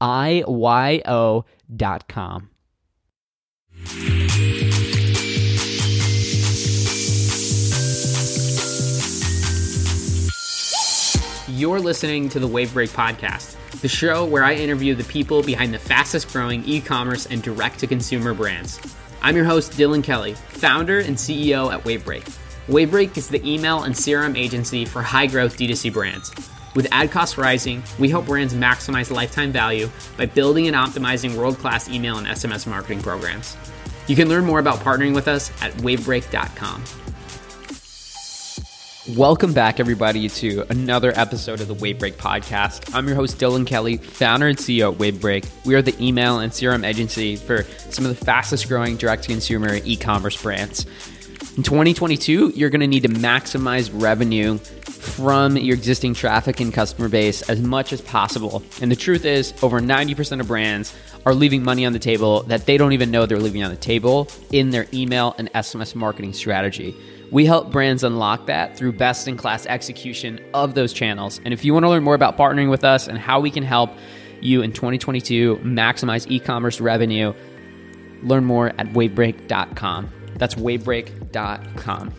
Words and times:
IYO 0.00 1.44
dot 1.74 2.08
com. 2.08 2.50
You're 11.48 11.80
listening 11.80 12.30
to 12.30 12.38
the 12.40 12.48
Wavebreak 12.48 12.88
Podcast, 12.90 13.56
the 13.82 13.88
show 13.88 14.24
where 14.24 14.44
I 14.44 14.54
interview 14.54 14.94
the 14.94 15.04
people 15.04 15.42
behind 15.42 15.74
the 15.74 15.78
fastest 15.78 16.32
growing 16.32 16.64
e 16.64 16.80
commerce 16.80 17.26
and 17.26 17.42
direct 17.42 17.80
to 17.80 17.86
consumer 17.86 18.32
brands. 18.32 18.80
I'm 19.20 19.36
your 19.36 19.44
host, 19.44 19.72
Dylan 19.72 20.02
Kelly, 20.02 20.32
founder 20.32 21.00
and 21.00 21.16
CEO 21.16 21.70
at 21.70 21.84
Wavebreak. 21.84 22.24
Wavebreak 22.68 23.18
is 23.18 23.28
the 23.28 23.46
email 23.46 23.82
and 23.82 23.94
CRM 23.94 24.38
agency 24.38 24.86
for 24.86 25.02
high 25.02 25.26
growth 25.26 25.58
D2C 25.58 25.92
brands. 25.92 26.30
With 26.74 26.86
ad 26.92 27.10
costs 27.10 27.36
rising, 27.36 27.82
we 27.98 28.08
help 28.08 28.26
brands 28.26 28.54
maximize 28.54 29.10
lifetime 29.10 29.50
value 29.50 29.90
by 30.16 30.26
building 30.26 30.68
and 30.68 30.76
optimizing 30.76 31.36
world 31.36 31.58
class 31.58 31.88
email 31.88 32.18
and 32.18 32.26
SMS 32.28 32.66
marketing 32.66 33.02
programs. 33.02 33.56
You 34.06 34.14
can 34.14 34.28
learn 34.28 34.44
more 34.44 34.60
about 34.60 34.78
partnering 34.78 35.14
with 35.14 35.26
us 35.26 35.50
at 35.62 35.72
wavebreak.com. 35.78 36.84
Welcome 39.16 39.52
back, 39.52 39.80
everybody, 39.80 40.28
to 40.28 40.64
another 40.70 41.12
episode 41.16 41.60
of 41.60 41.66
the 41.66 41.74
Wavebreak 41.74 42.12
podcast. 42.12 42.94
I'm 42.94 43.08
your 43.08 43.16
host, 43.16 43.38
Dylan 43.38 43.66
Kelly, 43.66 43.96
founder 43.96 44.46
and 44.46 44.56
CEO 44.56 44.92
at 44.92 44.98
Wavebreak. 44.98 45.48
We 45.64 45.74
are 45.74 45.82
the 45.82 45.96
email 46.00 46.38
and 46.38 46.52
CRM 46.52 46.86
agency 46.86 47.34
for 47.34 47.64
some 47.88 48.04
of 48.04 48.16
the 48.16 48.24
fastest 48.24 48.68
growing 48.68 48.96
direct 48.96 49.24
to 49.24 49.30
consumer 49.30 49.80
e 49.84 49.96
commerce 49.96 50.40
brands. 50.40 50.86
In 51.56 51.64
2022, 51.64 52.52
you're 52.54 52.70
going 52.70 52.80
to 52.80 52.86
need 52.86 53.02
to 53.02 53.08
maximize 53.08 53.90
revenue 53.92 54.60
from 55.00 55.56
your 55.56 55.76
existing 55.76 56.14
traffic 56.14 56.60
and 56.60 56.72
customer 56.72 57.08
base 57.08 57.42
as 57.48 57.60
much 57.60 57.92
as 57.92 58.00
possible. 58.02 58.62
And 58.80 58.92
the 58.92 58.96
truth 58.96 59.24
is, 59.24 59.54
over 59.62 59.80
90% 59.80 60.40
of 60.40 60.46
brands 60.46 60.94
are 61.26 61.34
leaving 61.34 61.62
money 61.62 61.86
on 61.86 61.92
the 61.92 61.98
table 61.98 62.42
that 62.44 62.66
they 62.66 62.76
don't 62.76 62.92
even 62.92 63.10
know 63.10 63.26
they're 63.26 63.38
leaving 63.38 63.62
on 63.62 63.70
the 63.70 63.76
table 63.76 64.28
in 64.52 64.70
their 64.70 64.86
email 64.92 65.34
and 65.38 65.50
SMS 65.52 65.94
marketing 65.94 66.32
strategy. 66.32 66.94
We 67.30 67.46
help 67.46 67.70
brands 67.70 68.04
unlock 68.04 68.46
that 68.46 68.76
through 68.76 68.92
best 68.92 69.28
in 69.28 69.36
class 69.36 69.64
execution 69.66 70.40
of 70.52 70.74
those 70.74 70.92
channels. 70.92 71.40
And 71.44 71.54
if 71.54 71.64
you 71.64 71.72
want 71.72 71.84
to 71.84 71.88
learn 71.88 72.02
more 72.02 72.14
about 72.14 72.36
partnering 72.36 72.70
with 72.70 72.84
us 72.84 73.08
and 73.08 73.18
how 73.18 73.40
we 73.40 73.50
can 73.50 73.62
help 73.62 73.90
you 74.40 74.62
in 74.62 74.72
2022 74.72 75.56
maximize 75.62 76.30
e 76.30 76.40
commerce 76.40 76.80
revenue, 76.80 77.32
learn 78.22 78.44
more 78.44 78.68
at 78.78 78.88
wavebreak.com. 78.88 80.10
That's 80.36 80.54
wavebreak.com. 80.54 82.14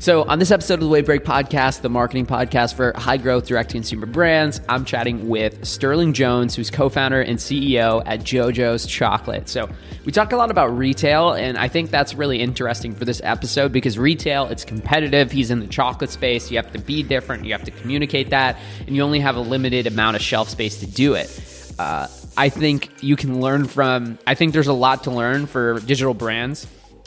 So, 0.00 0.24
on 0.24 0.38
this 0.40 0.50
episode 0.50 0.74
of 0.74 0.80
the 0.80 0.88
Wavebreak 0.88 1.20
podcast, 1.20 1.80
the 1.80 1.88
marketing 1.88 2.26
podcast 2.26 2.74
for 2.74 2.92
high 2.96 3.16
growth 3.16 3.46
direct 3.46 3.70
to 3.70 3.74
consumer 3.74 4.06
brands, 4.06 4.60
I'm 4.68 4.84
chatting 4.84 5.28
with 5.28 5.64
Sterling 5.64 6.12
Jones, 6.12 6.54
who's 6.56 6.68
co 6.68 6.88
founder 6.88 7.22
and 7.22 7.38
CEO 7.38 8.02
at 8.04 8.20
JoJo's 8.20 8.86
Chocolate. 8.86 9.48
So, 9.48 9.70
we 10.04 10.12
talk 10.12 10.32
a 10.32 10.36
lot 10.36 10.50
about 10.50 10.76
retail, 10.76 11.32
and 11.32 11.56
I 11.56 11.68
think 11.68 11.90
that's 11.90 12.14
really 12.14 12.40
interesting 12.40 12.94
for 12.94 13.04
this 13.04 13.20
episode 13.24 13.72
because 13.72 13.96
retail, 13.96 14.46
it's 14.48 14.64
competitive. 14.64 15.30
He's 15.30 15.50
in 15.50 15.60
the 15.60 15.68
chocolate 15.68 16.10
space. 16.10 16.50
You 16.50 16.56
have 16.58 16.72
to 16.72 16.78
be 16.80 17.02
different, 17.02 17.44
you 17.44 17.52
have 17.52 17.64
to 17.64 17.70
communicate 17.70 18.30
that, 18.30 18.58
and 18.86 18.96
you 18.96 19.02
only 19.02 19.20
have 19.20 19.36
a 19.36 19.40
limited 19.40 19.86
amount 19.86 20.16
of 20.16 20.22
shelf 20.22 20.48
space 20.48 20.80
to 20.80 20.86
do 20.86 21.14
it. 21.14 21.74
Uh, 21.78 22.08
I 22.36 22.48
think 22.48 22.90
you 23.00 23.14
can 23.14 23.40
learn 23.40 23.66
from, 23.66 24.18
I 24.26 24.34
think 24.34 24.52
there's 24.52 24.66
a 24.66 24.72
lot 24.72 25.04
to 25.04 25.12
learn 25.12 25.46
for 25.46 25.78
digital 25.80 26.14
brands. 26.14 26.66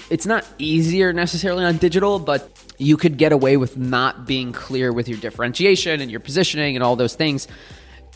It's 0.10 0.26
not 0.26 0.46
easier 0.58 1.12
necessarily 1.12 1.66
on 1.66 1.78
digital, 1.78 2.20
but 2.20 2.50
you 2.78 2.98
could 2.98 3.18
get 3.18 3.32
away 3.32 3.58
with 3.58 3.78
not 3.78 4.26
being 4.26 4.52
clear 4.54 4.94
with 4.94 5.10
your 5.10 5.18
differentiation 5.20 6.00
and 6.00 6.10
your 6.10 6.20
positioning 6.20 6.76
and 6.76 6.84
all 6.84 6.96
those 6.96 7.16
things 7.16 7.48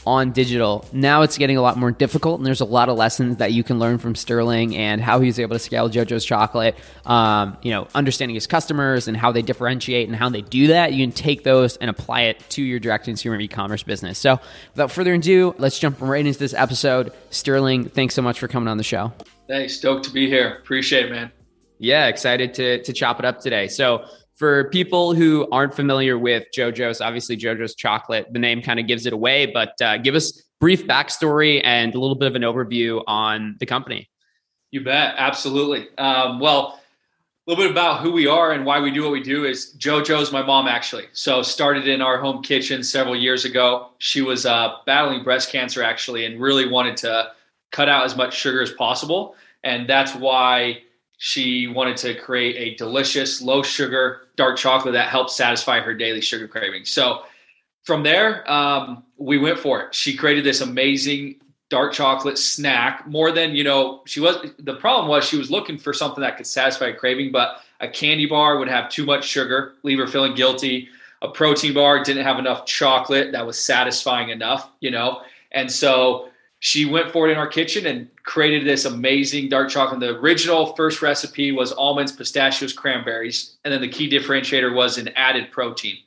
on 0.06 0.32
digital. 0.32 0.86
Now 0.92 1.22
it's 1.22 1.38
getting 1.38 1.58
a 1.58 1.62
lot 1.62 1.78
more 1.78 1.92
difficult, 1.92 2.40
and 2.40 2.46
there's 2.46 2.62
a 2.62 2.66
lot 2.66 2.90
of 2.90 2.98
lessons 2.98 3.38
that 3.38 3.54
you 3.54 3.64
can 3.64 3.80
learn 3.80 3.98
from 3.98 4.16
Sterling 4.16 4.76
and 4.76 5.02
how 5.02 5.20
he's 5.20 5.40
able 5.40 5.56
to 5.56 5.60
scale 5.60 5.90
JoJo's 5.90 6.26
Chocolate. 6.26 6.76
Um, 7.06 7.58
you 7.62 7.72
know, 7.72 7.88
understanding 7.94 8.36
his 8.36 8.48
customers 8.48 9.08
and 9.08 9.16
how 9.16 9.32
they 9.32 9.42
differentiate 9.42 10.08
and 10.08 10.16
how 10.16 10.30
they 10.30 10.42
do 10.42 10.68
that. 10.68 10.94
You 10.94 11.06
can 11.06 11.14
take 11.14 11.44
those 11.44 11.78
and 11.78 11.90
apply 11.90 12.22
it 12.22 12.50
to 12.52 12.64
your 12.64 12.80
direct 12.80 13.06
consumer 13.06 13.40
e-commerce 13.40 13.84
business. 13.84 14.18
So, 14.18 14.40
without 14.74 14.92
further 14.92 15.14
ado, 15.14 15.56
let's 15.58 15.78
jump 15.78 16.02
right 16.02 16.26
into 16.26 16.40
this 16.40 16.54
episode. 16.54 17.12
Sterling, 17.30 17.90
thanks 17.90 18.16
so 18.16 18.22
much 18.22 18.40
for 18.40 18.48
coming 18.48 18.68
on 18.68 18.78
the 18.78 18.84
show. 18.84 19.14
Thanks, 19.48 19.76
stoked 19.76 20.06
to 20.06 20.12
be 20.12 20.28
here. 20.28 20.56
Appreciate 20.62 21.06
it, 21.06 21.12
man. 21.12 21.32
Yeah, 21.82 22.08
excited 22.08 22.54
to 22.56 22.84
to 22.84 22.94
chop 22.94 23.18
it 23.18 23.26
up 23.26 23.40
today. 23.40 23.68
So 23.68 24.06
for 24.36 24.70
people 24.70 25.16
who 25.16 25.48
aren't 25.52 25.74
familiar 25.74 26.18
with 26.18 26.44
JoJo's, 26.56 27.02
obviously 27.02 27.36
JoJo's 27.36 27.74
chocolate, 27.74 28.28
the 28.32 28.38
name 28.38 28.62
kind 28.62 28.80
of 28.80 28.86
gives 28.86 29.08
it 29.08 29.14
away, 29.14 29.48
but 29.48 29.82
uh, 29.82 29.98
give 29.98 30.14
us 30.14 30.44
brief 30.60 30.86
backstory 30.86 31.60
and 31.64 31.94
a 31.96 32.00
little 32.00 32.16
bit 32.16 32.28
of 32.28 32.36
an 32.36 32.44
overview 32.44 33.04
on 33.08 33.56
the 33.60 33.66
company. 33.66 34.10
You 34.70 34.84
bet, 34.84 35.16
absolutely. 35.18 35.88
Um, 35.98 36.40
well, 36.40 36.80
a 37.48 37.50
little 37.50 37.64
bit 37.64 37.72
about 37.72 38.02
who 38.02 38.12
we 38.12 38.28
are 38.28 38.52
and 38.52 38.64
why 38.64 38.80
we 38.80 38.92
do 38.92 39.02
what 39.02 39.12
we 39.12 39.24
do 39.24 39.46
is 39.46 39.76
JoJo's 39.80 40.32
my 40.32 40.44
mom 40.44 40.68
actually. 40.68 41.06
So 41.14 41.42
started 41.42 41.88
in 41.88 42.00
our 42.00 42.20
home 42.20 42.44
kitchen 42.44 42.84
several 42.84 43.16
years 43.16 43.44
ago. 43.44 43.90
She 43.98 44.22
was 44.22 44.46
uh, 44.46 44.76
battling 44.86 45.24
breast 45.24 45.52
cancer 45.52 45.82
actually, 45.82 46.26
and 46.26 46.40
really 46.40 46.70
wanted 46.70 46.98
to 46.98 47.32
cut 47.72 47.90
out 47.90 48.06
as 48.06 48.16
much 48.16 48.36
sugar 48.36 48.62
as 48.62 48.72
possible, 48.72 49.36
and 49.64 49.90
that's 49.90 50.14
why 50.14 50.84
she 51.24 51.68
wanted 51.68 51.98
to 51.98 52.16
create 52.16 52.56
a 52.58 52.76
delicious, 52.78 53.44
low 53.44 53.62
sugar 53.62 54.22
dark 54.38 54.58
chocolate 54.58 54.94
that 54.94 55.08
helped 55.08 55.30
satisfy 55.30 55.80
her 55.80 55.94
daily 55.94 56.20
sugar 56.20 56.48
cravings. 56.48 56.90
So 56.90 57.22
from 57.84 58.02
there, 58.02 58.50
um, 58.52 59.04
we 59.18 59.38
went 59.38 59.60
for 59.60 59.84
it. 59.84 59.94
She 59.94 60.18
created 60.18 60.44
this 60.44 60.62
amazing 60.62 61.36
dark 61.70 61.94
chocolate 61.94 62.40
snack 62.40 63.06
more 63.08 63.32
than 63.32 63.52
you 63.52 63.64
know 63.64 64.02
she 64.08 64.20
was 64.20 64.36
the 64.58 64.74
problem 64.78 65.08
was 65.08 65.24
she 65.24 65.38
was 65.38 65.52
looking 65.52 65.78
for 65.78 65.94
something 65.94 66.22
that 66.24 66.38
could 66.38 66.48
satisfy 66.48 66.88
a 66.88 66.94
craving 66.94 67.32
but 67.32 67.62
a 67.80 67.88
candy 67.88 68.26
bar 68.26 68.58
would 68.58 68.68
have 68.68 68.90
too 68.90 69.06
much 69.06 69.24
sugar 69.24 69.74
leave 69.84 69.98
her 69.98 70.06
feeling 70.06 70.36
guilty 70.36 70.90
a 71.22 71.30
protein 71.30 71.74
bar 71.74 72.04
didn't 72.04 72.26
have 72.26 72.40
enough 72.40 72.66
chocolate 72.66 73.32
that 73.32 73.46
was 73.46 73.58
satisfying 73.58 74.32
enough 74.32 74.70
you 74.82 74.92
know 74.92 75.22
and 75.54 75.72
so 75.72 76.31
she 76.64 76.86
went 76.86 77.12
for 77.12 77.28
it 77.28 77.32
in 77.32 77.40
our 77.40 77.48
kitchen 77.48 77.88
and 77.88 78.08
created 78.22 78.68
this 78.68 78.86
amazing 78.86 79.50
dark 79.50 79.68
chocolate. 79.68 80.00
The 80.00 80.20
original 80.20 80.76
first 80.76 81.02
recipe 81.02 81.52
was 81.52 81.72
almonds, 81.72 82.12
pistachios, 82.12 82.72
cranberries, 82.72 83.58
and 83.66 83.74
then 83.74 83.82
the 83.82 83.88
key 83.88 84.08
differentiator 84.08 84.72
was 84.72 85.00
an 85.00 85.10
added 85.16 85.52
protein. 85.52 85.98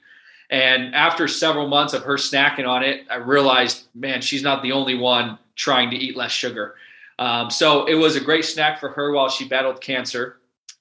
And 0.51 0.95
after 0.95 1.27
several 1.27 1.67
months 1.67 1.93
of 1.93 2.05
her 2.05 2.15
snacking 2.15 2.69
on 2.69 2.85
it, 2.85 3.05
I 3.11 3.17
realized, 3.17 3.89
man, 3.97 4.21
she's 4.21 4.45
not 4.45 4.62
the 4.62 4.71
only 4.71 4.95
one 4.95 5.41
trying 5.56 5.91
to 5.91 5.97
eat 5.97 6.17
less 6.17 6.31
sugar. 6.31 6.77
Um, 7.19 7.51
so 7.51 7.87
it 7.87 7.97
was 7.97 8.15
a 8.15 8.21
great 8.21 8.45
snack 8.45 8.79
for 8.79 8.91
her 8.91 9.11
while 9.11 9.29
she 9.29 9.49
battled 9.49 9.81
cancer. 9.81 10.37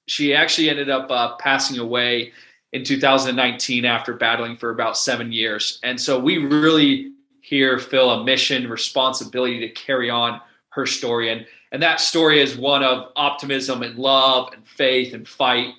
She 0.06 0.34
actually 0.34 0.70
ended 0.70 0.88
up 0.88 1.10
uh, 1.10 1.34
passing 1.38 1.80
away 1.80 2.30
in 2.72 2.84
2019 2.84 3.84
after 3.84 4.14
battling 4.14 4.56
for 4.56 4.70
about 4.70 4.96
seven 4.96 5.32
years. 5.32 5.80
And 5.82 6.00
so 6.00 6.20
we 6.20 6.38
really 6.38 7.13
here 7.54 7.78
feel 7.78 8.10
a 8.10 8.24
mission, 8.24 8.68
responsibility 8.68 9.60
to 9.60 9.68
carry 9.68 10.10
on 10.10 10.40
her 10.70 10.86
story. 10.86 11.30
And, 11.30 11.46
and 11.70 11.80
that 11.84 12.00
story 12.00 12.40
is 12.40 12.56
one 12.56 12.82
of 12.82 13.12
optimism 13.14 13.84
and 13.84 13.96
love 13.96 14.52
and 14.52 14.66
faith 14.66 15.14
and 15.14 15.26
fight 15.26 15.74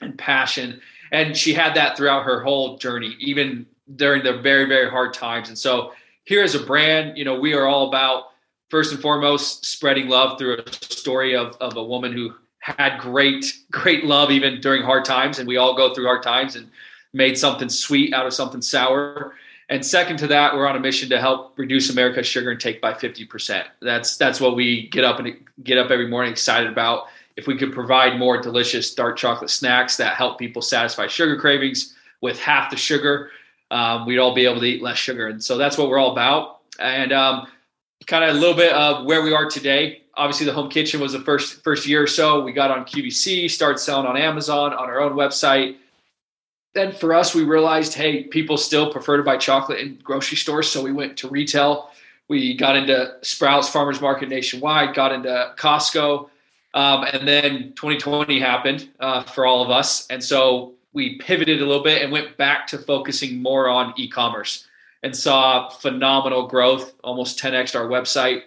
and 0.00 0.16
passion. 0.16 0.80
And 1.10 1.36
she 1.36 1.54
had 1.54 1.74
that 1.74 1.96
throughout 1.96 2.22
her 2.22 2.40
whole 2.40 2.78
journey, 2.78 3.16
even 3.18 3.66
during 3.96 4.22
the 4.22 4.34
very, 4.34 4.66
very 4.66 4.88
hard 4.88 5.12
times. 5.12 5.48
And 5.48 5.58
so 5.58 5.92
here 6.22 6.44
as 6.44 6.54
a 6.54 6.62
brand, 6.62 7.18
you 7.18 7.24
know, 7.24 7.38
we 7.38 7.52
are 7.52 7.66
all 7.66 7.88
about 7.88 8.26
first 8.68 8.92
and 8.92 9.02
foremost 9.02 9.64
spreading 9.64 10.08
love 10.08 10.38
through 10.38 10.58
a 10.58 10.72
story 10.72 11.34
of, 11.34 11.56
of 11.60 11.76
a 11.76 11.82
woman 11.82 12.12
who 12.12 12.32
had 12.60 13.00
great, 13.00 13.44
great 13.72 14.04
love 14.04 14.30
even 14.30 14.60
during 14.60 14.84
hard 14.84 15.04
times. 15.04 15.40
And 15.40 15.48
we 15.48 15.56
all 15.56 15.74
go 15.74 15.92
through 15.92 16.04
hard 16.04 16.22
times 16.22 16.54
and 16.54 16.70
made 17.12 17.36
something 17.36 17.68
sweet 17.68 18.14
out 18.14 18.24
of 18.24 18.32
something 18.32 18.62
sour. 18.62 19.34
And 19.72 19.86
second 19.86 20.18
to 20.18 20.26
that, 20.26 20.54
we're 20.54 20.66
on 20.66 20.76
a 20.76 20.80
mission 20.80 21.08
to 21.08 21.18
help 21.18 21.54
reduce 21.56 21.88
America's 21.88 22.26
sugar 22.26 22.52
intake 22.52 22.82
by 22.82 22.92
50%. 22.92 23.64
That's 23.80 24.18
that's 24.18 24.38
what 24.38 24.54
we 24.54 24.88
get 24.88 25.02
up 25.02 25.18
and 25.18 25.34
get 25.64 25.78
up 25.78 25.90
every 25.90 26.08
morning 26.08 26.30
excited 26.30 26.70
about. 26.70 27.06
If 27.38 27.46
we 27.46 27.56
could 27.56 27.72
provide 27.72 28.18
more 28.18 28.38
delicious 28.38 28.92
dark 28.92 29.16
chocolate 29.16 29.48
snacks 29.48 29.96
that 29.96 30.14
help 30.14 30.38
people 30.38 30.60
satisfy 30.60 31.06
sugar 31.06 31.40
cravings 31.40 31.94
with 32.20 32.38
half 32.38 32.70
the 32.70 32.76
sugar, 32.76 33.30
um, 33.70 34.04
we'd 34.04 34.18
all 34.18 34.34
be 34.34 34.44
able 34.44 34.60
to 34.60 34.66
eat 34.66 34.82
less 34.82 34.98
sugar. 34.98 35.28
And 35.28 35.42
so 35.42 35.56
that's 35.56 35.78
what 35.78 35.88
we're 35.88 35.98
all 35.98 36.12
about. 36.12 36.58
And 36.78 37.10
um, 37.10 37.46
kind 38.06 38.24
of 38.24 38.36
a 38.36 38.38
little 38.38 38.54
bit 38.54 38.74
of 38.74 39.06
where 39.06 39.22
we 39.22 39.32
are 39.32 39.48
today. 39.48 40.02
Obviously, 40.16 40.44
the 40.44 40.52
home 40.52 40.68
kitchen 40.68 41.00
was 41.00 41.14
the 41.14 41.20
first 41.20 41.64
first 41.64 41.86
year 41.86 42.02
or 42.02 42.06
so. 42.06 42.44
We 42.44 42.52
got 42.52 42.70
on 42.70 42.84
QVC, 42.84 43.50
started 43.50 43.78
selling 43.78 44.06
on 44.06 44.18
Amazon, 44.18 44.74
on 44.74 44.90
our 44.90 45.00
own 45.00 45.14
website 45.14 45.76
then 46.74 46.92
for 46.92 47.14
us, 47.14 47.34
we 47.34 47.44
realized, 47.44 47.94
hey, 47.94 48.24
people 48.24 48.56
still 48.56 48.90
prefer 48.90 49.16
to 49.16 49.22
buy 49.22 49.36
chocolate 49.36 49.80
in 49.80 49.98
grocery 50.02 50.36
stores. 50.36 50.70
So 50.70 50.82
we 50.82 50.92
went 50.92 51.16
to 51.18 51.28
retail. 51.28 51.90
We 52.28 52.56
got 52.56 52.76
into 52.76 53.16
Sprouts 53.22 53.68
Farmers 53.68 54.00
Market 54.00 54.28
nationwide, 54.28 54.94
got 54.94 55.12
into 55.12 55.52
Costco. 55.58 56.30
Um, 56.74 57.04
and 57.04 57.28
then 57.28 57.74
2020 57.74 58.40
happened 58.40 58.88
uh, 59.00 59.22
for 59.22 59.44
all 59.44 59.62
of 59.62 59.70
us. 59.70 60.06
And 60.08 60.24
so 60.24 60.72
we 60.94 61.18
pivoted 61.18 61.60
a 61.60 61.66
little 61.66 61.82
bit 61.82 62.02
and 62.02 62.10
went 62.10 62.36
back 62.38 62.66
to 62.68 62.78
focusing 62.78 63.42
more 63.42 63.68
on 63.68 63.92
e 63.96 64.08
commerce 64.08 64.66
and 65.02 65.14
saw 65.14 65.68
phenomenal 65.68 66.46
growth, 66.46 66.94
almost 67.04 67.38
10x 67.38 67.78
our 67.78 67.88
website 67.88 68.42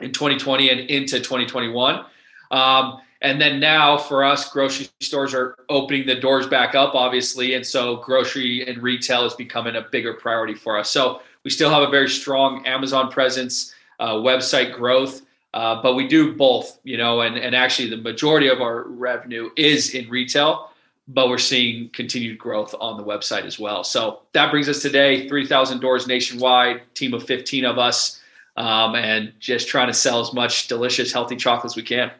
in 0.00 0.12
2020 0.12 0.70
and 0.70 0.80
into 0.80 1.18
2021. 1.18 2.04
Um, 2.50 3.00
and 3.22 3.40
then 3.40 3.60
now 3.60 3.96
for 3.96 4.24
us, 4.24 4.50
grocery 4.50 4.88
stores 5.00 5.32
are 5.32 5.54
opening 5.68 6.06
the 6.06 6.16
doors 6.16 6.48
back 6.48 6.74
up, 6.74 6.94
obviously. 6.94 7.54
And 7.54 7.64
so 7.64 7.96
grocery 7.96 8.66
and 8.68 8.82
retail 8.82 9.24
is 9.24 9.34
becoming 9.34 9.76
a 9.76 9.82
bigger 9.92 10.14
priority 10.14 10.54
for 10.54 10.76
us. 10.76 10.90
So 10.90 11.22
we 11.44 11.50
still 11.50 11.70
have 11.70 11.82
a 11.82 11.90
very 11.90 12.08
strong 12.08 12.66
Amazon 12.66 13.10
presence, 13.12 13.74
uh, 14.00 14.14
website 14.14 14.74
growth. 14.74 15.22
Uh, 15.54 15.80
but 15.80 15.94
we 15.94 16.08
do 16.08 16.34
both, 16.34 16.80
you 16.82 16.96
know, 16.96 17.20
and, 17.20 17.36
and 17.36 17.54
actually 17.54 17.88
the 17.88 17.96
majority 17.96 18.48
of 18.48 18.60
our 18.60 18.84
revenue 18.88 19.50
is 19.56 19.94
in 19.94 20.08
retail, 20.08 20.70
but 21.08 21.28
we're 21.28 21.38
seeing 21.38 21.90
continued 21.90 22.38
growth 22.38 22.74
on 22.80 22.96
the 22.96 23.04
website 23.04 23.44
as 23.44 23.58
well. 23.58 23.84
So 23.84 24.22
that 24.32 24.50
brings 24.50 24.68
us 24.68 24.80
today 24.80 25.28
3,000 25.28 25.78
doors 25.80 26.08
nationwide, 26.08 26.80
team 26.94 27.12
of 27.12 27.22
15 27.24 27.66
of 27.66 27.78
us, 27.78 28.20
um, 28.56 28.94
and 28.94 29.32
just 29.38 29.68
trying 29.68 29.88
to 29.88 29.94
sell 29.94 30.20
as 30.20 30.32
much 30.32 30.68
delicious, 30.68 31.12
healthy 31.12 31.36
chocolate 31.36 31.72
as 31.72 31.76
we 31.76 31.82
can. 31.82 32.10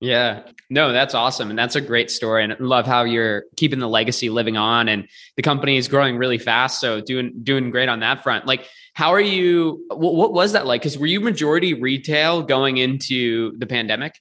Yeah, 0.00 0.42
no, 0.70 0.92
that's 0.92 1.12
awesome. 1.12 1.50
And 1.50 1.58
that's 1.58 1.74
a 1.74 1.80
great 1.80 2.08
story. 2.08 2.44
And 2.44 2.54
love 2.60 2.86
how 2.86 3.02
you're 3.02 3.44
keeping 3.56 3.80
the 3.80 3.88
legacy 3.88 4.30
living 4.30 4.56
on 4.56 4.88
and 4.88 5.08
the 5.36 5.42
company 5.42 5.76
is 5.76 5.88
growing 5.88 6.16
really 6.16 6.38
fast. 6.38 6.80
So 6.80 7.00
doing, 7.00 7.32
doing 7.42 7.70
great 7.70 7.88
on 7.88 7.98
that 8.00 8.22
front. 8.22 8.46
Like, 8.46 8.68
how 8.94 9.12
are 9.12 9.20
you, 9.20 9.84
what, 9.88 10.14
what 10.14 10.32
was 10.32 10.52
that 10.52 10.66
like? 10.66 10.82
Cause 10.82 10.96
were 10.96 11.06
you 11.06 11.20
majority 11.20 11.74
retail 11.74 12.42
going 12.42 12.76
into 12.76 13.58
the 13.58 13.66
pandemic? 13.66 14.20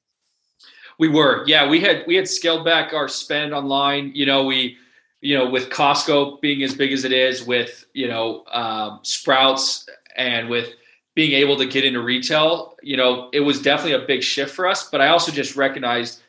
We 0.98 1.10
were, 1.10 1.44
yeah, 1.46 1.70
we 1.70 1.80
had, 1.80 2.06
we 2.08 2.16
had 2.16 2.28
scaled 2.28 2.66
back 2.66 2.92
our 2.94 3.08
spend 3.08 3.54
online. 3.54 4.12
You 4.16 4.26
know, 4.26 4.46
we, 4.46 4.78
you 5.22 5.38
know, 5.38 5.48
with 5.48 5.70
Costco 5.70 6.42
being 6.42 6.64
as 6.64 6.74
big 6.74 6.92
as 6.92 7.06
it 7.06 7.12
is 7.12 7.46
with, 7.46 7.86
you 7.94 8.08
know, 8.08 8.44
um, 8.52 9.00
Sprouts 9.04 9.86
and 10.16 10.50
with, 10.50 10.74
being 11.18 11.32
able 11.32 11.58
to 11.58 11.66
get 11.66 11.84
into 11.84 12.00
retail, 12.00 12.78
you 12.84 12.96
know, 12.96 13.28
it 13.34 13.40
was 13.40 13.60
definitely 13.60 13.94
a 13.94 14.06
big 14.06 14.22
shift 14.22 14.54
for 14.54 14.68
us. 14.68 14.88
But 14.88 15.02
I 15.02 15.08
also 15.08 15.32
just 15.32 15.56
recognized, 15.56 16.22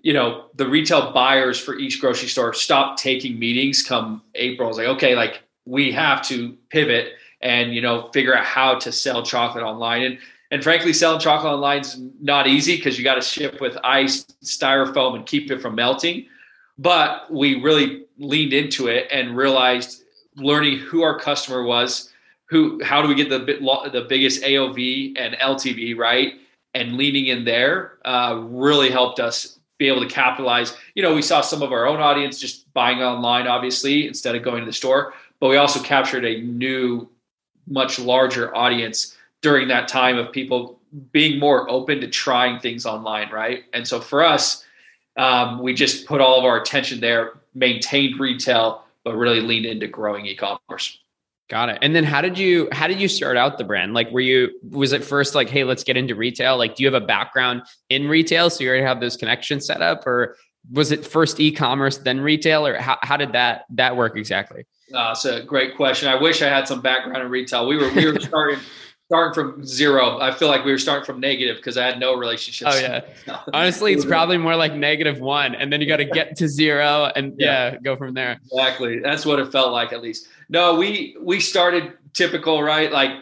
you 0.00 0.12
know, 0.12 0.44
the 0.54 0.68
retail 0.68 1.10
buyers 1.10 1.58
for 1.58 1.76
each 1.76 2.00
grocery 2.00 2.28
store 2.28 2.52
stopped 2.52 3.00
taking 3.00 3.36
meetings 3.36 3.82
come 3.82 4.22
April. 4.36 4.66
I 4.66 4.68
was 4.68 4.78
like, 4.78 4.86
okay, 4.86 5.16
like 5.16 5.42
we 5.66 5.90
have 5.90 6.22
to 6.26 6.56
pivot 6.68 7.14
and, 7.40 7.74
you 7.74 7.82
know, 7.82 8.10
figure 8.12 8.32
out 8.32 8.44
how 8.44 8.78
to 8.78 8.92
sell 8.92 9.24
chocolate 9.24 9.64
online. 9.64 10.02
And 10.02 10.18
and 10.52 10.62
frankly, 10.62 10.92
selling 10.92 11.18
chocolate 11.18 11.52
online 11.52 11.80
is 11.80 12.00
not 12.20 12.46
easy 12.46 12.76
because 12.76 12.96
you 12.96 13.02
got 13.02 13.16
to 13.16 13.22
ship 13.22 13.60
with 13.60 13.76
ice, 13.82 14.24
styrofoam, 14.44 15.16
and 15.16 15.26
keep 15.26 15.50
it 15.50 15.60
from 15.60 15.74
melting. 15.74 16.26
But 16.78 17.28
we 17.28 17.60
really 17.60 18.04
leaned 18.18 18.52
into 18.52 18.86
it 18.86 19.08
and 19.10 19.36
realized 19.36 20.04
learning 20.36 20.78
who 20.78 21.02
our 21.02 21.18
customer 21.18 21.64
was 21.64 22.11
who 22.52 22.78
how 22.84 23.00
do 23.00 23.08
we 23.08 23.14
get 23.14 23.30
the 23.30 23.38
the 23.38 24.06
biggest 24.08 24.42
AOV 24.42 25.14
and 25.18 25.34
LTV 25.36 25.96
right 25.96 26.34
and 26.74 26.96
leaning 26.96 27.26
in 27.26 27.44
there 27.44 27.98
uh, 28.04 28.40
really 28.44 28.90
helped 28.90 29.20
us 29.20 29.58
be 29.78 29.88
able 29.88 30.00
to 30.00 30.14
capitalize. 30.14 30.76
You 30.94 31.02
know, 31.02 31.14
we 31.14 31.22
saw 31.22 31.40
some 31.40 31.62
of 31.62 31.72
our 31.72 31.86
own 31.86 32.00
audience 32.00 32.38
just 32.38 32.72
buying 32.72 33.02
online, 33.02 33.46
obviously, 33.46 34.06
instead 34.06 34.34
of 34.36 34.42
going 34.42 34.60
to 34.60 34.66
the 34.66 34.72
store, 34.72 35.14
but 35.40 35.48
we 35.48 35.56
also 35.56 35.82
captured 35.82 36.24
a 36.24 36.40
new, 36.42 37.08
much 37.66 37.98
larger 37.98 38.54
audience 38.54 39.16
during 39.40 39.68
that 39.68 39.88
time 39.88 40.18
of 40.18 40.30
people 40.30 40.78
being 41.10 41.38
more 41.38 41.68
open 41.70 42.00
to 42.00 42.06
trying 42.06 42.60
things 42.60 42.86
online, 42.86 43.30
right? 43.30 43.64
And 43.72 43.88
so 43.88 44.00
for 44.00 44.22
us, 44.22 44.64
um, 45.16 45.58
we 45.62 45.74
just 45.74 46.06
put 46.06 46.20
all 46.20 46.38
of 46.38 46.44
our 46.44 46.60
attention 46.60 47.00
there, 47.00 47.40
maintained 47.54 48.20
retail, 48.20 48.84
but 49.04 49.16
really 49.16 49.40
leaned 49.40 49.66
into 49.66 49.88
growing 49.88 50.26
e-commerce. 50.26 51.01
Got 51.52 51.68
it. 51.68 51.80
And 51.82 51.94
then 51.94 52.04
how 52.04 52.22
did 52.22 52.38
you 52.38 52.66
how 52.72 52.86
did 52.86 52.98
you 52.98 53.08
start 53.08 53.36
out 53.36 53.58
the 53.58 53.64
brand? 53.64 53.92
Like 53.92 54.10
were 54.10 54.22
you 54.22 54.58
was 54.70 54.94
it 54.94 55.04
first 55.04 55.34
like, 55.34 55.50
hey, 55.50 55.64
let's 55.64 55.84
get 55.84 55.98
into 55.98 56.14
retail? 56.14 56.56
Like 56.56 56.76
do 56.76 56.82
you 56.82 56.90
have 56.90 57.02
a 57.02 57.04
background 57.04 57.60
in 57.90 58.08
retail? 58.08 58.48
So 58.48 58.64
you 58.64 58.70
already 58.70 58.86
have 58.86 59.00
those 59.00 59.18
connections 59.18 59.66
set 59.66 59.82
up? 59.82 60.06
Or 60.06 60.38
was 60.70 60.92
it 60.92 61.04
first 61.04 61.40
e-commerce, 61.40 61.98
then 61.98 62.20
retail? 62.20 62.66
Or 62.66 62.78
how, 62.78 62.96
how 63.02 63.18
did 63.18 63.32
that 63.32 63.66
that 63.74 63.98
work 63.98 64.16
exactly? 64.16 64.64
Uh, 64.94 65.10
it's 65.10 65.26
a 65.26 65.42
great 65.42 65.76
question. 65.76 66.08
I 66.08 66.14
wish 66.14 66.40
I 66.40 66.48
had 66.48 66.66
some 66.66 66.80
background 66.80 67.22
in 67.22 67.28
retail. 67.30 67.68
We 67.68 67.76
were 67.76 67.92
we 67.92 68.10
were 68.10 68.18
starting 68.28 68.58
starting 69.06 69.34
from 69.34 69.64
zero. 69.64 70.18
I 70.20 70.32
feel 70.32 70.48
like 70.48 70.64
we 70.64 70.70
were 70.70 70.78
starting 70.78 71.04
from 71.04 71.20
negative 71.20 71.56
because 71.56 71.76
I 71.76 71.84
had 71.84 72.00
no 72.00 72.14
relationships. 72.16 72.70
Oh 72.74 72.78
yeah. 72.78 73.40
Honestly, 73.52 73.92
it's 73.92 74.04
probably 74.04 74.38
more 74.38 74.56
like 74.56 74.74
negative 74.74 75.20
one, 75.20 75.54
and 75.54 75.72
then 75.72 75.80
you 75.80 75.86
got 75.86 75.98
to 75.98 76.04
get 76.04 76.36
to 76.36 76.48
zero 76.48 77.10
and 77.14 77.34
yeah. 77.38 77.72
yeah, 77.72 77.78
go 77.78 77.96
from 77.96 78.14
there. 78.14 78.40
Exactly. 78.50 79.00
That's 79.00 79.26
what 79.26 79.38
it 79.38 79.52
felt 79.52 79.72
like 79.72 79.92
at 79.92 80.02
least. 80.02 80.28
No, 80.48 80.76
we 80.76 81.16
we 81.20 81.40
started 81.40 81.92
typical, 82.14 82.62
right? 82.62 82.90
Like 82.90 83.12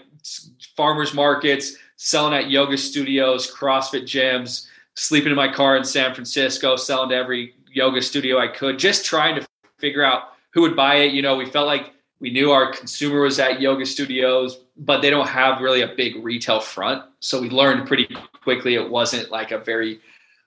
farmers 0.76 1.14
markets, 1.14 1.76
selling 1.96 2.34
at 2.34 2.50
yoga 2.50 2.76
studios, 2.76 3.52
CrossFit 3.52 4.02
gyms, 4.02 4.66
sleeping 4.94 5.30
in 5.30 5.36
my 5.36 5.52
car 5.52 5.76
in 5.76 5.84
San 5.84 6.14
Francisco, 6.14 6.76
selling 6.76 7.10
to 7.10 7.16
every 7.16 7.54
yoga 7.72 8.02
studio 8.02 8.38
I 8.38 8.48
could, 8.48 8.78
just 8.78 9.04
trying 9.04 9.34
to 9.40 9.46
figure 9.78 10.04
out 10.04 10.34
who 10.52 10.62
would 10.62 10.76
buy 10.76 10.96
it. 10.96 11.12
You 11.12 11.22
know, 11.22 11.36
we 11.36 11.46
felt 11.46 11.66
like 11.66 11.94
we 12.20 12.30
knew 12.30 12.50
our 12.52 12.72
consumer 12.72 13.22
was 13.22 13.38
at 13.38 13.60
yoga 13.60 13.86
studios, 13.86 14.60
but 14.76 15.00
they 15.00 15.10
don't 15.10 15.28
have 15.28 15.60
really 15.60 15.80
a 15.80 15.88
big 15.88 16.22
retail 16.22 16.60
front. 16.60 17.02
So 17.20 17.40
we 17.40 17.48
learned 17.48 17.86
pretty 17.86 18.08
quickly 18.42 18.74
it 18.74 18.90
wasn't 18.90 19.30
like 19.30 19.50
a 19.50 19.58
very 19.58 20.00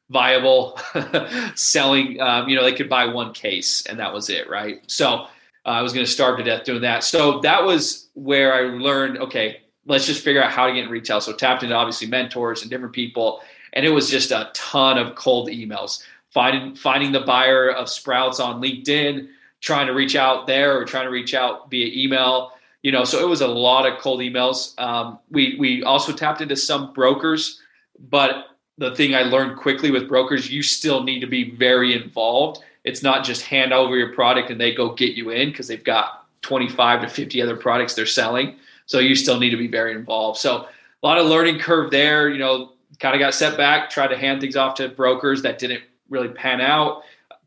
viable 0.09 0.79
selling. 1.55 2.21
Um, 2.21 2.47
you 2.47 2.55
know, 2.55 2.63
they 2.63 2.73
could 2.73 2.89
buy 2.89 3.05
one 3.05 3.33
case 3.33 3.85
and 3.87 3.99
that 3.99 4.13
was 4.13 4.29
it, 4.29 4.47
right? 4.49 4.81
So 4.87 5.07
uh, 5.13 5.27
I 5.65 5.81
was 5.81 5.93
going 5.93 6.05
to 6.05 6.11
starve 6.11 6.37
to 6.37 6.43
death 6.43 6.63
doing 6.63 6.81
that. 6.81 7.03
So 7.03 7.39
that 7.39 7.63
was 7.63 8.07
where 8.13 8.53
I 8.53 8.77
learned 8.77 9.17
okay, 9.17 9.61
let's 9.85 10.05
just 10.05 10.23
figure 10.23 10.43
out 10.43 10.51
how 10.51 10.67
to 10.67 10.73
get 10.73 10.85
in 10.85 10.89
retail. 10.89 11.21
So 11.21 11.33
tapped 11.33 11.63
into 11.63 11.75
obviously 11.75 12.07
mentors 12.07 12.61
and 12.61 12.69
different 12.69 12.93
people. 12.93 13.41
And 13.73 13.85
it 13.85 13.89
was 13.89 14.09
just 14.09 14.31
a 14.31 14.51
ton 14.53 14.97
of 14.99 15.15
cold 15.15 15.49
emails. 15.49 16.03
Finding 16.29 16.75
finding 16.75 17.11
the 17.11 17.21
buyer 17.21 17.69
of 17.69 17.89
Sprouts 17.89 18.39
on 18.39 18.61
LinkedIn, 18.61 19.27
trying 19.63 19.87
to 19.87 19.93
reach 19.93 20.15
out 20.15 20.45
there 20.45 20.77
or 20.77 20.85
trying 20.85 21.05
to 21.05 21.09
reach 21.09 21.33
out 21.33 21.71
via 21.71 21.87
email. 21.87 22.51
You 22.83 22.91
know, 22.91 23.05
so 23.05 23.19
it 23.19 23.27
was 23.27 23.41
a 23.41 23.47
lot 23.47 23.87
of 23.87 23.97
cold 23.99 24.19
emails. 24.19 24.77
Um, 24.79 25.17
we 25.31 25.55
we 25.57 25.83
also 25.83 26.11
tapped 26.11 26.41
into 26.41 26.55
some 26.55 26.93
brokers, 26.93 27.61
but 28.09 28.47
the 28.77 28.93
thing 28.95 29.15
I 29.15 29.21
learned 29.21 29.57
quickly 29.57 29.89
with 29.89 30.09
brokers, 30.09 30.51
you 30.51 30.61
still 30.61 31.03
need 31.03 31.21
to 31.21 31.27
be 31.27 31.51
very 31.51 31.93
involved. 31.93 32.61
It's 32.83 33.01
not 33.01 33.23
just 33.23 33.43
hand 33.43 33.71
over 33.71 33.95
your 33.95 34.13
product 34.13 34.49
and 34.49 34.59
they 34.59 34.73
go 34.73 34.93
get 34.93 35.15
you 35.15 35.29
in 35.29 35.49
because 35.49 35.67
they've 35.67 35.83
got 35.83 36.25
25 36.41 37.01
to 37.01 37.07
50 37.07 37.41
other 37.41 37.55
products 37.55 37.93
they're 37.93 38.05
selling. 38.05 38.57
So 38.85 38.99
you 38.99 39.15
still 39.15 39.39
need 39.39 39.51
to 39.51 39.57
be 39.57 39.67
very 39.67 39.93
involved. 39.93 40.39
So 40.39 40.57
a 40.57 41.05
lot 41.05 41.17
of 41.17 41.27
learning 41.27 41.59
curve 41.59 41.91
there, 41.91 42.29
you 42.29 42.39
know, 42.39 42.73
kind 42.99 43.15
of 43.15 43.19
got 43.19 43.33
set 43.33 43.55
back, 43.55 43.89
tried 43.89 44.07
to 44.07 44.17
hand 44.17 44.41
things 44.41 44.57
off 44.57 44.75
to 44.75 44.89
brokers 44.89 45.41
that 45.43 45.59
didn't 45.59 45.83
really 46.09 46.29
pan 46.29 46.59
out, 46.59 47.03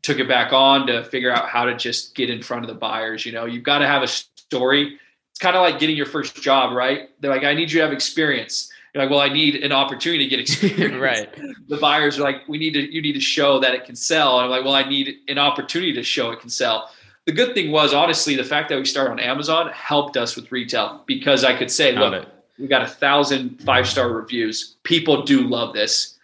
took 0.07 0.19
it 0.19 0.27
back 0.27 0.53
on 0.53 0.87
to 0.87 1.03
figure 1.03 1.31
out 1.31 1.49
how 1.49 1.65
to 1.65 1.75
just 1.75 2.15
get 2.15 2.29
in 2.29 2.41
front 2.41 2.63
of 2.63 2.69
the 2.69 2.75
buyers. 2.75 3.25
You 3.25 3.33
know, 3.33 3.45
you've 3.45 3.63
got 3.63 3.79
to 3.79 3.87
have 3.87 4.03
a 4.03 4.07
story. 4.07 4.97
It's 5.31 5.39
kind 5.39 5.55
of 5.55 5.61
like 5.61 5.79
getting 5.79 5.95
your 5.95 6.05
first 6.05 6.41
job, 6.41 6.73
right? 6.73 7.09
They're 7.19 7.29
like, 7.29 7.43
I 7.43 7.53
need 7.53 7.71
you 7.71 7.79
to 7.79 7.83
have 7.83 7.93
experience. 7.93 8.71
You're 8.93 9.03
like, 9.03 9.11
well, 9.11 9.19
I 9.19 9.27
need 9.27 9.63
an 9.63 9.71
opportunity 9.71 10.23
to 10.23 10.29
get 10.29 10.39
experience. 10.39 10.95
right. 10.99 11.29
The 11.67 11.77
buyers 11.77 12.17
are 12.17 12.23
like, 12.23 12.47
we 12.47 12.57
need 12.57 12.73
to, 12.73 12.91
you 12.91 13.01
need 13.01 13.13
to 13.13 13.19
show 13.19 13.59
that 13.59 13.75
it 13.75 13.85
can 13.85 13.95
sell. 13.95 14.39
And 14.39 14.45
I'm 14.45 14.49
like, 14.49 14.63
well, 14.63 14.73
I 14.73 14.87
need 14.87 15.17
an 15.27 15.37
opportunity 15.37 15.93
to 15.93 16.03
show 16.03 16.31
it 16.31 16.39
can 16.39 16.49
sell 16.49 16.89
the 17.27 17.33
good 17.33 17.53
thing 17.53 17.71
was 17.71 17.93
honestly 17.93 18.37
the 18.37 18.43
fact 18.43 18.69
that 18.69 18.77
we 18.77 18.85
started 18.85 19.11
on 19.11 19.19
Amazon 19.19 19.69
helped 19.73 20.15
us 20.15 20.37
with 20.37 20.49
retail 20.49 21.03
because 21.05 21.43
I 21.43 21.55
could 21.57 21.69
say, 21.69 21.93
Got 21.93 22.13
look, 22.13 22.23
it. 22.23 22.29
we 22.57 22.67
got 22.67 22.81
a 22.81 22.87
thousand 22.87 23.61
five 23.63 23.85
star 23.85 24.09
reviews. 24.09 24.77
People 24.83 25.23
do 25.23 25.41
love 25.41 25.73
this. 25.73 26.17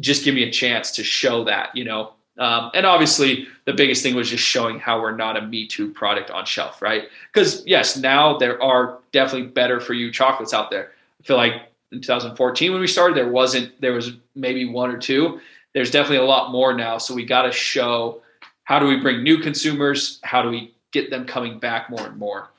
Just 0.00 0.24
give 0.24 0.34
me 0.34 0.44
a 0.44 0.50
chance 0.50 0.90
to 0.92 1.04
show 1.04 1.44
that, 1.44 1.76
you 1.76 1.84
know. 1.84 2.14
Um, 2.38 2.70
and 2.74 2.84
obviously, 2.84 3.48
the 3.64 3.72
biggest 3.72 4.02
thing 4.02 4.14
was 4.14 4.28
just 4.28 4.44
showing 4.44 4.78
how 4.78 5.00
we're 5.00 5.16
not 5.16 5.36
a 5.36 5.42
Me 5.42 5.66
Too 5.66 5.90
product 5.90 6.30
on 6.30 6.44
shelf, 6.44 6.82
right? 6.82 7.04
Because 7.32 7.62
yes, 7.66 7.96
now 7.96 8.36
there 8.36 8.62
are 8.62 8.98
definitely 9.12 9.48
better 9.48 9.80
for 9.80 9.94
you 9.94 10.12
chocolates 10.12 10.52
out 10.52 10.70
there. 10.70 10.92
I 11.20 11.24
feel 11.24 11.36
like 11.36 11.54
in 11.92 12.00
2014 12.00 12.72
when 12.72 12.80
we 12.80 12.86
started, 12.86 13.16
there 13.16 13.30
wasn't. 13.30 13.80
There 13.80 13.92
was 13.92 14.12
maybe 14.34 14.66
one 14.66 14.90
or 14.90 14.98
two. 14.98 15.40
There's 15.72 15.90
definitely 15.90 16.24
a 16.24 16.28
lot 16.28 16.52
more 16.52 16.74
now. 16.74 16.98
So 16.98 17.14
we 17.14 17.24
got 17.24 17.42
to 17.42 17.52
show 17.52 18.22
how 18.64 18.78
do 18.78 18.86
we 18.86 18.96
bring 18.96 19.22
new 19.22 19.38
consumers? 19.38 20.20
How 20.22 20.42
do 20.42 20.50
we 20.50 20.74
get 20.92 21.10
them 21.10 21.26
coming 21.26 21.58
back 21.58 21.88
more 21.88 22.06
and 22.06 22.16
more? 22.16 22.50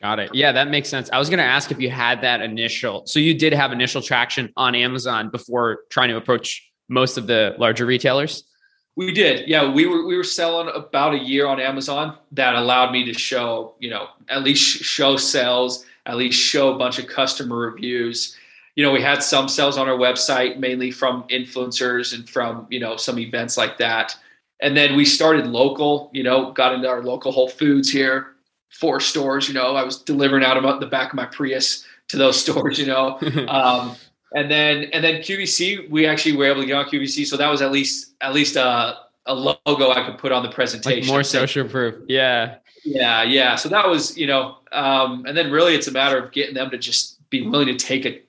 Got 0.00 0.18
it. 0.18 0.34
Yeah, 0.34 0.52
that 0.52 0.68
makes 0.68 0.88
sense. 0.88 1.08
I 1.12 1.18
was 1.18 1.28
going 1.28 1.38
to 1.38 1.44
ask 1.44 1.70
if 1.70 1.80
you 1.80 1.88
had 1.88 2.22
that 2.22 2.40
initial. 2.40 3.06
So 3.06 3.20
you 3.20 3.34
did 3.38 3.52
have 3.52 3.72
initial 3.72 4.02
traction 4.02 4.52
on 4.56 4.74
Amazon 4.74 5.30
before 5.30 5.80
trying 5.90 6.08
to 6.08 6.16
approach 6.16 6.68
most 6.88 7.18
of 7.18 7.26
the 7.26 7.54
larger 7.58 7.86
retailers. 7.86 8.44
We 8.94 9.12
did. 9.12 9.48
Yeah, 9.48 9.72
we 9.72 9.86
were 9.86 10.06
we 10.06 10.16
were 10.16 10.24
selling 10.24 10.70
about 10.74 11.14
a 11.14 11.18
year 11.18 11.46
on 11.46 11.58
Amazon. 11.58 12.16
That 12.32 12.54
allowed 12.54 12.92
me 12.92 13.04
to 13.06 13.14
show, 13.14 13.74
you 13.78 13.88
know, 13.88 14.08
at 14.28 14.42
least 14.42 14.62
show 14.84 15.16
sales, 15.16 15.86
at 16.04 16.16
least 16.16 16.38
show 16.38 16.74
a 16.74 16.78
bunch 16.78 16.98
of 16.98 17.06
customer 17.06 17.56
reviews. 17.56 18.36
You 18.76 18.84
know, 18.84 18.92
we 18.92 19.00
had 19.00 19.22
some 19.22 19.48
sales 19.48 19.78
on 19.78 19.88
our 19.88 19.96
website, 19.96 20.58
mainly 20.58 20.90
from 20.90 21.24
influencers 21.24 22.14
and 22.14 22.28
from 22.28 22.66
you 22.70 22.80
know 22.80 22.96
some 22.96 23.18
events 23.18 23.56
like 23.56 23.78
that. 23.78 24.16
And 24.60 24.76
then 24.76 24.94
we 24.94 25.04
started 25.04 25.46
local, 25.46 26.10
you 26.12 26.22
know, 26.22 26.52
got 26.52 26.72
into 26.72 26.88
our 26.88 27.02
local 27.02 27.32
Whole 27.32 27.48
Foods 27.48 27.90
here, 27.90 28.32
four 28.72 29.00
stores, 29.00 29.48
you 29.48 29.54
know, 29.54 29.74
I 29.74 29.82
was 29.82 29.98
delivering 29.98 30.44
out 30.44 30.56
of 30.56 30.80
the 30.80 30.86
back 30.86 31.10
of 31.10 31.14
my 31.14 31.26
Prius 31.26 31.84
to 32.08 32.16
those 32.16 32.40
stores, 32.42 32.78
you 32.78 32.86
know. 32.86 33.18
um, 33.48 33.96
and 34.34 34.50
then 34.50 34.84
and 34.92 35.04
then 35.04 35.20
QVC, 35.20 35.90
we 35.90 36.06
actually 36.06 36.36
were 36.36 36.46
able 36.46 36.60
to 36.60 36.66
get 36.66 36.74
on 36.74 36.86
QVC. 36.86 37.26
So 37.26 37.36
that 37.36 37.50
was 37.50 37.62
at 37.62 37.72
least 37.72 38.14
at 38.20 38.32
least 38.34 38.56
a, 38.56 38.96
a 39.26 39.34
logo 39.34 39.90
I 39.90 40.04
could 40.06 40.18
put 40.18 40.32
on 40.32 40.42
the 40.42 40.50
presentation. 40.50 41.00
Like 41.00 41.08
more 41.08 41.22
social 41.22 41.68
proof. 41.68 41.96
Yeah. 42.08 42.56
Yeah, 42.84 43.22
yeah. 43.22 43.54
So 43.54 43.68
that 43.68 43.88
was, 43.88 44.16
you 44.18 44.26
know, 44.26 44.56
um, 44.72 45.24
and 45.26 45.36
then 45.36 45.50
really 45.50 45.74
it's 45.74 45.86
a 45.86 45.92
matter 45.92 46.18
of 46.18 46.32
getting 46.32 46.54
them 46.54 46.70
to 46.70 46.78
just 46.78 47.28
be 47.30 47.46
willing 47.46 47.68
to 47.68 47.76
take 47.76 48.04
a 48.04 48.20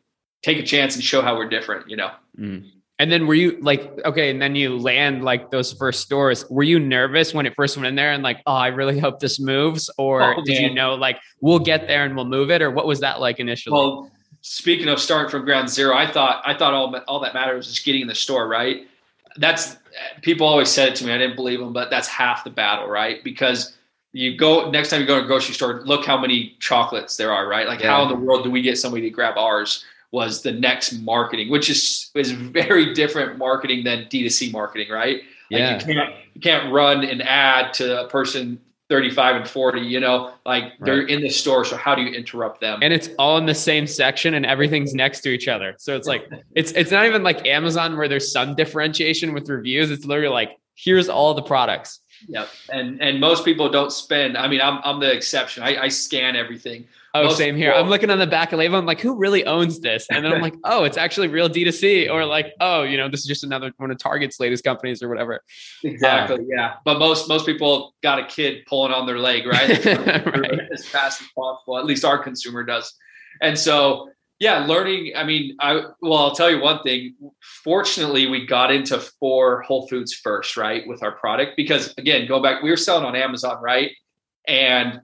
take 0.43 0.59
a 0.59 0.63
chance 0.63 0.95
and 0.95 1.03
show 1.03 1.21
how 1.21 1.35
we're 1.35 1.49
different, 1.49 1.89
you 1.89 1.97
know. 1.97 2.11
Mm. 2.37 2.69
And 2.99 3.11
then 3.11 3.25
were 3.25 3.33
you 3.33 3.57
like, 3.59 3.99
okay, 4.05 4.29
and 4.29 4.41
then 4.41 4.55
you 4.55 4.77
land 4.77 5.23
like 5.23 5.49
those 5.49 5.73
first 5.73 6.01
stores. 6.01 6.47
Were 6.49 6.63
you 6.63 6.79
nervous 6.79 7.33
when 7.33 7.45
it 7.45 7.55
first 7.55 7.75
went 7.75 7.87
in 7.87 7.95
there 7.95 8.11
and 8.11 8.21
like, 8.21 8.41
oh, 8.45 8.53
I 8.53 8.67
really 8.67 8.99
hope 8.99 9.19
this 9.19 9.39
moves? 9.39 9.89
Or 9.97 10.35
oh, 10.35 10.43
did 10.43 10.59
you 10.59 10.73
know 10.73 10.93
like 10.93 11.17
we'll 11.41 11.59
get 11.59 11.87
there 11.87 12.05
and 12.05 12.15
we'll 12.15 12.25
move 12.25 12.51
it? 12.51 12.61
Or 12.61 12.69
what 12.69 12.85
was 12.85 12.99
that 12.99 13.19
like 13.19 13.39
initially? 13.39 13.73
Well, 13.73 14.11
speaking 14.43 14.89
of 14.89 14.99
starting 14.99 15.31
from 15.31 15.45
ground 15.45 15.69
zero, 15.69 15.95
I 15.95 16.09
thought 16.09 16.43
I 16.45 16.53
thought 16.53 16.73
all 16.73 16.95
all 17.07 17.19
that 17.21 17.33
mattered 17.33 17.55
was 17.55 17.67
just 17.67 17.83
getting 17.83 18.01
in 18.01 18.07
the 18.07 18.15
store, 18.15 18.47
right? 18.47 18.87
That's 19.37 19.77
people 20.21 20.45
always 20.45 20.69
said 20.69 20.89
it 20.89 20.95
to 20.97 21.05
me. 21.05 21.11
I 21.11 21.17
didn't 21.17 21.35
believe 21.35 21.59
them, 21.59 21.73
but 21.73 21.89
that's 21.89 22.07
half 22.07 22.43
the 22.43 22.51
battle, 22.51 22.87
right? 22.87 23.23
Because 23.23 23.75
you 24.11 24.37
go 24.37 24.69
next 24.69 24.89
time 24.89 25.01
you 25.01 25.07
go 25.07 25.17
to 25.17 25.23
a 25.23 25.27
grocery 25.27 25.55
store, 25.55 25.81
look 25.85 26.05
how 26.05 26.17
many 26.17 26.55
chocolates 26.59 27.17
there 27.17 27.31
are, 27.31 27.47
right? 27.47 27.67
Like 27.67 27.79
yeah. 27.79 27.89
how 27.89 28.03
in 28.03 28.09
the 28.09 28.15
world 28.15 28.43
do 28.43 28.51
we 28.51 28.61
get 28.61 28.77
somebody 28.77 29.01
to 29.03 29.09
grab 29.09 29.37
ours? 29.37 29.83
was 30.13 30.43
the 30.43 30.51
next 30.51 30.93
marketing, 30.99 31.49
which 31.49 31.71
is 31.71 32.11
is 32.13 32.31
very 32.31 32.93
different 32.93 33.39
marketing 33.39 33.83
than 33.83 34.05
D2C 34.05 34.53
marketing, 34.53 34.91
right? 34.91 35.21
Yeah. 35.49 35.71
Like 35.71 35.87
you 35.87 35.93
can't 35.95 36.15
you 36.35 36.41
can't 36.41 36.71
run 36.71 37.03
an 37.03 37.21
ad 37.21 37.73
to 37.75 38.05
a 38.05 38.07
person 38.07 38.61
35 38.89 39.35
and 39.37 39.47
40, 39.47 39.81
you 39.81 39.99
know, 39.99 40.33
like 40.45 40.63
right. 40.63 40.73
they're 40.81 41.07
in 41.07 41.21
the 41.21 41.29
store. 41.29 41.65
So 41.65 41.77
how 41.77 41.95
do 41.95 42.01
you 42.01 42.13
interrupt 42.13 42.61
them? 42.61 42.79
And 42.81 42.93
it's 42.93 43.09
all 43.17 43.37
in 43.37 43.45
the 43.45 43.55
same 43.55 43.87
section 43.87 44.33
and 44.33 44.45
everything's 44.45 44.93
next 44.93 45.21
to 45.21 45.29
each 45.29 45.47
other. 45.47 45.75
So 45.79 45.95
it's 45.95 46.07
like 46.07 46.29
it's 46.55 46.71
it's 46.73 46.91
not 46.91 47.05
even 47.05 47.23
like 47.23 47.45
Amazon 47.47 47.97
where 47.97 48.07
there's 48.07 48.31
some 48.31 48.55
differentiation 48.55 49.33
with 49.33 49.49
reviews. 49.49 49.89
It's 49.89 50.05
literally 50.05 50.33
like 50.33 50.57
here's 50.75 51.09
all 51.09 51.33
the 51.33 51.41
products. 51.41 52.01
Yep. 52.27 52.49
And 52.69 53.01
and 53.01 53.19
most 53.19 53.45
people 53.45 53.69
don't 53.69 53.91
spend. 53.91 54.37
I 54.37 54.47
mean, 54.47 54.61
I'm 54.61 54.79
I'm 54.83 54.99
the 54.99 55.11
exception. 55.11 55.63
I, 55.63 55.83
I 55.83 55.87
scan 55.87 56.35
everything. 56.35 56.87
Oh, 57.15 57.25
Most 57.25 57.37
same 57.37 57.55
here. 57.55 57.71
I'm 57.71 57.89
looking 57.89 58.09
on 58.09 58.17
the 58.17 58.25
back 58.25 58.53
of 58.53 58.59
label. 58.59 58.75
I'm 58.75 58.87
like, 58.87 58.99
who 58.99 59.15
really 59.15 59.45
owns 59.45 59.79
this? 59.79 60.07
And 60.09 60.25
then 60.25 60.33
I'm 60.33 60.41
like, 60.41 60.55
oh, 60.63 60.83
it's 60.83 60.97
actually 60.97 61.27
real 61.27 61.47
D2C, 61.47 62.09
or 62.09 62.25
like, 62.25 62.53
oh, 62.59 62.81
you 62.81 62.97
know, 62.97 63.07
this 63.07 63.19
is 63.19 63.27
just 63.27 63.43
another 63.43 63.71
one 63.77 63.91
of 63.91 63.99
Target's 63.99 64.39
latest 64.39 64.63
companies 64.63 65.03
or 65.03 65.09
whatever. 65.09 65.41
Exactly. 65.83 66.37
Uh, 66.37 66.45
yeah. 66.47 66.73
But 66.85 66.97
most 66.97 67.29
most 67.29 67.45
people 67.45 67.93
got 68.01 68.17
a 68.17 68.25
kid 68.25 68.65
pulling 68.65 68.91
on 68.91 69.05
their 69.05 69.19
leg, 69.19 69.45
right? 69.45 69.85
right. 69.85 70.59
As 70.71 70.87
fast 70.87 71.21
as 71.21 71.27
possible. 71.37 71.77
At 71.77 71.85
least 71.85 72.03
our 72.03 72.17
consumer 72.17 72.63
does. 72.63 72.91
And 73.41 73.59
so, 73.59 74.09
yeah, 74.39 74.65
learning. 74.65 75.13
I 75.15 75.23
mean, 75.23 75.55
I 75.59 75.83
well, 76.01 76.17
I'll 76.17 76.35
tell 76.35 76.49
you 76.49 76.61
one 76.61 76.81
thing. 76.81 77.13
Fortunately, 77.63 78.27
we 78.27 78.47
got 78.47 78.71
into 78.71 78.99
four 79.19 79.61
Whole 79.61 79.87
Foods 79.87 80.15
first, 80.15 80.57
right, 80.57 80.87
with 80.87 81.03
our 81.03 81.11
product 81.11 81.57
because 81.57 81.93
again, 81.99 82.27
go 82.27 82.41
back, 82.41 82.63
we 82.63 82.71
were 82.71 82.77
selling 82.77 83.05
on 83.05 83.15
Amazon, 83.15 83.61
right, 83.61 83.91
and 84.47 84.99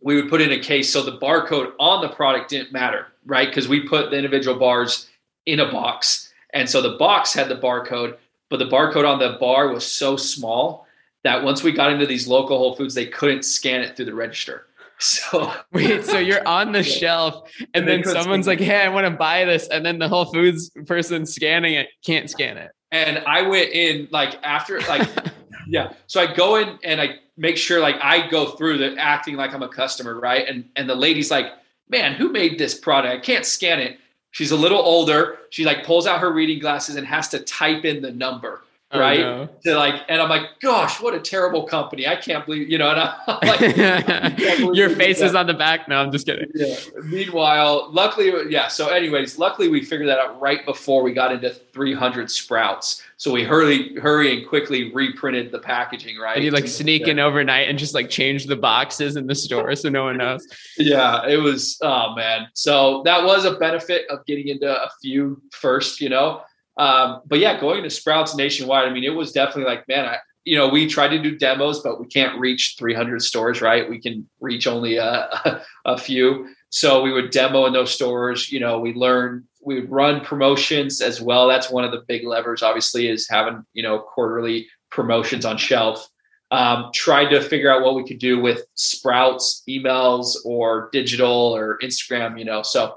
we 0.00 0.16
would 0.16 0.30
put 0.30 0.40
in 0.40 0.52
a 0.52 0.58
case 0.58 0.92
so 0.92 1.02
the 1.02 1.18
barcode 1.18 1.72
on 1.78 2.00
the 2.00 2.08
product 2.08 2.50
didn't 2.50 2.72
matter, 2.72 3.06
right? 3.26 3.48
Because 3.48 3.68
we 3.68 3.86
put 3.88 4.10
the 4.10 4.16
individual 4.16 4.58
bars 4.58 5.08
in 5.46 5.60
a 5.60 5.70
box. 5.70 6.32
And 6.54 6.68
so 6.68 6.80
the 6.80 6.96
box 6.96 7.32
had 7.32 7.48
the 7.48 7.56
barcode, 7.56 8.16
but 8.48 8.58
the 8.58 8.66
barcode 8.66 9.08
on 9.08 9.18
the 9.18 9.36
bar 9.40 9.72
was 9.72 9.86
so 9.86 10.16
small 10.16 10.86
that 11.24 11.42
once 11.42 11.62
we 11.62 11.72
got 11.72 11.90
into 11.90 12.06
these 12.06 12.28
local 12.28 12.58
Whole 12.58 12.76
Foods, 12.76 12.94
they 12.94 13.06
couldn't 13.06 13.44
scan 13.44 13.80
it 13.80 13.96
through 13.96 14.06
the 14.06 14.14
register. 14.14 14.64
So 15.00 15.54
wait, 15.72 16.04
so 16.04 16.18
you're 16.18 16.44
on 16.44 16.72
the 16.72 16.82
shelf 16.82 17.48
and, 17.56 17.68
and 17.72 17.88
then 17.88 18.02
someone's 18.02 18.48
like, 18.48 18.58
Hey, 18.58 18.82
I 18.82 18.88
want 18.88 19.06
to 19.06 19.12
buy 19.12 19.44
this. 19.44 19.68
And 19.68 19.86
then 19.86 20.00
the 20.00 20.08
Whole 20.08 20.24
Foods 20.24 20.70
person 20.88 21.24
scanning 21.24 21.74
it 21.74 21.86
can't 22.04 22.28
scan 22.28 22.56
it. 22.56 22.72
And 22.90 23.18
I 23.18 23.42
went 23.42 23.70
in 23.70 24.08
like 24.10 24.40
after 24.42 24.80
like 24.80 25.08
yeah. 25.68 25.92
So 26.06 26.20
I 26.20 26.32
go 26.34 26.56
in 26.56 26.78
and 26.82 27.00
I 27.00 27.16
make 27.36 27.56
sure 27.56 27.80
like 27.80 27.96
I 28.00 28.28
go 28.28 28.50
through 28.52 28.78
the 28.78 28.96
acting 28.98 29.36
like 29.36 29.54
I'm 29.54 29.62
a 29.62 29.68
customer, 29.68 30.18
right? 30.18 30.46
And 30.48 30.68
and 30.76 30.88
the 30.88 30.94
lady's 30.94 31.30
like, 31.30 31.52
man, 31.88 32.14
who 32.14 32.30
made 32.30 32.58
this 32.58 32.76
product? 32.78 33.14
I 33.14 33.18
can't 33.18 33.46
scan 33.46 33.78
it. 33.78 33.98
She's 34.30 34.50
a 34.50 34.56
little 34.56 34.80
older. 34.80 35.38
She 35.50 35.64
like 35.64 35.84
pulls 35.84 36.06
out 36.06 36.20
her 36.20 36.32
reading 36.32 36.58
glasses 36.58 36.96
and 36.96 37.06
has 37.06 37.28
to 37.28 37.40
type 37.40 37.84
in 37.84 38.02
the 38.02 38.10
number. 38.10 38.62
Oh, 38.90 39.00
right 39.00 39.20
oh, 39.20 39.44
no. 39.44 39.48
to 39.64 39.76
like 39.76 40.00
and 40.08 40.18
i'm 40.18 40.30
like 40.30 40.46
gosh 40.62 40.98
what 40.98 41.12
a 41.12 41.20
terrible 41.20 41.64
company 41.64 42.06
i 42.06 42.16
can't 42.16 42.46
believe 42.46 42.70
you 42.70 42.78
know 42.78 42.90
and 42.90 42.98
i'm 42.98 43.38
like 43.42 44.38
your 44.74 44.88
face 44.88 45.20
is 45.20 45.34
on 45.34 45.46
the 45.46 45.52
back 45.52 45.88
no 45.88 45.96
i'm 45.96 46.10
just 46.10 46.24
kidding 46.24 46.48
yeah. 46.54 46.74
meanwhile 47.04 47.90
luckily 47.92 48.32
yeah 48.48 48.66
so 48.66 48.88
anyways 48.88 49.38
luckily 49.38 49.68
we 49.68 49.84
figured 49.84 50.08
that 50.08 50.18
out 50.18 50.40
right 50.40 50.64
before 50.64 51.02
we 51.02 51.12
got 51.12 51.30
into 51.30 51.50
300 51.50 52.30
sprouts 52.30 53.02
so 53.18 53.30
we 53.30 53.44
hurry 53.44 53.94
hurry 53.96 54.38
and 54.38 54.48
quickly 54.48 54.90
reprinted 54.94 55.52
the 55.52 55.58
packaging 55.58 56.16
right 56.16 56.36
and 56.36 56.44
you 56.44 56.50
like 56.50 56.66
sneak 56.66 57.06
in 57.06 57.18
overnight 57.18 57.68
and 57.68 57.78
just 57.78 57.92
like 57.92 58.08
change 58.08 58.46
the 58.46 58.56
boxes 58.56 59.16
in 59.16 59.26
the 59.26 59.34
store 59.34 59.76
so 59.76 59.90
no 59.90 60.04
one 60.04 60.16
knows 60.16 60.46
yeah 60.78 61.26
it 61.26 61.36
was 61.36 61.78
oh 61.82 62.14
man 62.14 62.46
so 62.54 63.02
that 63.04 63.22
was 63.22 63.44
a 63.44 63.52
benefit 63.58 64.08
of 64.08 64.24
getting 64.24 64.48
into 64.48 64.66
a 64.68 64.88
few 65.02 65.42
first 65.52 66.00
you 66.00 66.08
know 66.08 66.40
um, 66.78 67.22
but 67.26 67.40
yeah, 67.40 67.60
going 67.60 67.82
to 67.82 67.90
Sprouts 67.90 68.36
nationwide, 68.36 68.88
I 68.88 68.92
mean, 68.92 69.04
it 69.04 69.10
was 69.10 69.32
definitely 69.32 69.64
like, 69.64 69.86
man, 69.88 70.06
I, 70.06 70.18
you 70.44 70.56
know, 70.56 70.68
we 70.68 70.86
tried 70.86 71.08
to 71.08 71.18
do 71.18 71.36
demos, 71.36 71.80
but 71.80 72.00
we 72.00 72.06
can't 72.06 72.38
reach 72.38 72.76
300 72.78 73.20
stores, 73.20 73.60
right? 73.60 73.90
We 73.90 74.00
can 74.00 74.28
reach 74.40 74.66
only 74.66 74.96
a, 74.96 75.60
a 75.84 75.98
few. 75.98 76.48
So 76.70 77.02
we 77.02 77.12
would 77.12 77.30
demo 77.30 77.66
in 77.66 77.72
those 77.72 77.90
stores. 77.90 78.50
You 78.52 78.60
know, 78.60 78.78
we 78.78 78.94
learn, 78.94 79.47
we 79.68 79.80
run 79.80 80.22
promotions 80.22 81.02
as 81.02 81.20
well. 81.20 81.46
That's 81.46 81.70
one 81.70 81.84
of 81.84 81.92
the 81.92 82.02
big 82.08 82.26
levers, 82.26 82.62
obviously, 82.62 83.08
is 83.08 83.28
having 83.28 83.64
you 83.74 83.82
know 83.82 83.98
quarterly 84.00 84.66
promotions 84.90 85.44
on 85.44 85.58
shelf. 85.58 86.08
Um, 86.50 86.90
tried 86.94 87.28
to 87.28 87.42
figure 87.42 87.70
out 87.70 87.82
what 87.82 87.94
we 87.94 88.04
could 88.04 88.18
do 88.18 88.40
with 88.40 88.64
Sprouts 88.74 89.62
emails 89.68 90.34
or 90.46 90.88
digital 90.92 91.54
or 91.54 91.78
Instagram. 91.82 92.38
You 92.38 92.46
know, 92.46 92.62
so 92.62 92.96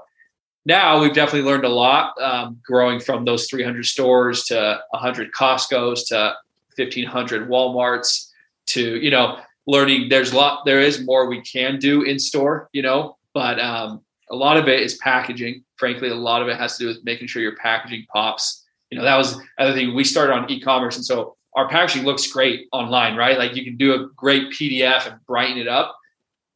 now 0.64 0.98
we've 0.98 1.12
definitely 1.12 1.48
learned 1.48 1.66
a 1.66 1.68
lot 1.68 2.20
um, 2.20 2.58
growing 2.64 3.00
from 3.00 3.26
those 3.26 3.46
300 3.48 3.84
stores 3.84 4.44
to 4.44 4.80
100 4.90 5.32
Costco's 5.32 6.04
to 6.04 6.34
1500 6.76 7.48
Walmarts 7.48 8.30
to 8.64 8.96
you 8.96 9.10
know 9.10 9.38
learning 9.66 10.08
there's 10.08 10.32
a 10.32 10.36
lot 10.36 10.64
there 10.64 10.80
is 10.80 11.04
more 11.04 11.26
we 11.26 11.42
can 11.42 11.78
do 11.78 12.02
in 12.02 12.18
store 12.18 12.70
you 12.72 12.80
know 12.80 13.16
but 13.34 13.58
um, 13.60 14.00
a 14.32 14.36
lot 14.36 14.56
of 14.56 14.66
it 14.66 14.80
is 14.80 14.94
packaging. 14.96 15.62
Frankly 15.76 16.08
a 16.08 16.14
lot 16.14 16.42
of 16.42 16.48
it 16.48 16.56
has 16.56 16.76
to 16.78 16.84
do 16.84 16.88
with 16.88 17.04
making 17.04 17.28
sure 17.28 17.42
your 17.42 17.56
packaging 17.56 18.06
pops. 18.12 18.64
You 18.90 18.98
know 18.98 19.04
that 19.04 19.16
was 19.16 19.38
other 19.58 19.72
thing. 19.72 19.94
We 19.94 20.04
started 20.04 20.32
on 20.32 20.50
e-commerce 20.50 20.96
and 20.96 21.04
so 21.04 21.36
our 21.54 21.68
packaging 21.68 22.04
looks 22.04 22.26
great 22.26 22.66
online 22.72 23.16
right? 23.16 23.38
Like 23.38 23.54
you 23.54 23.64
can 23.64 23.76
do 23.76 23.94
a 23.94 24.08
great 24.16 24.50
pdf 24.50 25.06
and 25.06 25.24
brighten 25.26 25.58
it 25.58 25.68
up. 25.68 25.96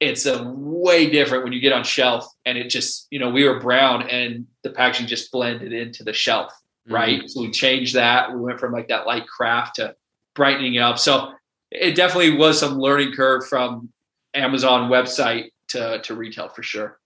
It's 0.00 0.26
a 0.26 0.42
way 0.42 1.09
different 1.09 1.45
when 1.45 1.52
you 1.52 1.61
get 1.61 1.73
on 1.73 1.85
shelf 1.85 2.26
and 2.45 2.59
it 2.59 2.68
just 2.68 3.06
you 3.11 3.18
know 3.18 3.30
we 3.30 3.45
were 3.45 3.61
brown 3.61 4.09
and 4.09 4.47
the 4.62 4.71
packaging 4.71 5.06
just 5.06 5.30
blended 5.30 5.73
into 5.73 6.02
the 6.02 6.12
shelf 6.12 6.52
right? 6.88 7.18
Mm-hmm. 7.18 7.26
so 7.26 7.40
we 7.40 7.50
changed 7.50 7.97
that. 7.97 8.33
We 8.33 8.40
went 8.40 8.61
from 8.61 8.73
like 8.73 8.88
that 8.88 9.06
light 9.06 9.26
kraft 9.26 9.76
to 9.76 9.97
brightening 10.37 10.75
it 10.75 10.80
up. 10.80 11.00
So 11.00 11.33
it 11.71 11.97
definitely 11.97 12.37
was 12.37 12.61
some 12.61 12.78
learning 12.78 13.12
curve 13.12 13.47
from 13.47 13.90
amazon 14.35 14.90
website 14.90 15.50
to 15.68 16.00
to 16.02 16.14
retail 16.14 16.49
for 16.49 16.62
sure 16.62 16.99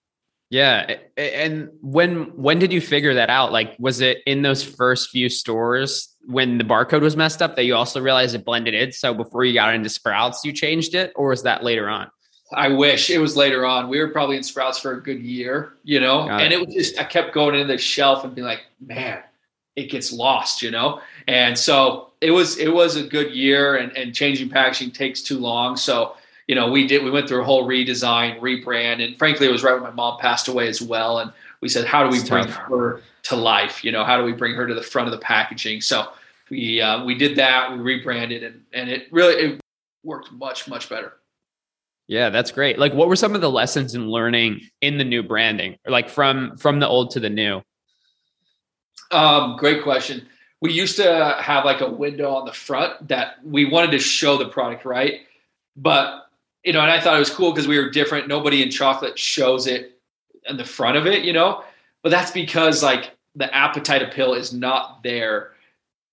yeah 0.51 0.97
and 1.17 1.69
when 1.81 2.25
when 2.35 2.59
did 2.59 2.71
you 2.71 2.79
figure 2.79 3.15
that 3.15 3.29
out 3.29 3.51
like 3.51 3.75
was 3.79 4.01
it 4.01 4.19
in 4.27 4.43
those 4.43 4.61
first 4.61 5.09
few 5.09 5.29
stores 5.29 6.15
when 6.25 6.59
the 6.59 6.63
barcode 6.63 7.01
was 7.01 7.17
messed 7.17 7.41
up 7.41 7.55
that 7.55 7.63
you 7.63 7.73
also 7.73 7.99
realized 7.99 8.35
it 8.35 8.45
blended 8.45 8.75
in 8.75 8.91
so 8.91 9.13
before 9.13 9.43
you 9.43 9.53
got 9.53 9.73
into 9.73 9.89
sprouts 9.89 10.45
you 10.45 10.53
changed 10.53 10.93
it 10.93 11.11
or 11.15 11.29
was 11.29 11.41
that 11.41 11.63
later 11.63 11.89
on 11.89 12.07
I 12.53 12.67
wish 12.67 13.09
it 13.09 13.19
was 13.19 13.37
later 13.37 13.65
on. 13.65 13.87
We 13.87 13.99
were 13.99 14.09
probably 14.09 14.37
in 14.37 14.43
Sprouts 14.43 14.77
for 14.77 14.91
a 14.93 15.01
good 15.01 15.21
year, 15.21 15.77
you 15.83 15.99
know, 15.99 16.27
Got 16.27 16.41
and 16.41 16.53
it. 16.53 16.59
it 16.59 16.65
was 16.65 16.75
just, 16.75 16.99
I 16.99 17.05
kept 17.05 17.33
going 17.33 17.55
into 17.55 17.67
the 17.67 17.77
shelf 17.77 18.25
and 18.25 18.35
being 18.35 18.45
like, 18.45 18.65
man, 18.85 19.19
it 19.75 19.89
gets 19.89 20.11
lost, 20.11 20.61
you 20.61 20.69
know? 20.69 20.99
And 21.27 21.57
so 21.57 22.11
it 22.19 22.31
was, 22.31 22.57
it 22.57 22.67
was 22.67 22.97
a 22.97 23.03
good 23.03 23.31
year 23.31 23.77
and, 23.77 23.95
and 23.95 24.13
changing 24.13 24.49
packaging 24.49 24.91
takes 24.91 25.21
too 25.21 25.39
long. 25.39 25.77
So, 25.77 26.15
you 26.51 26.55
know, 26.55 26.69
we 26.69 26.85
did, 26.85 27.01
we 27.01 27.09
went 27.09 27.29
through 27.29 27.39
a 27.39 27.45
whole 27.45 27.65
redesign, 27.65 28.37
rebrand. 28.41 29.01
And 29.01 29.17
frankly, 29.17 29.47
it 29.47 29.51
was 29.53 29.63
right 29.63 29.71
when 29.71 29.83
my 29.83 29.91
mom 29.91 30.19
passed 30.19 30.49
away 30.49 30.67
as 30.67 30.81
well. 30.81 31.19
And 31.19 31.31
we 31.61 31.69
said, 31.69 31.85
how 31.85 32.03
do 32.03 32.09
we 32.09 32.21
bring 32.27 32.45
her 32.45 33.01
to 33.23 33.37
life? 33.37 33.85
You 33.85 33.93
know, 33.93 34.03
how 34.03 34.17
do 34.17 34.25
we 34.25 34.33
bring 34.33 34.53
her 34.55 34.67
to 34.67 34.73
the 34.73 34.81
front 34.81 35.07
of 35.07 35.13
the 35.13 35.17
packaging? 35.19 35.79
So 35.79 36.09
we, 36.49 36.81
uh, 36.81 37.05
we 37.05 37.15
did 37.15 37.37
that, 37.37 37.71
we 37.71 37.77
rebranded 37.77 38.43
and, 38.43 38.63
and 38.73 38.89
it 38.89 39.07
really, 39.13 39.35
it 39.35 39.61
worked 40.03 40.33
much, 40.33 40.67
much 40.67 40.89
better. 40.89 41.13
Yeah, 42.09 42.29
that's 42.29 42.51
great. 42.51 42.77
Like 42.77 42.93
what 42.93 43.07
were 43.07 43.15
some 43.15 43.33
of 43.33 43.39
the 43.39 43.49
lessons 43.49 43.95
in 43.95 44.09
learning 44.09 44.59
in 44.81 44.97
the 44.97 45.05
new 45.05 45.23
branding? 45.23 45.77
Or 45.85 45.91
like 45.93 46.09
from 46.09 46.57
from 46.57 46.81
the 46.81 46.87
old 46.89 47.11
to 47.11 47.21
the 47.21 47.29
new? 47.29 47.61
Um, 49.11 49.55
great 49.55 49.83
question. 49.83 50.27
We 50.59 50.73
used 50.73 50.97
to 50.97 51.37
have 51.41 51.63
like 51.63 51.79
a 51.79 51.89
window 51.89 52.35
on 52.35 52.43
the 52.43 52.51
front 52.51 53.07
that 53.07 53.35
we 53.41 53.63
wanted 53.63 53.91
to 53.91 53.99
show 53.99 54.35
the 54.35 54.49
product, 54.49 54.83
right? 54.83 55.21
But 55.77 56.20
you 56.63 56.73
know, 56.73 56.81
and 56.81 56.91
I 56.91 56.99
thought 56.99 57.15
it 57.15 57.19
was 57.19 57.29
cool 57.29 57.51
because 57.51 57.67
we 57.67 57.79
were 57.79 57.89
different. 57.89 58.27
Nobody 58.27 58.61
in 58.61 58.69
chocolate 58.69 59.17
shows 59.17 59.67
it 59.67 59.99
in 60.47 60.57
the 60.57 60.65
front 60.65 60.97
of 60.97 61.07
it, 61.07 61.23
you 61.23 61.33
know. 61.33 61.63
But 62.03 62.09
that's 62.09 62.31
because 62.31 62.83
like 62.83 63.15
the 63.35 63.53
appetite 63.55 64.01
appeal 64.01 64.33
is 64.33 64.53
not 64.53 65.03
there 65.03 65.51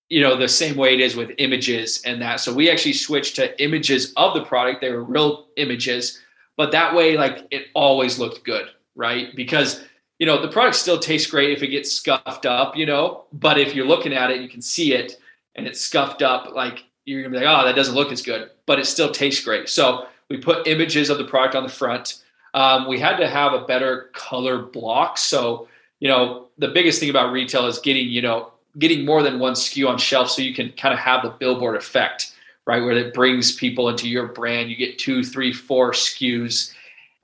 you 0.09 0.23
know 0.23 0.37
the 0.37 0.49
same 0.49 0.77
way 0.77 0.95
it 0.95 1.01
is 1.01 1.17
with 1.17 1.33
images 1.39 2.03
and 2.05 2.21
that. 2.23 2.41
So 2.41 2.53
we 2.53 2.71
actually 2.71 2.95
switched 2.95 3.37
to 3.37 3.63
images 3.63 4.13
of 4.17 4.35
the 4.35 4.45
product. 4.45 4.81
They 4.81 4.91
were 4.91 5.05
real 5.05 5.49
images 5.57 6.21
but 6.57 6.73
that 6.73 6.95
way 6.95 7.17
like 7.17 7.47
it 7.51 7.69
always 7.75 8.19
looked 8.19 8.45
good 8.45 8.69
right? 8.97 9.29
Because 9.37 9.85
you 10.19 10.27
know 10.27 10.43
the 10.43 10.49
product 10.49 10.77
still 10.77 10.99
tastes 10.99 11.31
great 11.31 11.51
if 11.51 11.63
it 11.63 11.69
gets 11.69 11.93
scuffed 11.93 12.47
up 12.47 12.77
you 12.77 12.87
know? 12.87 13.25
But 13.33 13.59
if 13.59 13.75
you're 13.75 13.87
looking 13.87 14.13
at 14.13 14.31
it 14.31 14.41
you 14.41 14.49
can 14.49 14.63
see 14.63 14.95
it 14.95 15.19
and 15.55 15.67
it's 15.67 15.81
scuffed 15.81 16.23
up 16.23 16.55
like 16.55 16.85
you're 17.05 17.23
gonna 17.23 17.39
be 17.39 17.45
like 17.45 17.61
oh 17.61 17.65
that 17.65 17.77
doesn't 17.77 17.95
look 17.95 18.13
as 18.13 18.23
good 18.23 18.51
but 18.67 18.79
it 18.79 18.87
still 18.87 19.11
tastes 19.11 19.45
great. 19.45 19.69
So 19.69 20.07
we 20.31 20.37
put 20.37 20.67
images 20.67 21.11
of 21.11 21.19
the 21.19 21.25
product 21.25 21.55
on 21.55 21.63
the 21.63 21.69
front 21.69 22.23
um, 22.55 22.89
we 22.89 22.99
had 22.99 23.17
to 23.17 23.29
have 23.29 23.53
a 23.53 23.65
better 23.67 24.11
color 24.15 24.63
block 24.63 25.19
so 25.19 25.69
you 26.01 26.09
know 26.09 26.47
the 26.59 26.69
biggest 26.69 27.01
thing 27.01 27.11
about 27.11 27.33
retail 27.33 27.67
is 27.67 27.79
getting 27.79 28.09
you 28.09 28.23
know 28.23 28.53
getting 28.79 29.05
more 29.05 29.23
than 29.23 29.39
one 29.39 29.55
SKU 29.55 29.89
on 29.89 29.99
shelf 29.99 30.31
so 30.31 30.43
you 30.43 30.55
can 30.55 30.73
kind 30.73 30.93
of 30.93 31.01
have 31.01 31.23
the 31.23 31.31
billboard 31.31 31.77
effect, 31.77 32.35
right? 32.67 32.83
Where 32.83 32.93
it 32.93 33.15
brings 33.15 33.53
people 33.57 33.89
into 33.89 34.09
your 34.09 34.29
brand. 34.29 34.71
You 34.71 34.77
get 34.77 34.99
two, 34.99 35.25
three, 35.25 35.53
four 35.53 35.93
SKUs 35.93 36.73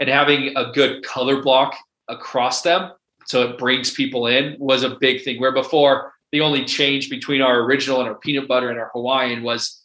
and 0.00 0.08
having 0.08 0.56
a 0.56 0.72
good 0.72 1.04
color 1.04 1.42
block 1.42 1.76
across 2.08 2.62
them 2.62 2.90
so 3.26 3.42
it 3.42 3.58
brings 3.58 3.90
people 3.90 4.26
in 4.26 4.56
was 4.58 4.82
a 4.82 4.96
big 5.00 5.22
thing. 5.22 5.40
Where 5.40 5.52
before 5.52 6.12
the 6.32 6.40
only 6.40 6.64
change 6.64 7.08
between 7.08 7.40
our 7.40 7.60
original 7.60 8.00
and 8.00 8.08
our 8.08 8.16
peanut 8.16 8.48
butter 8.48 8.70
and 8.70 8.78
our 8.78 8.90
Hawaiian 8.92 9.42
was 9.42 9.82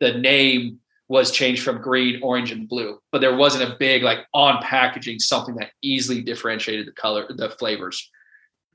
the 0.00 0.14
name 0.14 0.80
was 1.08 1.30
changed 1.30 1.62
from 1.62 1.82
green, 1.82 2.20
orange, 2.22 2.52
and 2.52 2.68
blue. 2.68 2.98
But 3.10 3.20
there 3.20 3.36
wasn't 3.36 3.70
a 3.70 3.76
big 3.78 4.02
like 4.02 4.20
on 4.32 4.62
packaging 4.62 5.18
something 5.18 5.54
that 5.56 5.72
easily 5.82 6.22
differentiated 6.22 6.86
the 6.86 6.92
color, 6.92 7.26
the 7.28 7.50
flavors. 7.50 8.10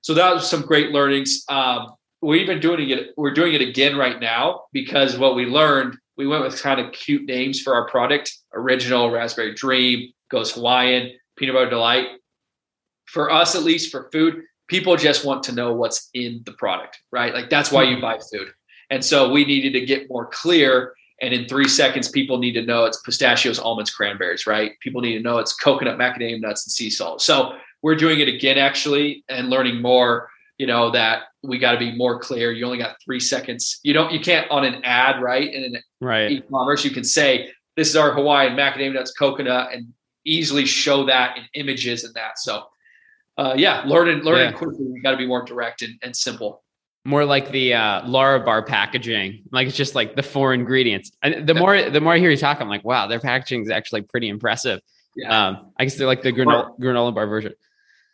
So 0.01 0.13
that 0.13 0.33
was 0.33 0.47
some 0.47 0.61
great 0.61 0.91
learnings. 0.91 1.43
Um, 1.49 1.97
we've 2.21 2.47
been 2.47 2.59
doing 2.59 2.89
it 2.89 3.13
we're 3.15 3.33
doing 3.33 3.53
it 3.53 3.61
again 3.61 3.95
right 3.95 4.19
now 4.19 4.63
because 4.73 5.17
what 5.17 5.35
we 5.35 5.45
learned 5.45 5.97
we 6.15 6.27
went 6.27 6.43
with 6.43 6.61
kind 6.61 6.79
of 6.79 6.91
cute 6.91 7.25
names 7.25 7.61
for 7.61 7.75
our 7.75 7.87
product 7.87 8.35
original 8.53 9.11
raspberry 9.11 9.53
dream 9.53 10.11
ghost 10.31 10.55
hawaiian 10.55 11.11
peanut 11.35 11.53
butter 11.53 11.69
delight 11.69 12.07
for 13.05 13.31
us 13.31 13.55
at 13.55 13.63
least 13.63 13.91
for 13.91 14.09
food 14.11 14.41
people 14.67 14.95
just 14.95 15.25
want 15.25 15.43
to 15.43 15.51
know 15.51 15.73
what's 15.73 16.09
in 16.13 16.41
the 16.45 16.53
product 16.53 16.99
right 17.11 17.33
like 17.33 17.49
that's 17.49 17.71
why 17.71 17.83
you 17.83 17.95
hmm. 17.95 18.01
buy 18.01 18.17
food 18.31 18.49
and 18.89 19.03
so 19.03 19.29
we 19.29 19.45
needed 19.45 19.73
to 19.73 19.85
get 19.85 20.09
more 20.09 20.25
clear 20.25 20.93
and 21.21 21.33
in 21.33 21.47
three 21.47 21.67
seconds 21.67 22.09
people 22.09 22.37
need 22.37 22.53
to 22.53 22.61
know 22.61 22.85
it's 22.85 23.01
pistachios 23.01 23.59
almonds 23.59 23.91
cranberries 23.91 24.47
right? 24.47 24.79
People 24.79 25.01
need 25.01 25.17
to 25.17 25.23
know 25.23 25.37
it's 25.39 25.55
coconut 25.55 25.97
macadamia 25.97 26.39
nuts 26.39 26.65
and 26.65 26.71
sea 26.71 26.89
salt. 26.89 27.21
So 27.21 27.53
we're 27.81 27.95
doing 27.95 28.19
it 28.19 28.27
again 28.27 28.57
actually 28.57 29.23
and 29.29 29.49
learning 29.49 29.81
more 29.81 30.29
you 30.57 30.65
know 30.65 30.89
that 30.91 31.23
we 31.43 31.59
got 31.59 31.73
to 31.73 31.77
be 31.77 31.95
more 31.95 32.19
clear. 32.19 32.51
You 32.51 32.65
only 32.65 32.79
got 32.79 32.97
three 33.03 33.19
seconds. 33.19 33.79
You 33.83 33.93
don't 33.93 34.11
you 34.11 34.19
can't 34.19 34.49
on 34.49 34.63
an 34.63 34.83
ad 34.83 35.21
right 35.21 35.53
in 35.53 35.63
an 35.63 35.77
right. 36.01 36.31
e-commerce 36.31 36.83
you 36.83 36.91
can 36.91 37.03
say 37.03 37.51
this 37.75 37.89
is 37.89 37.95
our 37.95 38.11
hawaiian 38.11 38.55
macadamia 38.55 38.95
nuts 38.95 39.11
coconut 39.11 39.73
and 39.73 39.93
easily 40.25 40.65
show 40.65 41.05
that 41.05 41.37
in 41.37 41.43
images 41.53 42.03
and 42.03 42.13
that. 42.15 42.39
So 42.39 42.63
uh, 43.37 43.53
yeah 43.55 43.83
learning 43.85 44.23
learning 44.23 44.51
yeah. 44.51 44.57
quickly. 44.57 44.85
We 44.85 45.01
got 45.01 45.11
to 45.11 45.17
be 45.17 45.27
more 45.27 45.43
direct 45.43 45.81
and, 45.83 45.93
and 46.01 46.15
simple 46.15 46.63
more 47.07 47.23
like 47.23 47.51
the 47.51 47.73
uh, 47.73 48.01
Larabar 48.01 48.67
packaging, 48.67 49.43
like 49.53 49.65
it's 49.65 49.77
just 49.77 49.95
like 49.95 50.17
the 50.17 50.21
four 50.21 50.53
ingredients. 50.53 51.09
And 51.23 51.47
the 51.47 51.53
more 51.53 51.89
the 51.89 52.01
more 52.01 52.13
I 52.13 52.19
hear 52.19 52.29
you 52.29 52.35
talk, 52.35 52.59
I'm 52.59 52.67
like, 52.67 52.83
wow, 52.83 53.07
their 53.07 53.21
packaging 53.21 53.63
is 53.63 53.69
actually 53.69 54.01
pretty 54.01 54.27
impressive. 54.27 54.81
Yeah. 55.15 55.47
Um, 55.47 55.71
I 55.79 55.85
guess 55.85 55.95
they're 55.95 56.05
like 56.05 56.21
the 56.21 56.33
granola, 56.33 56.77
granola 56.77 57.15
bar 57.15 57.25
version. 57.25 57.53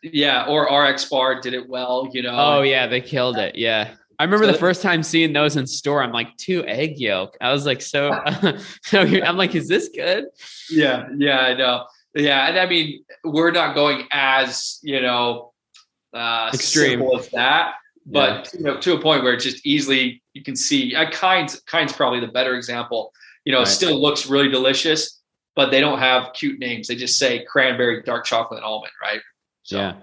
Yeah, 0.04 0.46
or 0.46 0.66
RX 0.66 1.06
Bar 1.06 1.42
did 1.42 1.56
it 1.56 1.68
well, 1.68 2.08
you 2.14 2.22
know. 2.22 2.36
Oh 2.38 2.62
yeah, 2.62 2.86
they 2.86 3.02
killed 3.02 3.38
it. 3.38 3.56
Yeah. 3.56 3.96
I 4.20 4.26
remember 4.26 4.46
so 4.46 4.52
the 4.52 4.60
first 4.60 4.84
time 4.84 5.02
seeing 5.02 5.34
those 5.34 5.58
in 5.58 5.66
store. 5.66 6.04
I'm 6.04 6.12
like, 6.12 6.38
two 6.38 6.64
egg 6.68 7.00
yolk. 7.00 7.36
I 7.42 7.52
was 7.52 7.66
like, 7.66 7.82
so, 7.82 8.12
so 8.84 9.02
I'm 9.02 9.38
like, 9.38 9.56
is 9.56 9.68
this 9.68 9.90
good? 9.90 10.26
Yeah, 10.70 11.08
yeah, 11.18 11.40
I 11.40 11.56
know. 11.56 11.88
Yeah, 12.14 12.48
and 12.48 12.60
I 12.60 12.68
mean, 12.68 13.04
we're 13.24 13.52
not 13.52 13.74
going 13.74 14.08
as 14.12 14.80
you 14.84 15.02
know, 15.02 15.54
uh, 16.14 16.52
extreme 16.54 17.02
as 17.02 17.30
that, 17.30 17.74
but 18.06 18.50
yeah. 18.54 18.60
you 18.60 18.66
know, 18.66 18.78
to 18.80 18.94
a 18.94 19.02
point 19.02 19.24
where 19.24 19.34
it's 19.34 19.44
just 19.44 19.66
easily 19.66 20.22
you 20.34 20.44
can 20.44 20.56
see. 20.56 20.96
Uh, 20.96 21.10
Kind's 21.10 21.62
Kind's 21.62 21.94
probably 21.94 22.20
the 22.20 22.28
better 22.28 22.56
example. 22.56 23.12
You 23.46 23.54
know, 23.54 23.60
right. 23.60 23.68
still 23.68 24.02
looks 24.02 24.28
really 24.28 24.50
delicious, 24.50 25.22
but 25.56 25.70
they 25.72 25.82
don't 25.82 26.00
have 26.00 26.34
cute 26.34 26.60
names. 26.60 26.88
They 26.88 26.96
just 26.96 27.18
say 27.18 27.46
cranberry, 27.46 28.02
dark 28.04 28.26
chocolate, 28.26 28.60
and 28.60 28.66
almond, 28.66 28.94
right? 29.02 29.22
So. 29.64 29.78
Yeah. 29.78 29.94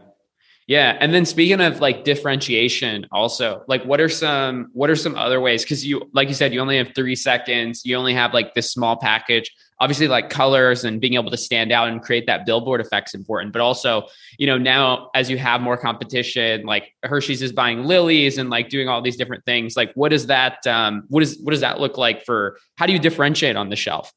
Yeah. 0.70 0.96
And 1.00 1.12
then 1.12 1.26
speaking 1.26 1.60
of 1.60 1.80
like 1.80 2.04
differentiation 2.04 3.04
also, 3.10 3.64
like 3.66 3.82
what 3.82 4.00
are 4.00 4.08
some 4.08 4.70
what 4.72 4.88
are 4.88 4.94
some 4.94 5.16
other 5.16 5.40
ways? 5.40 5.64
Cause 5.64 5.82
you 5.82 6.08
like 6.12 6.28
you 6.28 6.34
said, 6.34 6.54
you 6.54 6.60
only 6.60 6.76
have 6.76 6.92
three 6.94 7.16
seconds, 7.16 7.84
you 7.84 7.96
only 7.96 8.14
have 8.14 8.32
like 8.32 8.54
this 8.54 8.70
small 8.70 8.96
package. 8.96 9.50
Obviously, 9.80 10.06
like 10.06 10.30
colors 10.30 10.84
and 10.84 11.00
being 11.00 11.14
able 11.14 11.32
to 11.32 11.36
stand 11.36 11.72
out 11.72 11.88
and 11.88 12.00
create 12.00 12.24
that 12.26 12.46
billboard 12.46 12.80
effect 12.80 13.08
is 13.08 13.14
important. 13.14 13.52
But 13.52 13.62
also, 13.62 14.06
you 14.38 14.46
know, 14.46 14.58
now 14.58 15.10
as 15.16 15.28
you 15.28 15.38
have 15.38 15.60
more 15.60 15.76
competition, 15.76 16.64
like 16.64 16.94
Hershey's 17.02 17.42
is 17.42 17.50
buying 17.50 17.82
Lily's 17.82 18.38
and 18.38 18.48
like 18.48 18.68
doing 18.68 18.88
all 18.88 19.02
these 19.02 19.16
different 19.16 19.44
things. 19.44 19.76
Like 19.76 19.90
what 19.94 20.10
does 20.10 20.28
that 20.28 20.64
um 20.68 21.02
what 21.08 21.24
is 21.24 21.36
what 21.42 21.50
does 21.50 21.62
that 21.62 21.80
look 21.80 21.98
like 21.98 22.24
for 22.24 22.58
how 22.76 22.86
do 22.86 22.92
you 22.92 23.00
differentiate 23.00 23.56
on 23.56 23.70
the 23.70 23.76
shelf? 23.76 24.12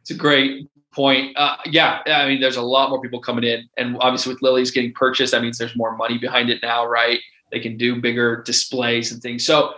It's 0.00 0.10
a 0.10 0.14
great 0.14 0.68
point. 0.92 1.36
Uh, 1.36 1.56
yeah, 1.66 2.00
I 2.06 2.26
mean, 2.26 2.40
there's 2.40 2.56
a 2.56 2.62
lot 2.62 2.90
more 2.90 3.00
people 3.00 3.20
coming 3.20 3.44
in, 3.44 3.68
and 3.76 3.96
obviously 4.00 4.32
with 4.32 4.42
Lily's 4.42 4.70
getting 4.70 4.92
purchased, 4.92 5.32
that 5.32 5.42
means 5.42 5.58
there's 5.58 5.76
more 5.76 5.96
money 5.96 6.18
behind 6.18 6.50
it 6.50 6.60
now, 6.62 6.86
right? 6.86 7.20
They 7.50 7.60
can 7.60 7.76
do 7.76 8.00
bigger 8.00 8.42
displays 8.42 9.12
and 9.12 9.22
things. 9.22 9.44
So 9.44 9.74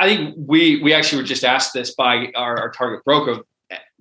I 0.00 0.06
think 0.06 0.34
we 0.36 0.82
we 0.82 0.92
actually 0.92 1.22
were 1.22 1.26
just 1.26 1.44
asked 1.44 1.72
this 1.72 1.94
by 1.94 2.30
our, 2.34 2.58
our 2.58 2.70
target 2.70 3.04
broker, 3.04 3.42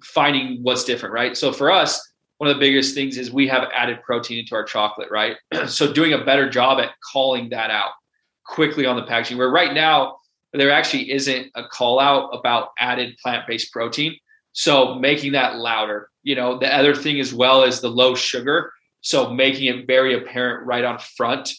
finding 0.04 0.62
what's 0.64 0.84
different, 0.84 1.14
right? 1.14 1.38
So 1.38 1.52
for 1.52 1.72
us, 1.72 2.12
one 2.38 2.50
of 2.50 2.56
the 2.56 2.60
biggest 2.60 2.94
things 2.96 3.18
is 3.18 3.32
we 3.32 3.48
have 3.48 3.70
added 3.74 4.02
protein 4.04 4.40
into 4.40 4.56
our 4.56 4.64
chocolate, 4.64 5.10
right? 5.12 5.38
so 5.68 5.92
doing 5.94 6.14
a 6.14 6.26
better 6.26 6.50
job 6.50 6.80
at 6.80 6.92
calling 7.12 7.50
that 7.50 7.72
out 7.72 7.92
quickly 8.46 8.86
on 8.86 8.96
the 8.96 9.04
packaging. 9.04 9.38
Where 9.38 9.50
right 9.50 9.74
now 9.74 10.18
there 10.52 10.72
actually 10.72 11.12
isn't 11.12 11.52
a 11.56 11.64
call 11.68 12.00
out 12.00 12.30
about 12.32 12.70
added 12.80 13.18
plant-based 13.22 13.72
protein. 13.72 14.18
So 14.54 14.96
making 14.96 15.34
that 15.34 15.58
louder. 15.58 16.10
You 16.24 16.36
know, 16.36 16.58
the 16.58 16.74
other 16.74 16.96
thing 16.96 17.20
as 17.20 17.34
well 17.34 17.64
is 17.64 17.82
the 17.82 17.90
low 17.90 18.16
sugar. 18.16 18.72
So 19.02 19.30
making 19.30 19.66
it 19.66 19.86
very 19.86 20.16
apparent 20.16 20.66
right 20.66 20.84
on 20.84 20.98
front. 21.00 21.54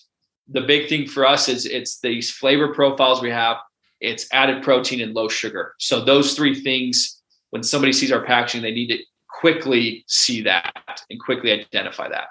The 0.49 0.63
big 0.63 0.89
thing 0.89 1.07
for 1.07 1.27
us 1.27 1.49
is 1.49 1.67
it's 1.67 2.01
these 2.01 2.31
flavor 2.31 2.73
profiles 2.73 3.21
we 3.21 3.31
have, 3.31 3.59
it's 4.01 4.27
added 4.33 4.63
protein 4.63 5.01
and 5.01 5.15
low 5.15 5.29
sugar. 5.29 5.75
So 5.79 6.05
those 6.05 6.35
three 6.35 6.55
things, 6.55 7.21
when 7.51 7.63
somebody 7.63 7.93
sees 7.93 8.13
our 8.13 8.25
packaging, 8.25 8.63
they 8.63 8.73
need 8.73 8.89
to 8.89 8.99
quickly 9.29 10.05
see 10.07 10.43
that 10.43 11.03
and 11.11 11.21
quickly 11.21 11.53
identify 11.53 12.09
that. 12.09 12.29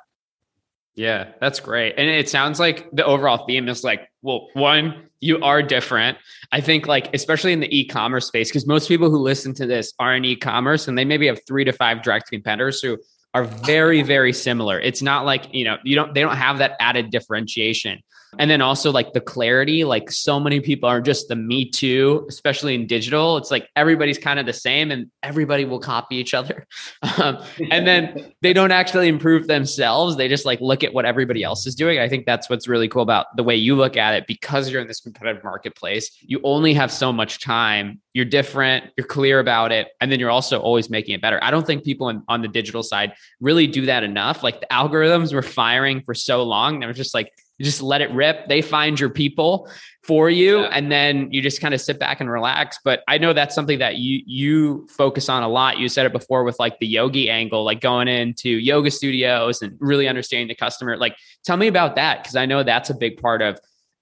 Yeah, 0.96 1.32
that's 1.42 1.60
great. 1.60 1.96
And 1.98 2.08
it 2.08 2.30
sounds 2.30 2.60
like 2.60 2.90
the 2.92 3.04
overall 3.06 3.46
theme 3.48 3.68
is 3.68 3.84
like, 3.84 4.10
well, 4.22 4.50
one, 4.54 5.10
you 5.20 5.40
are 5.42 5.64
different. 5.64 6.18
I 6.52 6.62
think 6.62 6.86
like 6.86 7.14
especially 7.16 7.54
in 7.54 7.62
the 7.62 7.78
e-commerce 7.78 8.28
space 8.28 8.50
because 8.50 8.68
most 8.68 8.88
people 8.88 9.10
who 9.10 9.18
listen 9.18 9.54
to 9.56 9.66
this 9.66 9.94
are 10.00 10.16
in 10.16 10.24
e-commerce 10.26 10.88
and 10.88 10.98
they 10.98 11.06
maybe 11.06 11.28
have 11.28 11.40
3 11.48 11.66
to 11.66 11.72
5 11.72 12.04
direct 12.04 12.30
competitors 12.30 12.82
who 12.82 12.98
are 13.34 13.46
very 13.46 14.04
very 14.04 14.32
similar. 14.34 14.80
It's 14.80 15.02
not 15.02 15.26
like, 15.26 15.52
you 15.52 15.64
know, 15.66 15.78
you 15.84 15.96
don't 15.96 16.14
they 16.14 16.22
don't 16.22 16.36
have 16.36 16.60
that 16.60 16.76
added 16.80 17.10
differentiation. 17.10 18.00
And 18.40 18.50
then 18.50 18.62
also 18.62 18.92
like 18.92 19.14
the 19.14 19.22
clarity, 19.22 19.84
like 19.84 20.12
so 20.12 20.40
many 20.40 20.60
people 20.60 20.90
are 20.90 21.02
just 21.02 21.28
the 21.28 21.36
me 21.36 21.70
too, 21.70 22.26
especially 22.30 22.76
in 22.76 22.88
digital. 22.88 23.38
It's 23.38 23.52
like 23.52 23.70
everybody's 23.76 24.18
kind 24.18 24.40
of 24.40 24.46
the 24.46 24.54
same 24.54 24.92
and 24.92 25.10
everybody 25.22 25.66
will 25.66 25.80
copy 25.80 26.16
each 26.16 26.34
other. 26.34 26.68
Um, 27.22 27.44
and 27.70 27.86
then 27.86 28.34
they 28.42 28.54
don't 28.54 28.72
actually 28.72 29.08
improve 29.08 29.46
themselves. 29.46 30.18
They 30.18 30.28
just 30.28 30.46
like 30.46 30.60
look 30.62 30.84
at 30.84 30.94
what 30.94 31.06
everybody 31.06 31.44
else 31.44 31.68
is 31.68 31.76
doing. 31.76 32.00
I 32.00 32.10
think 32.10 32.26
that's 32.26 32.50
what's 32.50 32.68
really 32.68 32.88
cool 32.88 33.04
about 33.04 33.28
the 33.38 33.44
way 33.44 33.56
you 33.56 33.76
look 33.76 33.98
at 33.98 34.16
it 34.16 34.26
because 34.26 34.70
you're 34.70 34.82
in 34.82 34.88
this 34.88 35.00
competitive 35.00 35.44
marketplace. 35.44 36.10
You 36.22 36.42
only 36.44 36.74
have 36.74 36.92
so 36.92 37.14
much 37.14 37.40
time. 37.40 38.02
You're 38.14 38.26
different, 38.26 38.86
you're 38.98 39.06
clear 39.06 39.40
about 39.40 39.72
it, 39.72 39.90
and 40.02 40.12
then 40.12 40.20
you're 40.20 40.32
also 40.32 40.60
always 40.60 40.90
making 40.90 41.14
it 41.14 41.22
better. 41.22 41.40
I 41.44 41.52
don't 41.52 41.68
think 41.68 41.84
people 41.84 42.10
in, 42.10 42.24
on 42.28 42.42
the 42.42 42.48
digital 42.48 42.82
side 42.82 43.14
really 43.40 43.68
do 43.68 43.86
that 43.86 44.04
enough. 44.04 44.44
Like 44.44 44.60
the 44.60 44.68
algorithms 44.72 45.34
were 45.34 45.44
firing 45.44 46.02
for 46.02 46.14
so 46.14 46.44
long. 46.44 46.80
They 46.80 46.88
were 46.88 46.94
just 46.94 47.14
like, 47.14 47.32
you 47.64 47.70
just 47.72 47.82
let 47.82 48.02
it 48.02 48.12
rip. 48.12 48.50
They 48.50 48.62
find 48.62 49.00
your 49.00 49.10
people 49.10 49.70
for 50.02 50.30
you, 50.30 50.60
yeah. 50.60 50.70
and 50.74 50.92
then 50.92 51.32
you 51.32 51.42
just 51.42 51.62
kind 51.62 51.74
of 51.74 51.80
sit 51.80 51.98
back 51.98 52.20
and 52.20 52.30
relax. 52.30 52.78
But 52.84 53.04
I 53.08 53.18
know 53.18 53.32
that's 53.32 53.56
something 53.56 53.80
that 53.80 53.96
you 53.96 54.22
you 54.26 54.86
focus 54.90 55.30
on 55.30 55.44
a 55.44 55.48
lot. 55.48 55.78
You 55.78 55.88
said 55.88 56.06
it 56.06 56.12
before 56.12 56.44
with 56.44 56.60
like 56.60 56.78
the 56.80 56.88
yogi 56.88 57.30
angle, 57.30 57.64
like 57.64 57.80
going 57.80 58.10
into 58.10 58.50
yoga 58.50 58.92
studios 58.92 59.62
and 59.62 59.78
really 59.80 60.10
understanding 60.10 60.50
the 60.50 60.56
customer. 60.56 60.98
Like, 60.98 61.16
tell 61.46 61.56
me 61.56 61.68
about 61.68 61.96
that 61.96 62.22
because 62.22 62.36
I 62.36 62.46
know 62.46 62.64
that's 62.64 62.90
a 62.90 62.96
big 62.96 63.22
part 63.22 63.42
of 63.42 63.58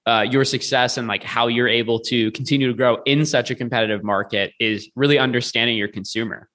uh, 0.08 0.26
your 0.28 0.44
success 0.44 0.98
and 0.98 1.08
like 1.08 1.22
how 1.22 1.46
you're 1.46 1.68
able 1.68 2.00
to 2.00 2.32
continue 2.32 2.68
to 2.68 2.74
grow 2.74 2.98
in 3.06 3.28
such 3.28 3.52
a 3.52 3.56
competitive 3.56 4.04
market 4.04 4.54
is 4.60 4.90
really 4.96 5.20
understanding 5.20 5.78
your 5.78 5.88
consumer. 5.88 6.50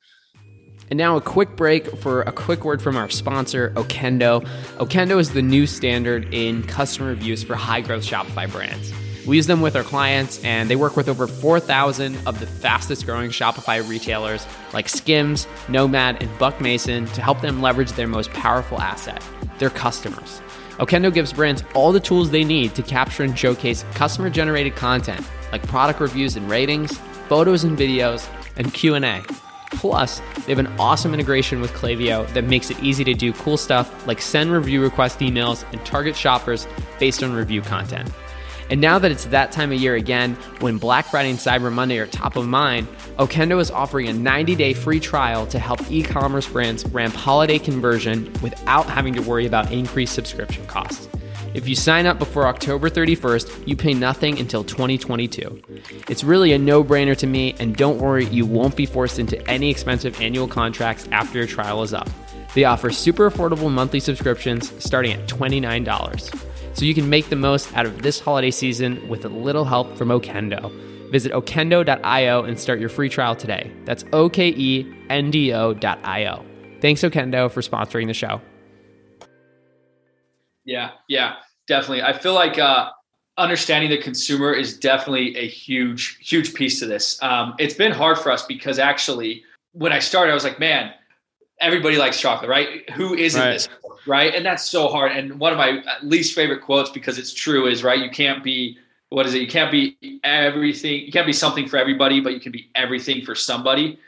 And 0.88 0.98
now 0.98 1.16
a 1.16 1.20
quick 1.20 1.56
break 1.56 1.96
for 1.98 2.22
a 2.22 2.32
quick 2.32 2.64
word 2.64 2.80
from 2.80 2.96
our 2.96 3.10
sponsor, 3.10 3.70
Okendo. 3.70 4.46
Okendo 4.76 5.18
is 5.18 5.32
the 5.32 5.42
new 5.42 5.66
standard 5.66 6.32
in 6.32 6.62
customer 6.62 7.08
reviews 7.08 7.42
for 7.42 7.56
high 7.56 7.80
growth 7.80 8.04
Shopify 8.04 8.50
brands. 8.50 8.92
We 9.26 9.34
use 9.34 9.48
them 9.48 9.60
with 9.60 9.74
our 9.74 9.82
clients, 9.82 10.42
and 10.44 10.70
they 10.70 10.76
work 10.76 10.96
with 10.96 11.08
over 11.08 11.26
4,000 11.26 12.16
of 12.28 12.38
the 12.38 12.46
fastest 12.46 13.04
growing 13.04 13.30
Shopify 13.30 13.86
retailers 13.88 14.46
like 14.72 14.88
Skims, 14.88 15.48
Nomad, 15.68 16.22
and 16.22 16.38
Buck 16.38 16.60
Mason 16.60 17.06
to 17.06 17.20
help 17.20 17.40
them 17.40 17.60
leverage 17.60 17.90
their 17.92 18.06
most 18.06 18.30
powerful 18.30 18.80
asset, 18.80 19.20
their 19.58 19.70
customers. 19.70 20.40
Okendo 20.78 21.12
gives 21.12 21.32
brands 21.32 21.64
all 21.74 21.90
the 21.90 21.98
tools 21.98 22.30
they 22.30 22.44
need 22.44 22.76
to 22.76 22.82
capture 22.82 23.24
and 23.24 23.36
showcase 23.36 23.84
customer 23.94 24.30
generated 24.30 24.76
content 24.76 25.26
like 25.50 25.66
product 25.66 25.98
reviews 25.98 26.36
and 26.36 26.48
ratings, 26.48 26.96
photos 27.28 27.64
and 27.64 27.76
videos, 27.76 28.28
and 28.56 28.72
Q&A 28.72 29.24
Plus, 29.72 30.20
they 30.44 30.52
have 30.52 30.58
an 30.58 30.72
awesome 30.78 31.12
integration 31.12 31.60
with 31.60 31.72
Klaviyo 31.72 32.26
that 32.34 32.44
makes 32.44 32.70
it 32.70 32.82
easy 32.82 33.04
to 33.04 33.14
do 33.14 33.32
cool 33.32 33.56
stuff 33.56 34.06
like 34.06 34.20
send 34.20 34.52
review 34.52 34.82
request 34.82 35.18
emails 35.20 35.64
and 35.72 35.84
target 35.84 36.16
shoppers 36.16 36.66
based 36.98 37.22
on 37.22 37.32
review 37.32 37.62
content. 37.62 38.10
And 38.68 38.80
now 38.80 38.98
that 38.98 39.12
it's 39.12 39.26
that 39.26 39.52
time 39.52 39.70
of 39.70 39.80
year 39.80 39.94
again, 39.94 40.34
when 40.58 40.78
Black 40.78 41.06
Friday 41.06 41.30
and 41.30 41.38
Cyber 41.38 41.72
Monday 41.72 41.98
are 41.98 42.06
top 42.06 42.34
of 42.36 42.46
mind, 42.46 42.88
Okendo 43.16 43.60
is 43.60 43.70
offering 43.70 44.08
a 44.08 44.12
90 44.12 44.56
day 44.56 44.74
free 44.74 44.98
trial 44.98 45.46
to 45.46 45.58
help 45.58 45.88
e 45.90 46.02
commerce 46.02 46.48
brands 46.48 46.84
ramp 46.86 47.14
holiday 47.14 47.58
conversion 47.58 48.32
without 48.42 48.86
having 48.86 49.14
to 49.14 49.22
worry 49.22 49.46
about 49.46 49.70
increased 49.70 50.14
subscription 50.14 50.66
costs. 50.66 51.08
If 51.54 51.68
you 51.68 51.74
sign 51.74 52.06
up 52.06 52.18
before 52.18 52.46
October 52.46 52.90
31st, 52.90 53.66
you 53.66 53.76
pay 53.76 53.94
nothing 53.94 54.38
until 54.38 54.62
2022. 54.64 55.62
It's 56.08 56.22
really 56.22 56.52
a 56.52 56.58
no 56.58 56.84
brainer 56.84 57.16
to 57.16 57.26
me, 57.26 57.54
and 57.58 57.76
don't 57.76 57.98
worry, 57.98 58.26
you 58.26 58.44
won't 58.44 58.76
be 58.76 58.86
forced 58.86 59.18
into 59.18 59.44
any 59.48 59.70
expensive 59.70 60.20
annual 60.20 60.48
contracts 60.48 61.08
after 61.12 61.38
your 61.38 61.46
trial 61.46 61.82
is 61.82 61.94
up. 61.94 62.08
They 62.54 62.64
offer 62.64 62.90
super 62.90 63.30
affordable 63.30 63.70
monthly 63.70 64.00
subscriptions 64.00 64.72
starting 64.82 65.12
at 65.12 65.26
$29. 65.28 66.76
So 66.76 66.84
you 66.84 66.94
can 66.94 67.08
make 67.08 67.30
the 67.30 67.36
most 67.36 67.74
out 67.74 67.86
of 67.86 68.02
this 68.02 68.20
holiday 68.20 68.50
season 68.50 69.08
with 69.08 69.24
a 69.24 69.28
little 69.28 69.64
help 69.64 69.96
from 69.96 70.08
Okendo. 70.08 70.70
Visit 71.10 71.32
okendo.io 71.32 72.44
and 72.44 72.58
start 72.58 72.80
your 72.80 72.88
free 72.88 73.08
trial 73.08 73.34
today. 73.36 73.72
That's 73.84 74.04
O 74.12 74.28
K 74.28 74.48
E 74.48 74.94
N 75.08 75.30
D 75.30 75.52
O.io. 75.54 76.44
Thanks, 76.80 77.00
Okendo, 77.02 77.50
for 77.50 77.62
sponsoring 77.62 78.06
the 78.08 78.14
show. 78.14 78.40
Yeah, 80.66 80.90
yeah 81.08 81.36
definitely. 81.66 82.02
I 82.02 82.12
feel 82.12 82.34
like 82.34 82.58
uh, 82.58 82.90
understanding 83.38 83.90
the 83.90 83.98
consumer 83.98 84.52
is 84.52 84.78
definitely 84.78 85.36
a 85.36 85.46
huge, 85.46 86.18
huge 86.20 86.54
piece 86.54 86.78
to 86.80 86.86
this. 86.86 87.22
Um, 87.22 87.54
it's 87.58 87.74
been 87.74 87.92
hard 87.92 88.18
for 88.18 88.30
us 88.30 88.44
because 88.46 88.78
actually, 88.78 89.42
when 89.72 89.92
I 89.92 89.98
started, 89.98 90.30
I 90.30 90.34
was 90.34 90.44
like, 90.44 90.58
man, 90.58 90.92
everybody 91.60 91.96
likes 91.96 92.20
chocolate, 92.20 92.48
right? 92.48 92.88
Who 92.90 93.14
isn't 93.14 93.40
right. 93.40 93.52
this, 93.52 93.68
right? 94.06 94.34
And 94.34 94.44
that's 94.44 94.68
so 94.68 94.88
hard. 94.88 95.12
And 95.12 95.38
one 95.38 95.52
of 95.52 95.58
my 95.58 95.82
least 96.02 96.34
favorite 96.34 96.62
quotes, 96.62 96.90
because 96.90 97.18
it's 97.18 97.34
true, 97.34 97.66
is 97.66 97.82
right. 97.82 97.98
You 97.98 98.10
can't 98.10 98.42
be 98.42 98.78
what 99.10 99.24
is 99.24 99.34
it? 99.34 99.40
You 99.40 99.46
can't 99.46 99.70
be 99.70 99.96
everything. 100.24 101.02
You 101.02 101.12
can't 101.12 101.26
be 101.26 101.32
something 101.32 101.68
for 101.68 101.76
everybody, 101.76 102.20
but 102.20 102.32
you 102.32 102.40
can 102.40 102.50
be 102.50 102.70
everything 102.74 103.24
for 103.24 103.36
somebody. 103.36 104.00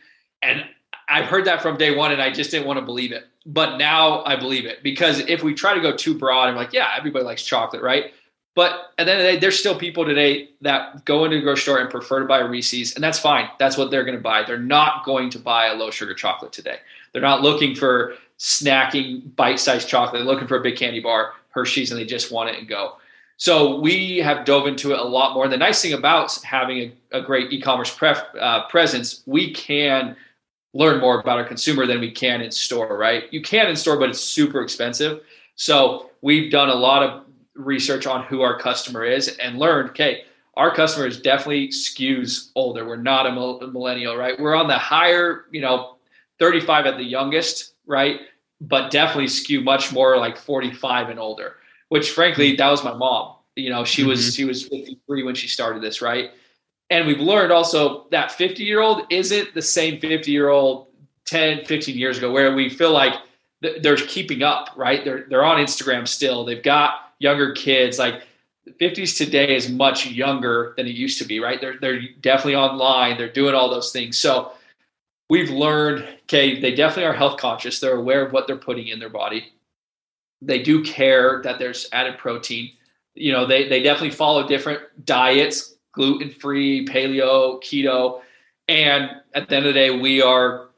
And 0.43 0.65
I've 1.09 1.27
heard 1.27 1.45
that 1.47 1.63
from 1.63 1.77
day 1.77 1.95
one, 1.97 2.13
and 2.13 2.21
I 2.21 2.31
just 2.31 2.51
didn't 2.51 2.67
want 2.67 2.79
to 2.79 2.85
believe 2.85 3.13
it 3.13 3.27
but 3.49 3.79
now 3.79 4.23
I 4.25 4.37
believe 4.37 4.67
it 4.67 4.83
because 4.83 5.21
if 5.21 5.43
we 5.43 5.55
try 5.55 5.75
to 5.75 5.81
go 5.81 5.97
too 5.97 6.17
broad, 6.17 6.49
I'm 6.49 6.55
like, 6.55 6.75
yeah, 6.75 6.91
everybody 6.97 7.25
likes 7.25 7.43
chocolate, 7.43 7.83
right? 7.83 8.13
But 8.55 8.93
at 8.99 9.07
the 9.07 9.13
end 9.13 9.21
of 9.21 9.27
the 9.27 9.33
day, 9.33 9.39
there's 9.39 9.59
still 9.59 9.79
people 9.79 10.05
today 10.05 10.51
that 10.61 11.05
go 11.07 11.25
into 11.25 11.37
the 11.37 11.43
grocery 11.43 11.63
store 11.63 11.79
and 11.79 11.89
prefer 11.89 12.21
to 12.21 12.27
buy 12.27 12.41
Reese's, 12.41 12.95
and 12.95 13.03
that's 13.03 13.19
fine. 13.19 13.49
That's 13.59 13.79
what 13.79 13.91
they're 13.91 14.05
going 14.05 14.17
to 14.17 14.23
buy. 14.23 14.43
They're 14.43 14.59
not 14.59 15.05
going 15.05 15.31
to 15.31 15.39
buy 15.39 15.69
a 15.69 15.75
low 15.75 15.91
sugar 15.91 16.13
chocolate 16.13 16.53
today. 16.53 16.79
They're 17.13 17.23
not 17.23 17.41
looking 17.41 17.75
for 17.75 18.15
snacking 18.39 19.35
bite 19.35 19.61
sized 19.61 19.89
chocolate. 19.89 20.21
They're 20.21 20.31
looking 20.31 20.49
for 20.49 20.59
a 20.59 20.63
big 20.63 20.77
candy 20.77 21.01
bar, 21.01 21.33
Hershey's, 21.51 21.91
and 21.91 21.99
they 21.99 22.05
just 22.05 22.31
want 22.31 22.51
it 22.51 22.59
and 22.59 22.69
go. 22.69 22.97
So 23.39 23.79
we 23.79 24.19
have 24.19 24.45
dove 24.45 24.67
into 24.67 24.93
it 24.93 24.99
a 24.99 25.05
lot 25.05 25.35
more. 25.35 25.45
And 25.45 25.53
the 25.53 25.57
nice 25.57 25.81
thing 25.81 25.93
about 25.93 26.35
having 26.43 26.93
a, 27.13 27.19
a 27.19 27.23
great 27.23 27.53
e-commerce 27.53 27.95
pref, 27.95 28.25
uh, 28.39 28.67
presence, 28.67 29.23
we 29.25 29.55
can– 29.55 30.17
learn 30.75 31.01
more 31.01 31.21
about 31.21 31.39
our 31.39 31.45
consumer 31.45 31.87
than 31.87 32.01
we 32.01 32.11
can 32.11 32.41
in 32.41 32.51
store, 32.51 32.97
right? 32.97 33.25
You 33.33 33.41
can 33.43 33.69
in 33.69 33.77
store, 33.77 33.99
but 33.99 34.11
it's 34.11 34.21
super 34.21 34.63
expensive. 34.63 35.21
So 35.55 36.11
we've 36.21 36.51
done 36.51 36.69
a 36.69 36.75
lot 36.75 37.03
of 37.03 37.25
research 37.55 38.07
on 38.07 38.25
who 38.25 38.43
our 38.43 38.59
customer 38.59 39.05
is 39.05 39.29
and 39.39 39.59
learned, 39.59 39.91
okay, 39.91 40.25
our 40.55 40.75
customer 40.75 41.07
is 41.07 41.21
definitely 41.21 41.69
skews 41.69 42.51
older. 42.55 42.87
We're 42.87 42.97
not 42.97 43.27
a 43.27 43.33
millennial, 43.67 44.17
right? 44.17 44.39
We're 44.39 44.57
on 44.57 44.69
the 44.69 44.79
higher, 44.79 45.47
you 45.51 45.61
know, 45.61 45.97
35 46.39 46.87
at 46.87 46.97
the 46.97 47.05
youngest, 47.05 47.75
right? 47.87 48.21
But 48.61 48.91
definitely 48.91 49.29
skew 49.29 49.61
much 49.61 49.93
more 49.93 50.17
like 50.19 50.37
45 50.37 51.11
and 51.11 51.19
older, 51.19 51.57
which 51.89 52.11
frankly, 52.11 52.57
that 52.57 52.69
was 52.69 52.83
my 52.83 52.93
mom. 52.93 53.37
You 53.55 53.71
know, 53.71 53.85
she 53.85 54.05
was 54.05 54.21
mm-hmm. 54.21 54.31
she 54.31 54.45
was 54.45 54.67
53 54.67 55.23
when 55.23 55.35
she 55.35 55.49
started 55.49 55.83
this, 55.83 56.03
right? 56.03 56.31
And 56.91 57.07
we've 57.07 57.21
learned 57.21 57.53
also 57.53 58.07
that 58.11 58.33
50 58.33 58.65
year 58.65 58.81
old 58.81 59.03
isn't 59.11 59.55
the 59.55 59.63
same 59.63 60.01
50 60.01 60.31
year 60.31 60.49
old 60.49 60.87
10, 61.27 61.67
15 61.67 61.97
years 61.97 62.19
ago, 62.19 62.33
where 62.33 62.55
we 62.55 62.71
feel 62.71 62.93
like 62.93 63.15
they're 63.61 63.97
keeping 63.97 64.43
up, 64.43 64.71
right? 64.77 65.05
They're, 65.05 65.27
they're 65.29 65.45
on 65.45 65.59
Instagram 65.59 66.09
still. 66.09 66.45
They've 66.45 66.63
got 66.63 67.13
younger 67.19 67.53
kids. 67.53 67.99
Like 67.99 68.23
50s 68.81 69.17
today 69.17 69.55
is 69.55 69.69
much 69.69 70.07
younger 70.07 70.75
than 70.77 70.87
it 70.87 70.95
used 70.95 71.19
to 71.19 71.25
be, 71.27 71.41
right? 71.41 71.61
They're, 71.61 71.79
they're 71.79 72.01
definitely 72.21 72.57
online. 72.57 73.19
They're 73.19 73.33
doing 73.33 73.55
all 73.55 73.69
those 73.69 73.93
things. 73.93 74.17
So 74.17 74.53
we've 75.29 75.51
learned 75.51 76.07
okay, 76.25 76.61
they 76.61 76.75
definitely 76.75 77.05
are 77.05 77.15
health 77.15 77.39
conscious. 77.39 77.81
They're 77.81 77.97
aware 77.97 78.25
of 78.25 78.33
what 78.33 78.47
they're 78.47 78.57
putting 78.57 78.89
in 78.89 78.99
their 78.99 79.09
body. 79.09 79.53
They 80.43 80.63
do 80.63 80.83
care 80.85 81.41
that 81.43 81.59
there's 81.59 81.89
added 81.93 82.19
protein. 82.19 82.71
You 83.15 83.33
know, 83.33 83.47
they 83.47 83.69
they 83.69 83.83
definitely 83.83 84.15
follow 84.15 84.47
different 84.47 84.83
diets, 85.05 85.75
gluten 85.93 86.31
free, 86.31 86.87
paleo, 86.87 87.63
keto, 87.63 88.21
and 88.69 89.11
at 89.35 89.49
the 89.49 89.57
end 89.57 89.67
of 89.67 89.75
the 89.75 89.81
day, 89.81 89.91
we 89.91 90.23
are 90.23 90.69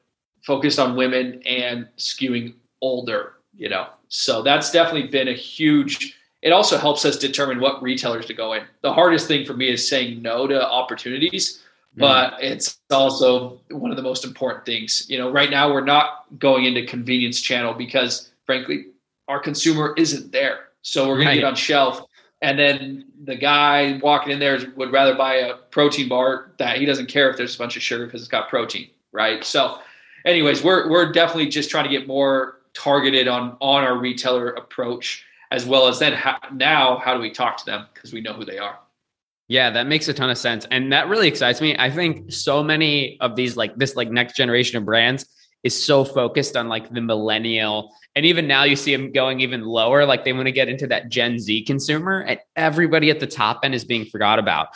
focused 0.43 0.79
on 0.79 0.97
women 0.97 1.43
and 1.45 1.89
skewing 1.99 2.55
older. 2.81 3.35
You 3.55 3.69
know, 3.69 3.89
so 4.09 4.43
that's 4.43 4.71
definitely 4.71 5.09
been 5.09 5.29
a 5.29 5.35
huge. 5.35 6.17
It 6.43 6.53
also 6.53 6.79
helps 6.79 7.05
us 7.05 7.19
determine 7.19 7.61
what 7.61 7.83
retailers 7.83 8.25
to 8.27 8.35
go 8.35 8.55
in. 8.55 8.63
The 8.83 8.93
hardest 8.93 9.29
thing 9.29 9.45
for 9.45 9.53
me 9.53 9.69
is 9.69 9.87
saying 9.87 10.23
no 10.23 10.47
to 10.47 10.67
opportunities 10.67 11.63
Mm. 11.97 12.01
but 12.01 12.35
it's 12.41 12.79
also 12.91 13.61
one 13.71 13.91
of 13.91 13.97
the 13.97 14.03
most 14.03 14.25
important 14.25 14.65
things. 14.65 15.07
You 15.09 15.19
know, 15.19 15.31
right 15.31 15.51
now 15.51 15.73
we're 15.73 15.85
not 15.85 16.27
going 16.39 16.65
into 16.65 16.87
convenience 16.87 17.41
channel 17.41 17.75
because 17.75 18.31
frankly, 18.47 18.87
our 19.29 19.41
consumer 19.41 19.95
isn't 19.97 20.31
there. 20.33 20.69
So 20.83 21.09
we're 21.09 21.17
going 21.17 21.29
right. 21.29 21.35
to 21.35 21.41
get 21.41 21.47
on 21.47 21.57
shelf 21.57 22.05
and 22.43 22.59
then 22.59 23.07
the 23.25 23.37
guy 23.37 23.99
walking 24.03 24.33
in 24.33 24.39
there 24.39 24.59
would 24.77 24.93
rather 24.93 25.15
buy 25.15 25.35
a 25.37 25.57
protein 25.71 26.09
bar 26.09 26.53
that 26.59 26.79
he 26.79 26.87
doesn't 26.87 27.07
care 27.07 27.31
if 27.31 27.37
there's 27.37 27.55
a 27.55 27.59
bunch 27.59 27.77
of 27.77 27.83
sugar 27.83 28.07
because 28.07 28.23
it's 28.23 28.31
got 28.31 28.49
protein, 28.49 28.89
right? 29.13 29.45
So 29.45 29.79
anyways, 30.25 30.63
we're 30.63 30.91
we're 30.91 31.13
definitely 31.13 31.49
just 31.49 31.71
trying 31.71 31.85
to 31.85 31.91
get 31.91 32.07
more 32.07 32.61
targeted 32.75 33.29
on 33.29 33.57
on 33.61 33.85
our 33.85 33.99
retailer 33.99 34.51
approach 34.51 35.25
as 35.51 35.67
well 35.67 35.89
as 35.89 35.99
then 35.99 36.13
how, 36.13 36.39
now 36.53 36.99
how 36.99 37.15
do 37.15 37.21
we 37.21 37.31
talk 37.31 37.57
to 37.59 37.67
them 37.67 37.87
because 37.93 38.13
we 38.13 38.21
know 38.21 38.33
who 38.33 38.45
they 38.45 38.59
are. 38.59 38.79
Yeah, 39.49 39.71
that 39.71 39.89
makes 39.89 40.07
a 40.07 40.15
ton 40.15 40.31
of 40.31 40.39
sense. 40.39 40.65
And 40.71 40.93
that 40.93 41.09
really 41.09 41.27
excites 41.27 41.61
me. 41.61 41.77
I 41.77 41.91
think 41.91 42.31
so 42.33 42.63
many 42.63 43.19
of 43.21 43.35
these 43.35 43.57
like 43.57 43.75
this 43.77 43.97
like 43.97 44.11
next 44.11 44.37
generation 44.37 44.79
of 44.79 44.85
brands 44.85 45.27
is 45.63 45.85
so 45.85 46.05
focused 46.05 46.57
on 46.57 46.69
like 46.69 46.93
the 46.93 47.01
millennial 47.01 47.93
and 48.17 48.27
even 48.27 48.49
now 48.49 48.65
you 48.65 48.77
see 48.77 48.95
them 48.95 49.13
going 49.13 49.41
even 49.41 49.63
lower 49.63 50.05
like 50.05 50.25
they 50.25 50.33
want 50.33 50.47
to 50.47 50.53
get 50.53 50.69
into 50.69 50.87
that 50.87 51.09
gen 51.09 51.39
z 51.39 51.63
consumer 51.63 52.21
and 52.21 52.41
everybody 52.57 53.11
at 53.11 53.21
the 53.21 53.27
top 53.27 53.61
end 53.63 53.75
is 53.75 53.85
being 53.85 54.05
forgot 54.05 54.39
about. 54.39 54.69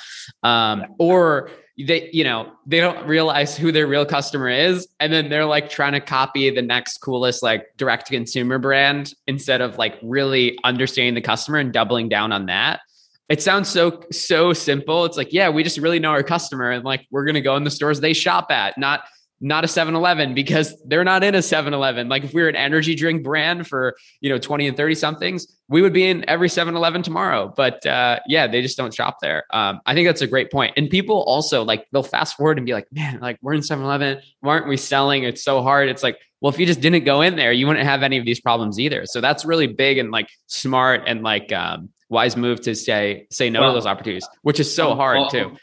Um, 0.42 0.85
or 0.99 1.51
they 1.77 2.09
you 2.12 2.23
know 2.23 2.53
they 2.66 2.79
don't 2.79 3.07
realize 3.09 3.57
who 3.57 3.73
their 3.73 3.88
real 3.88 4.07
customer 4.07 4.49
is 4.49 4.87
and 5.01 5.12
then 5.12 5.29
they're 5.29 5.44
like 5.44 5.68
trying 5.68 5.92
to 5.92 6.01
copy 6.01 6.49
the 6.51 6.62
next 6.62 6.99
coolest 6.99 7.42
like 7.42 7.66
direct 7.77 8.07
to 8.07 8.14
consumer 8.14 8.59
brand 8.59 9.12
instead 9.27 9.61
of 9.61 9.77
like 9.77 9.99
really 10.01 10.57
understanding 10.62 11.14
the 11.14 11.20
customer 11.20 11.59
and 11.59 11.73
doubling 11.73 12.09
down 12.09 12.31
on 12.31 12.47
that. 12.47 12.81
It 13.29 13.42
sounds 13.42 13.68
so 13.68 14.05
so 14.12 14.53
simple. 14.53 15.05
It's 15.05 15.16
like 15.16 15.33
yeah 15.33 15.49
we 15.49 15.64
just 15.64 15.79
really 15.79 15.99
know 15.99 16.11
our 16.11 16.23
customer 16.23 16.70
and 16.70 16.85
like 16.85 17.07
we're 17.11 17.25
going 17.25 17.35
to 17.35 17.40
go 17.40 17.57
in 17.57 17.64
the 17.64 17.70
stores 17.70 18.01
they 18.01 18.12
shop 18.12 18.53
at 18.53 18.79
not 18.79 19.05
not 19.45 19.63
a 19.63 19.67
7-eleven 19.67 20.33
because 20.33 20.75
they're 20.87 21.05
not 21.05 21.23
in 21.23 21.35
a 21.35 21.39
7-eleven 21.39 22.09
like 22.09 22.25
if 22.25 22.33
we 22.33 22.41
were 22.41 22.49
an 22.49 22.57
energy 22.57 22.95
drink 22.95 23.23
brand 23.23 23.67
for 23.69 23.95
you 24.21 24.31
know 24.31 24.39
20 24.39 24.69
and 24.69 24.77
30 24.77 24.95
somethings 24.95 25.47
we 25.69 25.83
would 25.83 25.93
be 25.93 26.07
in 26.07 26.29
every 26.29 26.49
7-eleven 26.49 27.03
tomorrow. 27.03 27.53
But 27.55 27.85
uh, 27.87 28.21
yeah 28.27 28.47
they 28.47 28.63
just 28.63 28.77
don't 28.77 28.93
shop 28.93 29.19
there. 29.21 29.45
Um, 29.51 29.81
i 29.87 29.95
think 29.95 30.09
that's 30.09 30.23
a 30.23 30.27
great 30.27 30.51
point. 30.51 30.71
point 30.71 30.79
and 30.79 30.91
people 30.91 31.23
also 31.23 31.63
like 31.63 31.87
they'll 31.93 32.03
fast 32.03 32.37
forward 32.37 32.57
and 32.59 32.67
be 32.67 32.73
like 32.73 32.87
man 32.91 33.21
like 33.21 33.39
we're 33.43 33.55
in 33.55 33.61
7-eleven 33.61 34.21
why 34.41 34.55
aren't 34.55 34.69
we 34.69 34.77
selling? 34.77 35.25
It's 35.25 35.45
so 35.45 35.63
hard. 35.63 35.89
It's 35.91 36.03
like 36.03 36.19
well 36.41 36.51
if 36.51 36.59
you 36.59 36.65
just 36.65 36.81
didn't 36.81 37.05
go 37.05 37.21
in 37.21 37.37
there 37.37 37.53
you 37.53 37.67
wouldn't 37.67 37.85
have 37.85 38.03
any 38.03 38.17
of 38.17 38.25
these 38.25 38.41
problems 38.41 38.81
either. 38.81 39.05
So 39.05 39.21
that's 39.21 39.45
really 39.45 39.67
big 39.67 39.99
and 39.99 40.11
like 40.11 40.29
smart 40.47 41.03
and 41.07 41.23
like 41.23 41.53
um, 41.53 41.91
wise 42.09 42.37
move 42.37 42.63
to 42.63 42.75
say 42.75 43.27
say 43.31 43.51
no 43.51 43.61
well, 43.61 43.73
to 43.73 43.75
those 43.75 43.87
opportunities, 43.87 44.27
which 44.41 44.59
is 44.61 44.75
so 44.75 44.95
hard 44.95 45.19
well, 45.19 45.31
too. 45.31 45.57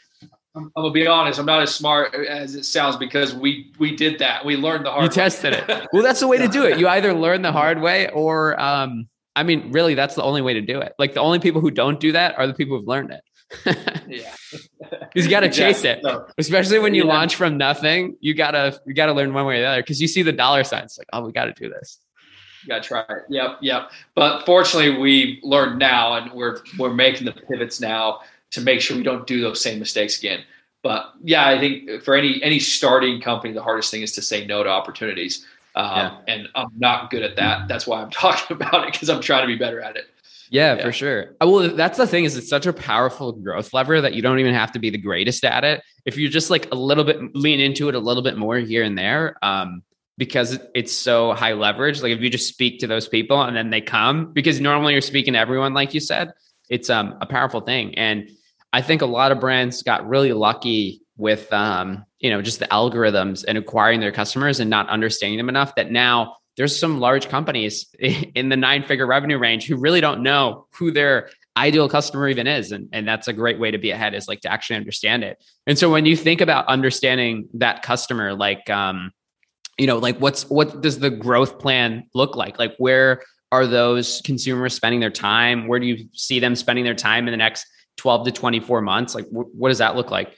I'm, 0.54 0.70
gonna 0.76 0.90
be 0.90 1.06
honest. 1.06 1.38
I'm 1.38 1.46
not 1.46 1.62
as 1.62 1.74
smart 1.74 2.14
as 2.14 2.54
it 2.54 2.64
sounds 2.64 2.96
because 2.96 3.34
we 3.34 3.72
we 3.78 3.96
did 3.96 4.18
that. 4.18 4.44
We 4.44 4.56
learned 4.56 4.84
the 4.84 4.90
hard. 4.90 5.04
You 5.04 5.08
way. 5.08 5.14
tested 5.14 5.54
it. 5.54 5.88
Well, 5.92 6.02
that's 6.02 6.20
the 6.20 6.28
way 6.28 6.38
to 6.38 6.48
do 6.48 6.64
it. 6.64 6.78
You 6.78 6.88
either 6.96 7.14
learn 7.14 7.42
the 7.42 7.52
hard 7.52 7.80
way, 7.80 8.08
or 8.10 8.58
um, 8.60 9.08
I 9.34 9.42
mean, 9.42 9.72
really, 9.72 9.94
that's 9.94 10.14
the 10.14 10.22
only 10.22 10.42
way 10.42 10.54
to 10.54 10.60
do 10.60 10.80
it. 10.80 10.94
Like 10.98 11.14
the 11.14 11.20
only 11.20 11.38
people 11.38 11.60
who 11.60 11.70
don't 11.70 12.00
do 12.00 12.12
that 12.12 12.38
are 12.38 12.46
the 12.46 12.54
people 12.54 12.78
who've 12.78 12.88
learned 12.88 13.12
it. 13.12 13.22
yeah, 14.08 14.34
you 15.14 15.28
got 15.28 15.40
to 15.40 15.50
chase 15.50 15.84
it, 15.84 16.00
so, 16.02 16.26
especially 16.38 16.78
when 16.78 16.94
you 16.94 17.04
yeah. 17.04 17.12
launch 17.12 17.34
from 17.34 17.58
nothing. 17.58 18.16
You 18.20 18.34
gotta 18.34 18.80
you 18.86 18.94
gotta 18.94 19.12
learn 19.12 19.34
one 19.34 19.46
way 19.46 19.58
or 19.58 19.60
the 19.60 19.66
other 19.66 19.82
because 19.82 20.00
you 20.00 20.08
see 20.08 20.22
the 20.22 20.32
dollar 20.32 20.64
signs. 20.64 20.96
Like, 20.98 21.08
oh, 21.12 21.24
we 21.24 21.32
got 21.32 21.46
to 21.46 21.52
do 21.52 21.68
this. 21.68 21.98
You 22.62 22.68
got 22.68 22.82
to 22.82 22.88
try 22.88 23.00
it. 23.08 23.24
Yep, 23.28 23.58
yep. 23.60 23.90
But 24.14 24.46
fortunately, 24.46 24.98
we 24.98 25.40
learned 25.42 25.78
now, 25.78 26.14
and 26.14 26.32
we're 26.32 26.60
we're 26.78 26.94
making 26.94 27.26
the 27.26 27.32
pivots 27.32 27.80
now 27.80 28.20
to 28.52 28.60
make 28.60 28.80
sure 28.80 28.96
we 28.96 29.02
don't 29.02 29.26
do 29.26 29.40
those 29.40 29.60
same 29.60 29.78
mistakes 29.78 30.18
again. 30.18 30.44
But 30.82 31.12
yeah, 31.22 31.46
I 31.46 31.58
think 31.58 32.02
for 32.02 32.14
any 32.14 32.42
any 32.42 32.58
starting 32.58 33.20
company, 33.20 33.52
the 33.52 33.62
hardest 33.62 33.90
thing 33.90 34.02
is 34.02 34.12
to 34.12 34.22
say 34.22 34.46
no 34.46 34.62
to 34.62 34.68
opportunities. 34.68 35.46
Um, 35.74 35.96
yeah. 35.96 36.16
And 36.28 36.48
I'm 36.54 36.70
not 36.76 37.10
good 37.10 37.22
at 37.22 37.36
that. 37.36 37.68
That's 37.68 37.86
why 37.86 38.02
I'm 38.02 38.10
talking 38.24 38.56
about 38.56 38.86
it 38.86 38.92
because 38.92 39.08
I'm 39.08 39.20
trying 39.20 39.42
to 39.42 39.46
be 39.46 39.56
better 39.56 39.80
at 39.80 39.96
it. 39.96 40.06
Yeah, 40.50 40.76
yeah, 40.76 40.82
for 40.82 40.92
sure. 40.92 41.34
Uh, 41.40 41.48
well, 41.48 41.74
that's 41.74 41.96
the 41.96 42.06
thing 42.06 42.24
is 42.24 42.36
it's 42.36 42.50
such 42.50 42.66
a 42.66 42.74
powerful 42.74 43.32
growth 43.32 43.72
lever 43.72 44.02
that 44.02 44.12
you 44.12 44.20
don't 44.20 44.38
even 44.38 44.52
have 44.52 44.70
to 44.72 44.78
be 44.78 44.90
the 44.90 44.98
greatest 44.98 45.44
at 45.44 45.64
it. 45.64 45.82
If 46.04 46.18
you 46.18 46.28
just 46.28 46.50
like 46.50 46.70
a 46.72 46.74
little 46.74 47.04
bit 47.04 47.34
lean 47.34 47.58
into 47.58 47.88
it 47.88 47.94
a 47.94 47.98
little 47.98 48.22
bit 48.22 48.36
more 48.36 48.58
here 48.58 48.82
and 48.82 48.98
there, 48.98 49.36
um, 49.42 49.82
because 50.18 50.58
it's 50.74 50.92
so 50.92 51.32
high 51.32 51.54
leverage. 51.54 52.02
Like 52.02 52.12
if 52.12 52.20
you 52.20 52.28
just 52.28 52.48
speak 52.48 52.80
to 52.80 52.86
those 52.86 53.08
people 53.08 53.40
and 53.40 53.56
then 53.56 53.70
they 53.70 53.80
come, 53.80 54.32
because 54.32 54.60
normally 54.60 54.92
you're 54.92 55.00
speaking 55.00 55.32
to 55.32 55.38
everyone, 55.38 55.72
like 55.72 55.94
you 55.94 56.00
said, 56.00 56.34
it's 56.68 56.90
um, 56.90 57.16
a 57.22 57.26
powerful 57.26 57.62
thing. 57.62 57.94
And 57.94 58.30
I 58.72 58.82
think 58.82 59.02
a 59.02 59.06
lot 59.06 59.32
of 59.32 59.40
brands 59.40 59.82
got 59.82 60.08
really 60.08 60.32
lucky 60.32 61.02
with 61.16 61.52
um, 61.52 62.04
you 62.20 62.30
know 62.30 62.42
just 62.42 62.58
the 62.58 62.66
algorithms 62.66 63.44
and 63.46 63.58
acquiring 63.58 64.00
their 64.00 64.12
customers 64.12 64.60
and 64.60 64.70
not 64.70 64.88
understanding 64.88 65.38
them 65.38 65.48
enough 65.48 65.74
that 65.74 65.90
now 65.90 66.36
there's 66.56 66.78
some 66.78 67.00
large 67.00 67.28
companies 67.28 67.86
in 67.98 68.48
the 68.48 68.56
nine 68.56 68.82
figure 68.84 69.06
revenue 69.06 69.38
range 69.38 69.66
who 69.66 69.76
really 69.76 70.00
don't 70.00 70.22
know 70.22 70.66
who 70.74 70.90
their 70.90 71.30
ideal 71.56 71.88
customer 71.88 72.28
even 72.28 72.46
is. 72.46 72.72
And, 72.72 72.88
and 72.92 73.06
that's 73.06 73.28
a 73.28 73.32
great 73.32 73.58
way 73.58 73.70
to 73.70 73.78
be 73.78 73.90
ahead 73.90 74.14
is 74.14 74.26
like 74.26 74.40
to 74.40 74.50
actually 74.50 74.76
understand 74.76 75.22
it. 75.22 75.42
And 75.66 75.78
so 75.78 75.90
when 75.90 76.06
you 76.06 76.16
think 76.16 76.40
about 76.40 76.66
understanding 76.66 77.48
that 77.54 77.82
customer 77.82 78.34
like 78.34 78.68
um, 78.70 79.12
you 79.78 79.86
know 79.86 79.98
like 79.98 80.18
what's 80.18 80.48
what 80.48 80.80
does 80.82 80.98
the 80.98 81.10
growth 81.10 81.58
plan 81.58 82.04
look 82.14 82.36
like? 82.36 82.58
Like 82.58 82.74
where 82.78 83.22
are 83.50 83.66
those 83.66 84.22
consumers 84.24 84.74
spending 84.74 85.00
their 85.00 85.10
time? 85.10 85.68
Where 85.68 85.78
do 85.78 85.86
you 85.86 86.08
see 86.14 86.40
them 86.40 86.56
spending 86.56 86.84
their 86.84 86.94
time 86.94 87.28
in 87.28 87.32
the 87.32 87.38
next 87.38 87.66
12 87.96 88.26
to 88.26 88.32
24 88.32 88.80
months 88.80 89.14
like 89.14 89.26
wh- 89.28 89.54
what 89.54 89.68
does 89.68 89.78
that 89.78 89.96
look 89.96 90.10
like? 90.10 90.36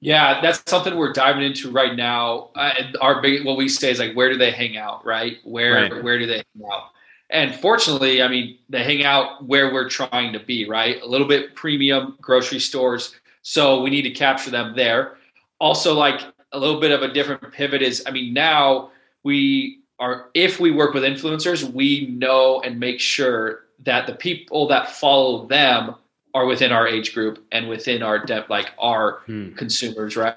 Yeah 0.00 0.40
that's 0.40 0.62
something 0.66 0.96
we're 0.96 1.12
diving 1.12 1.42
into 1.42 1.70
right 1.70 1.94
now. 1.94 2.50
Uh, 2.54 2.72
our 3.00 3.20
big 3.20 3.44
what 3.44 3.56
we 3.56 3.68
say 3.68 3.90
is 3.90 3.98
like 3.98 4.14
where 4.14 4.30
do 4.30 4.38
they 4.38 4.50
hang 4.50 4.76
out 4.76 5.04
right? 5.04 5.38
Where 5.44 5.74
right. 5.74 6.04
where 6.04 6.18
do 6.18 6.26
they 6.26 6.36
hang 6.54 6.70
out? 6.72 6.84
And 7.30 7.54
fortunately 7.54 8.22
i 8.22 8.28
mean 8.28 8.58
they 8.68 8.82
hang 8.82 9.04
out 9.04 9.44
where 9.46 9.72
we're 9.72 9.88
trying 9.88 10.32
to 10.32 10.40
be 10.40 10.68
right? 10.68 11.00
A 11.02 11.06
little 11.06 11.28
bit 11.28 11.54
premium 11.54 12.16
grocery 12.20 12.60
stores 12.60 13.14
so 13.42 13.80
we 13.82 13.90
need 13.90 14.02
to 14.02 14.10
capture 14.10 14.50
them 14.50 14.74
there. 14.76 15.16
Also 15.58 15.94
like 15.94 16.20
a 16.52 16.58
little 16.58 16.80
bit 16.80 16.90
of 16.90 17.02
a 17.02 17.12
different 17.12 17.52
pivot 17.52 17.82
is 17.82 18.02
I 18.06 18.10
mean, 18.10 18.32
now 18.34 18.90
we 19.22 19.80
are, 19.98 20.30
if 20.34 20.60
we 20.60 20.70
work 20.70 20.94
with 20.94 21.02
influencers, 21.02 21.62
we 21.72 22.06
know 22.06 22.60
and 22.60 22.80
make 22.80 23.00
sure 23.00 23.64
that 23.84 24.06
the 24.06 24.14
people 24.14 24.68
that 24.68 24.90
follow 24.90 25.46
them 25.46 25.94
are 26.34 26.46
within 26.46 26.72
our 26.72 26.86
age 26.86 27.14
group 27.14 27.44
and 27.50 27.68
within 27.68 28.02
our 28.02 28.24
de- 28.24 28.46
like 28.48 28.70
our 28.78 29.20
hmm. 29.26 29.52
consumers, 29.54 30.16
right? 30.16 30.36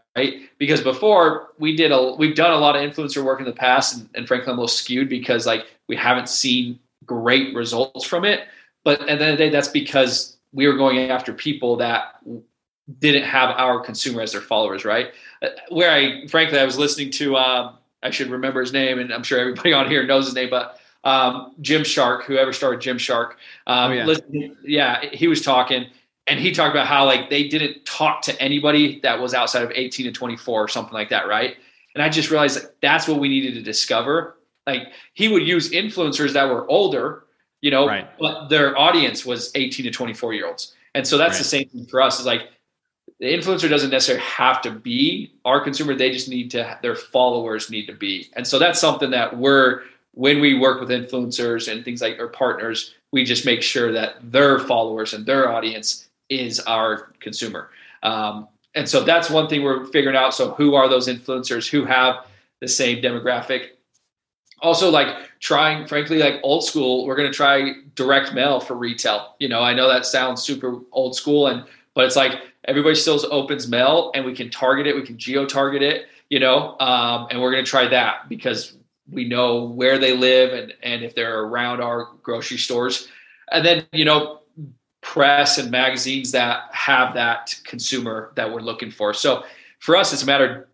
Because 0.57 0.81
before 0.81 1.49
we 1.59 1.75
did 1.75 1.91
a, 1.91 2.13
we've 2.15 2.35
done 2.35 2.51
a 2.51 2.57
lot 2.57 2.75
of 2.75 2.81
influencer 2.81 3.23
work 3.23 3.39
in 3.39 3.45
the 3.45 3.53
past, 3.53 3.97
and, 3.97 4.09
and 4.15 4.27
frankly, 4.27 4.51
I'm 4.51 4.57
a 4.57 4.61
little 4.61 4.67
skewed 4.67 5.09
because 5.09 5.45
like 5.45 5.65
we 5.87 5.95
haven't 5.95 6.29
seen 6.29 6.79
great 7.05 7.53
results 7.55 8.05
from 8.05 8.25
it. 8.25 8.47
But 8.83 9.01
at 9.01 9.05
the 9.05 9.11
end 9.11 9.21
of 9.21 9.37
the 9.37 9.45
day, 9.45 9.49
that's 9.49 9.67
because 9.67 10.37
we 10.51 10.67
were 10.67 10.75
going 10.75 11.09
after 11.09 11.33
people 11.33 11.77
that 11.77 12.19
didn't 12.99 13.23
have 13.23 13.51
our 13.51 13.79
consumer 13.79 14.21
as 14.21 14.33
their 14.33 14.41
followers, 14.41 14.85
right? 14.85 15.11
Uh, 15.41 15.49
where 15.69 15.91
I, 15.91 16.27
frankly, 16.27 16.59
I 16.59 16.65
was 16.65 16.77
listening 16.77 17.11
to, 17.11 17.37
um, 17.37 17.77
I 18.01 18.09
should 18.09 18.29
remember 18.29 18.61
his 18.61 18.73
name, 18.73 18.99
and 18.99 19.13
I'm 19.13 19.23
sure 19.23 19.39
everybody 19.39 19.73
on 19.73 19.89
here 19.89 20.05
knows 20.05 20.25
his 20.25 20.35
name, 20.35 20.49
but 20.49 20.79
um, 21.03 21.53
Shark, 21.83 22.23
whoever 22.23 22.53
started 22.53 22.79
Gymshark, 22.79 23.31
um, 23.67 23.91
oh, 23.91 23.93
yeah. 23.93 24.05
Listen, 24.05 24.57
yeah, 24.63 25.05
he 25.11 25.27
was 25.27 25.41
talking, 25.41 25.85
and 26.27 26.39
he 26.39 26.51
talked 26.51 26.73
about 26.73 26.87
how 26.87 27.05
like 27.05 27.29
they 27.29 27.47
didn't 27.47 27.85
talk 27.85 28.21
to 28.23 28.41
anybody 28.41 28.99
that 29.01 29.19
was 29.19 29.33
outside 29.33 29.63
of 29.63 29.71
18 29.73 30.05
to 30.05 30.11
24 30.11 30.63
or 30.63 30.67
something 30.67 30.93
like 30.93 31.09
that, 31.09 31.27
right? 31.27 31.57
And 31.95 32.03
I 32.03 32.09
just 32.09 32.31
realized 32.31 32.57
that 32.57 32.75
that's 32.81 33.07
what 33.07 33.19
we 33.19 33.27
needed 33.29 33.53
to 33.55 33.61
discover. 33.61 34.37
Like 34.65 34.87
he 35.13 35.27
would 35.27 35.45
use 35.45 35.71
influencers 35.71 36.33
that 36.33 36.45
were 36.45 36.69
older, 36.69 37.25
you 37.61 37.69
know, 37.69 37.85
right. 37.85 38.07
but 38.17 38.47
their 38.47 38.77
audience 38.77 39.25
was 39.25 39.51
18 39.55 39.85
to 39.85 39.91
24 39.91 40.33
year 40.33 40.47
olds. 40.47 40.73
And 40.95 41.05
so 41.05 41.17
that's 41.17 41.33
right. 41.33 41.37
the 41.39 41.43
same 41.43 41.69
thing 41.69 41.85
for 41.85 42.01
us. 42.01 42.19
Is 42.19 42.25
like 42.25 42.49
the 43.19 43.25
influencer 43.25 43.69
doesn't 43.69 43.89
necessarily 43.89 44.23
have 44.23 44.61
to 44.61 44.71
be 44.71 45.33
our 45.45 45.61
consumer 45.61 45.95
they 45.95 46.11
just 46.11 46.29
need 46.29 46.51
to 46.51 46.77
their 46.81 46.95
followers 46.95 47.69
need 47.69 47.85
to 47.85 47.93
be 47.93 48.29
and 48.33 48.45
so 48.45 48.59
that's 48.59 48.79
something 48.79 49.11
that 49.11 49.37
we're 49.37 49.81
when 50.13 50.39
we 50.39 50.57
work 50.57 50.79
with 50.79 50.89
influencers 50.89 51.71
and 51.71 51.83
things 51.83 52.01
like 52.01 52.19
our 52.19 52.27
partners 52.27 52.95
we 53.11 53.23
just 53.23 53.45
make 53.45 53.61
sure 53.61 53.91
that 53.91 54.15
their 54.31 54.59
followers 54.59 55.13
and 55.13 55.25
their 55.25 55.51
audience 55.51 56.09
is 56.29 56.59
our 56.61 57.11
consumer 57.19 57.69
um, 58.03 58.47
and 58.75 58.87
so 58.87 59.03
that's 59.03 59.29
one 59.29 59.47
thing 59.47 59.63
we're 59.63 59.85
figuring 59.85 60.15
out. 60.15 60.33
So 60.33 60.53
who 60.53 60.75
are 60.75 60.89
those 60.89 61.07
influencers 61.07 61.69
who 61.69 61.85
have 61.85 62.25
the 62.59 62.67
same 62.67 63.01
demographic? 63.01 63.69
Also, 64.61 64.89
like 64.89 65.15
trying, 65.39 65.87
frankly, 65.87 66.19
like 66.19 66.39
old 66.41 66.63
school, 66.63 67.05
we're 67.05 67.15
going 67.15 67.29
to 67.29 67.35
try 67.35 67.73
direct 67.95 68.33
mail 68.33 68.59
for 68.59 68.75
retail. 68.75 69.35
You 69.39 69.49
know, 69.49 69.61
I 69.61 69.73
know 69.73 69.89
that 69.89 70.05
sounds 70.05 70.41
super 70.41 70.79
old 70.91 71.15
school, 71.15 71.47
and 71.47 71.65
but 71.95 72.05
it's 72.05 72.15
like 72.15 72.41
everybody 72.65 72.95
still 72.95 73.19
opens 73.31 73.67
mail, 73.67 74.11
and 74.15 74.25
we 74.25 74.33
can 74.33 74.49
target 74.49 74.87
it, 74.87 74.95
we 74.95 75.03
can 75.03 75.17
geo 75.17 75.45
target 75.45 75.81
it. 75.81 76.05
You 76.29 76.39
know, 76.39 76.79
um, 76.79 77.27
and 77.29 77.41
we're 77.41 77.51
going 77.51 77.63
to 77.63 77.69
try 77.69 77.87
that 77.89 78.29
because 78.29 78.77
we 79.09 79.27
know 79.27 79.65
where 79.65 79.97
they 79.97 80.15
live 80.15 80.53
and 80.53 80.73
and 80.83 81.03
if 81.03 81.15
they're 81.15 81.41
around 81.41 81.81
our 81.81 82.09
grocery 82.21 82.57
stores, 82.57 83.07
and 83.51 83.65
then 83.65 83.85
you 83.91 84.05
know 84.05 84.39
press 85.01 85.57
and 85.57 85.69
magazines 85.69 86.31
that 86.31 86.63
have 86.71 87.13
that 87.13 87.55
consumer 87.65 88.31
that 88.35 88.51
we're 88.51 88.61
looking 88.61 88.89
for. 88.89 89.13
So 89.13 89.43
for 89.79 89.95
us, 89.95 90.13
it's 90.13 90.23
a 90.23 90.25
matter 90.25 90.45
of 90.45 90.65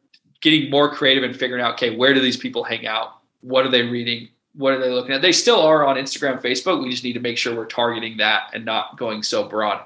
getting 0.41 0.69
more 0.69 0.93
creative 0.93 1.23
and 1.23 1.35
figuring 1.35 1.63
out, 1.63 1.73
okay, 1.73 1.95
where 1.95 2.13
do 2.13 2.21
these 2.21 2.37
people 2.37 2.63
hang 2.63 2.87
out? 2.87 3.21
What 3.41 3.65
are 3.65 3.71
they 3.71 3.81
reading? 3.81 4.29
What 4.53 4.73
are 4.73 4.79
they 4.79 4.89
looking 4.89 5.13
at? 5.13 5.21
They 5.21 5.31
still 5.31 5.59
are 5.61 5.85
on 5.85 5.95
Instagram, 5.95 6.41
Facebook. 6.41 6.81
We 6.81 6.89
just 6.89 7.03
need 7.03 7.13
to 7.13 7.19
make 7.19 7.37
sure 7.37 7.55
we're 7.55 7.65
targeting 7.65 8.17
that 8.17 8.51
and 8.53 8.63
not 8.63 8.97
going 8.97 9.23
so 9.23 9.47
broad. 9.47 9.83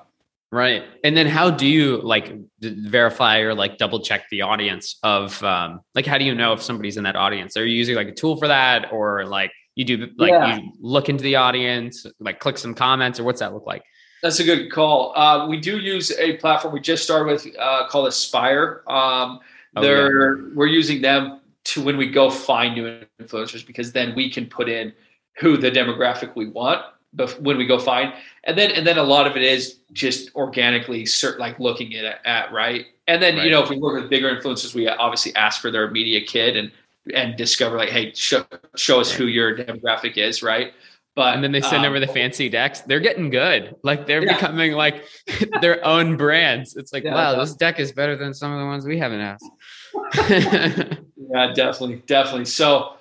Right. 0.53 0.83
And 1.03 1.17
then 1.17 1.25
how 1.25 1.49
do 1.49 1.65
you 1.65 1.99
like 2.03 2.31
verify 2.59 3.39
or 3.39 3.55
like 3.55 3.79
double 3.79 3.99
check 4.01 4.29
the 4.29 4.43
audience 4.43 4.99
of 5.01 5.43
um 5.43 5.81
like 5.95 6.05
how 6.05 6.19
do 6.19 6.25
you 6.25 6.35
know 6.35 6.53
if 6.53 6.61
somebody's 6.61 6.95
in 6.95 7.05
that 7.05 7.15
audience? 7.15 7.57
Are 7.57 7.65
you 7.65 7.75
using 7.75 7.95
like 7.95 8.09
a 8.09 8.13
tool 8.13 8.37
for 8.37 8.47
that 8.47 8.93
or 8.93 9.25
like 9.25 9.51
you 9.73 9.83
do 9.83 10.09
like 10.15 10.29
yeah. 10.29 10.57
you 10.57 10.71
look 10.79 11.09
into 11.09 11.23
the 11.23 11.37
audience, 11.37 12.05
like 12.19 12.39
click 12.39 12.59
some 12.59 12.75
comments 12.75 13.19
or 13.19 13.23
what's 13.23 13.39
that 13.39 13.51
look 13.51 13.65
like? 13.65 13.81
That's 14.21 14.39
a 14.39 14.43
good 14.43 14.71
call. 14.71 15.17
Uh, 15.17 15.47
we 15.47 15.59
do 15.59 15.79
use 15.79 16.11
a 16.19 16.37
platform 16.37 16.71
we 16.71 16.81
just 16.81 17.03
started 17.03 17.31
with 17.31 17.47
uh, 17.57 17.87
called 17.87 18.07
Aspire. 18.07 18.83
Um, 18.87 19.39
oh, 19.75 19.81
they're 19.81 20.37
yeah. 20.37 20.49
we're 20.53 20.67
using 20.67 21.01
them 21.01 21.41
to 21.63 21.83
when 21.83 21.97
we 21.97 22.11
go 22.11 22.29
find 22.29 22.75
new 22.75 23.01
influencers 23.19 23.65
because 23.65 23.91
then 23.91 24.13
we 24.13 24.29
can 24.29 24.45
put 24.45 24.69
in 24.69 24.93
who 25.39 25.57
the 25.57 25.71
demographic 25.71 26.35
we 26.35 26.47
want 26.47 26.85
but 27.13 27.39
when 27.41 27.58
we 27.58 27.65
go 27.65 27.80
find 27.80 28.13
and 28.43 28.58
then 28.58 28.71
and 28.71 28.86
then 28.86 28.97
a 28.97 29.04
lot 29.04 29.28
of 29.28 29.36
it 29.36 29.43
is 29.43 29.80
just 29.91 30.34
organically 30.36 31.04
cert, 31.04 31.38
like 31.39 31.60
looking 31.60 31.95
at 31.95 32.19
at 32.26 32.52
right 32.52 32.88
and 33.08 33.21
then 33.21 33.36
right. 33.36 33.45
you 33.45 33.52
know 33.52 33.62
if 33.62 33.69
we 33.69 33.78
work 33.78 33.99
with 33.99 34.10
bigger 34.10 34.34
influencers 34.36 34.73
we 34.73 34.88
obviously 34.88 35.34
ask 35.36 35.62
for 35.62 35.71
their 35.71 35.89
media 35.91 36.21
kit 36.26 36.56
and 36.56 36.71
and 37.13 37.36
discover 37.36 37.78
like 37.78 37.89
hey 37.89 38.13
show, 38.13 38.45
show 38.76 38.99
us 38.99 39.12
who 39.12 39.26
your 39.28 39.56
demographic 39.56 40.17
is 40.17 40.41
right 40.41 40.73
but 41.15 41.36
and 41.36 41.43
then 41.43 41.52
they 41.52 41.62
send 41.62 41.86
um, 41.86 41.86
over 41.86 41.99
the 41.99 42.08
fancy 42.08 42.49
decks. 42.49 42.82
They're 42.82 42.99
getting 42.99 43.30
good. 43.30 43.76
Like 43.84 44.08
they're 44.08 44.23
yeah. 44.23 44.34
becoming 44.34 44.71
like 44.71 45.06
their 45.62 45.86
own 45.86 46.17
brands. 46.17 46.76
It's 46.76 46.91
like, 46.91 47.04
yeah, 47.04 47.13
wow, 47.13 47.39
this 47.39 47.54
deck 47.54 47.80
is 47.80 47.91
better 47.91 48.15
than 48.15 48.34
some 48.34 48.52
of 48.52 48.60
the 48.60 48.65
ones 48.65 48.86
we 48.86 48.97
haven't 48.97 49.19
asked. 49.19 49.45
yeah, 50.30 51.54
definitely, 51.54 52.02
definitely. 52.08 52.45
So, 52.45 52.93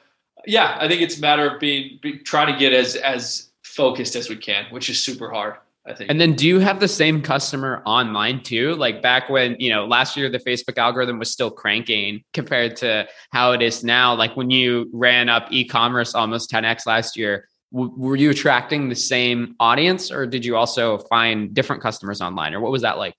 yeah, 0.46 0.76
I 0.78 0.88
think 0.88 1.00
it's 1.00 1.16
a 1.16 1.20
matter 1.22 1.48
of 1.48 1.58
being 1.58 1.98
be, 2.02 2.18
trying 2.18 2.52
to 2.52 2.58
get 2.58 2.74
as 2.74 2.96
as 2.96 3.51
focused 3.74 4.16
as 4.16 4.28
we 4.28 4.36
can, 4.36 4.66
which 4.70 4.88
is 4.88 5.02
super 5.02 5.30
hard. 5.30 5.54
I 5.84 5.94
think. 5.94 6.10
And 6.10 6.20
then 6.20 6.34
do 6.34 6.46
you 6.46 6.60
have 6.60 6.78
the 6.78 6.86
same 6.86 7.22
customer 7.22 7.82
online 7.84 8.42
too? 8.42 8.76
Like 8.76 9.02
back 9.02 9.28
when, 9.28 9.56
you 9.58 9.68
know, 9.68 9.84
last 9.84 10.16
year 10.16 10.30
the 10.30 10.38
Facebook 10.38 10.78
algorithm 10.78 11.18
was 11.18 11.30
still 11.30 11.50
cranking 11.50 12.22
compared 12.32 12.76
to 12.76 13.08
how 13.32 13.50
it 13.50 13.62
is 13.62 13.82
now. 13.82 14.14
Like 14.14 14.36
when 14.36 14.48
you 14.48 14.88
ran 14.92 15.28
up 15.28 15.48
e-commerce 15.50 16.14
almost 16.14 16.52
10x 16.52 16.86
last 16.86 17.16
year, 17.16 17.48
were 17.72 18.16
you 18.16 18.30
attracting 18.30 18.88
the 18.88 18.94
same 18.94 19.56
audience 19.58 20.10
or 20.10 20.26
did 20.26 20.44
you 20.44 20.56
also 20.56 20.98
find 20.98 21.54
different 21.54 21.82
customers 21.82 22.20
online 22.20 22.52
or 22.52 22.60
what 22.60 22.70
was 22.70 22.82
that 22.82 22.98
like 22.98 23.14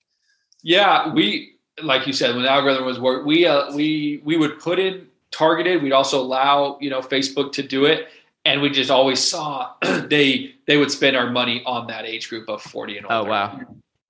yeah 0.62 1.12
we 1.12 1.56
like 1.82 2.06
you 2.06 2.12
said 2.12 2.34
when 2.34 2.44
the 2.44 2.50
algorithm 2.50 2.84
was 2.84 3.00
work 3.00 3.26
we 3.26 3.46
uh, 3.46 3.74
we 3.74 4.22
we 4.24 4.36
would 4.36 4.58
put 4.60 4.78
in 4.78 5.08
targeted 5.32 5.82
we'd 5.82 5.92
also 5.92 6.20
allow 6.20 6.78
you 6.80 6.88
know 6.88 7.00
facebook 7.00 7.50
to 7.50 7.62
do 7.62 7.84
it 7.84 8.08
and 8.44 8.60
we 8.60 8.70
just 8.70 8.90
always 8.90 9.22
saw 9.22 9.72
they 9.82 10.54
they 10.66 10.76
would 10.76 10.90
spend 10.90 11.16
our 11.16 11.30
money 11.30 11.62
on 11.66 11.86
that 11.86 12.04
age 12.04 12.28
group 12.28 12.48
of 12.48 12.62
40 12.62 12.98
and 12.98 13.06
oh, 13.08 13.18
older. 13.18 13.28
oh 13.28 13.32
wow 13.32 13.60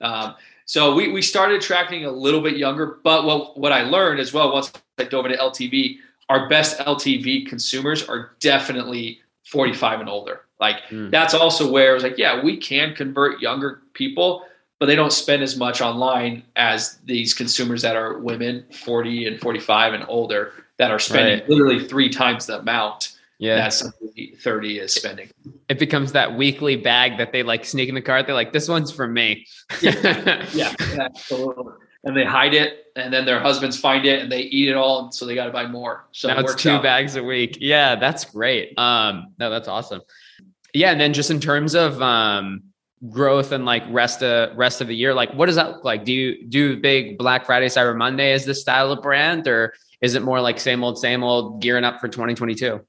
um, 0.00 0.34
so 0.66 0.94
we, 0.94 1.12
we 1.12 1.22
started 1.22 1.60
tracking 1.60 2.04
a 2.04 2.10
little 2.10 2.40
bit 2.40 2.56
younger 2.56 2.98
but 3.02 3.24
what, 3.24 3.58
what 3.58 3.72
i 3.72 3.82
learned 3.82 4.20
as 4.20 4.32
well 4.32 4.52
once 4.52 4.72
i 4.98 5.04
dove 5.04 5.26
into 5.26 5.38
ltv 5.38 5.98
our 6.28 6.48
best 6.48 6.78
ltv 6.78 7.46
consumers 7.46 8.08
are 8.08 8.32
definitely 8.40 9.20
45 9.46 10.00
and 10.00 10.08
older. 10.08 10.42
Like 10.60 10.76
mm. 10.90 11.10
that's 11.10 11.34
also 11.34 11.70
where 11.70 11.92
it 11.92 11.94
was 11.94 12.02
like, 12.02 12.18
yeah, 12.18 12.42
we 12.42 12.56
can 12.56 12.94
convert 12.94 13.40
younger 13.40 13.82
people, 13.92 14.46
but 14.78 14.86
they 14.86 14.96
don't 14.96 15.12
spend 15.12 15.42
as 15.42 15.56
much 15.56 15.80
online 15.80 16.42
as 16.56 16.98
these 17.04 17.34
consumers 17.34 17.82
that 17.82 17.96
are 17.96 18.18
women 18.18 18.64
40 18.72 19.26
and 19.26 19.40
45 19.40 19.94
and 19.94 20.04
older 20.08 20.52
that 20.78 20.90
are 20.90 20.98
spending 20.98 21.40
right. 21.40 21.48
literally 21.48 21.86
three 21.86 22.08
times 22.08 22.46
the 22.46 22.58
amount 22.58 23.18
yeah. 23.38 23.56
that 23.56 23.72
somebody 23.72 24.34
30 24.36 24.78
is 24.78 24.94
spending. 24.94 25.30
It 25.68 25.78
becomes 25.78 26.12
that 26.12 26.36
weekly 26.36 26.76
bag 26.76 27.18
that 27.18 27.32
they 27.32 27.42
like 27.42 27.64
sneak 27.64 27.88
in 27.88 27.94
the 27.94 28.02
cart. 28.02 28.26
They're 28.26 28.34
like, 28.34 28.52
this 28.52 28.68
one's 28.68 28.92
for 28.92 29.06
me. 29.06 29.46
yeah, 29.82 30.46
yeah, 30.54 30.74
absolutely 30.98 31.72
and 32.04 32.16
they 32.16 32.24
hide 32.24 32.54
it 32.54 32.86
and 32.96 33.12
then 33.12 33.24
their 33.24 33.40
husbands 33.40 33.78
find 33.78 34.04
it 34.06 34.20
and 34.20 34.30
they 34.30 34.40
eat 34.40 34.68
it 34.68 34.76
all 34.76 35.10
so 35.10 35.26
they 35.26 35.34
got 35.34 35.46
to 35.46 35.52
buy 35.52 35.66
more 35.66 36.06
so 36.12 36.28
now 36.28 36.38
it 36.38 36.44
it's 36.44 36.54
two 36.54 36.70
out. 36.70 36.82
bags 36.82 37.16
a 37.16 37.22
week 37.22 37.58
yeah 37.60 37.96
that's 37.96 38.24
great 38.26 38.78
um 38.78 39.32
no 39.38 39.50
that's 39.50 39.68
awesome 39.68 40.00
yeah 40.72 40.90
and 40.90 41.00
then 41.00 41.12
just 41.12 41.30
in 41.30 41.40
terms 41.40 41.74
of 41.74 42.00
um 42.00 42.62
growth 43.08 43.52
and 43.52 43.64
like 43.64 43.82
rest 43.90 44.22
of 44.22 44.56
rest 44.56 44.80
of 44.80 44.88
the 44.88 44.96
year 44.96 45.12
like 45.12 45.32
what 45.34 45.46
does 45.46 45.56
that 45.56 45.68
look 45.68 45.84
like 45.84 46.04
do 46.04 46.12
you 46.12 46.46
do 46.46 46.80
big 46.80 47.18
black 47.18 47.44
friday 47.44 47.66
cyber 47.66 47.96
monday 47.96 48.32
as 48.32 48.44
this 48.44 48.60
style 48.60 48.92
of 48.92 49.02
brand 49.02 49.46
or 49.46 49.74
is 50.00 50.14
it 50.14 50.22
more 50.22 50.40
like 50.40 50.58
same 50.58 50.84
old 50.84 50.98
same 50.98 51.22
old 51.22 51.60
gearing 51.60 51.84
up 51.84 52.00
for 52.00 52.08
2022 52.08 52.80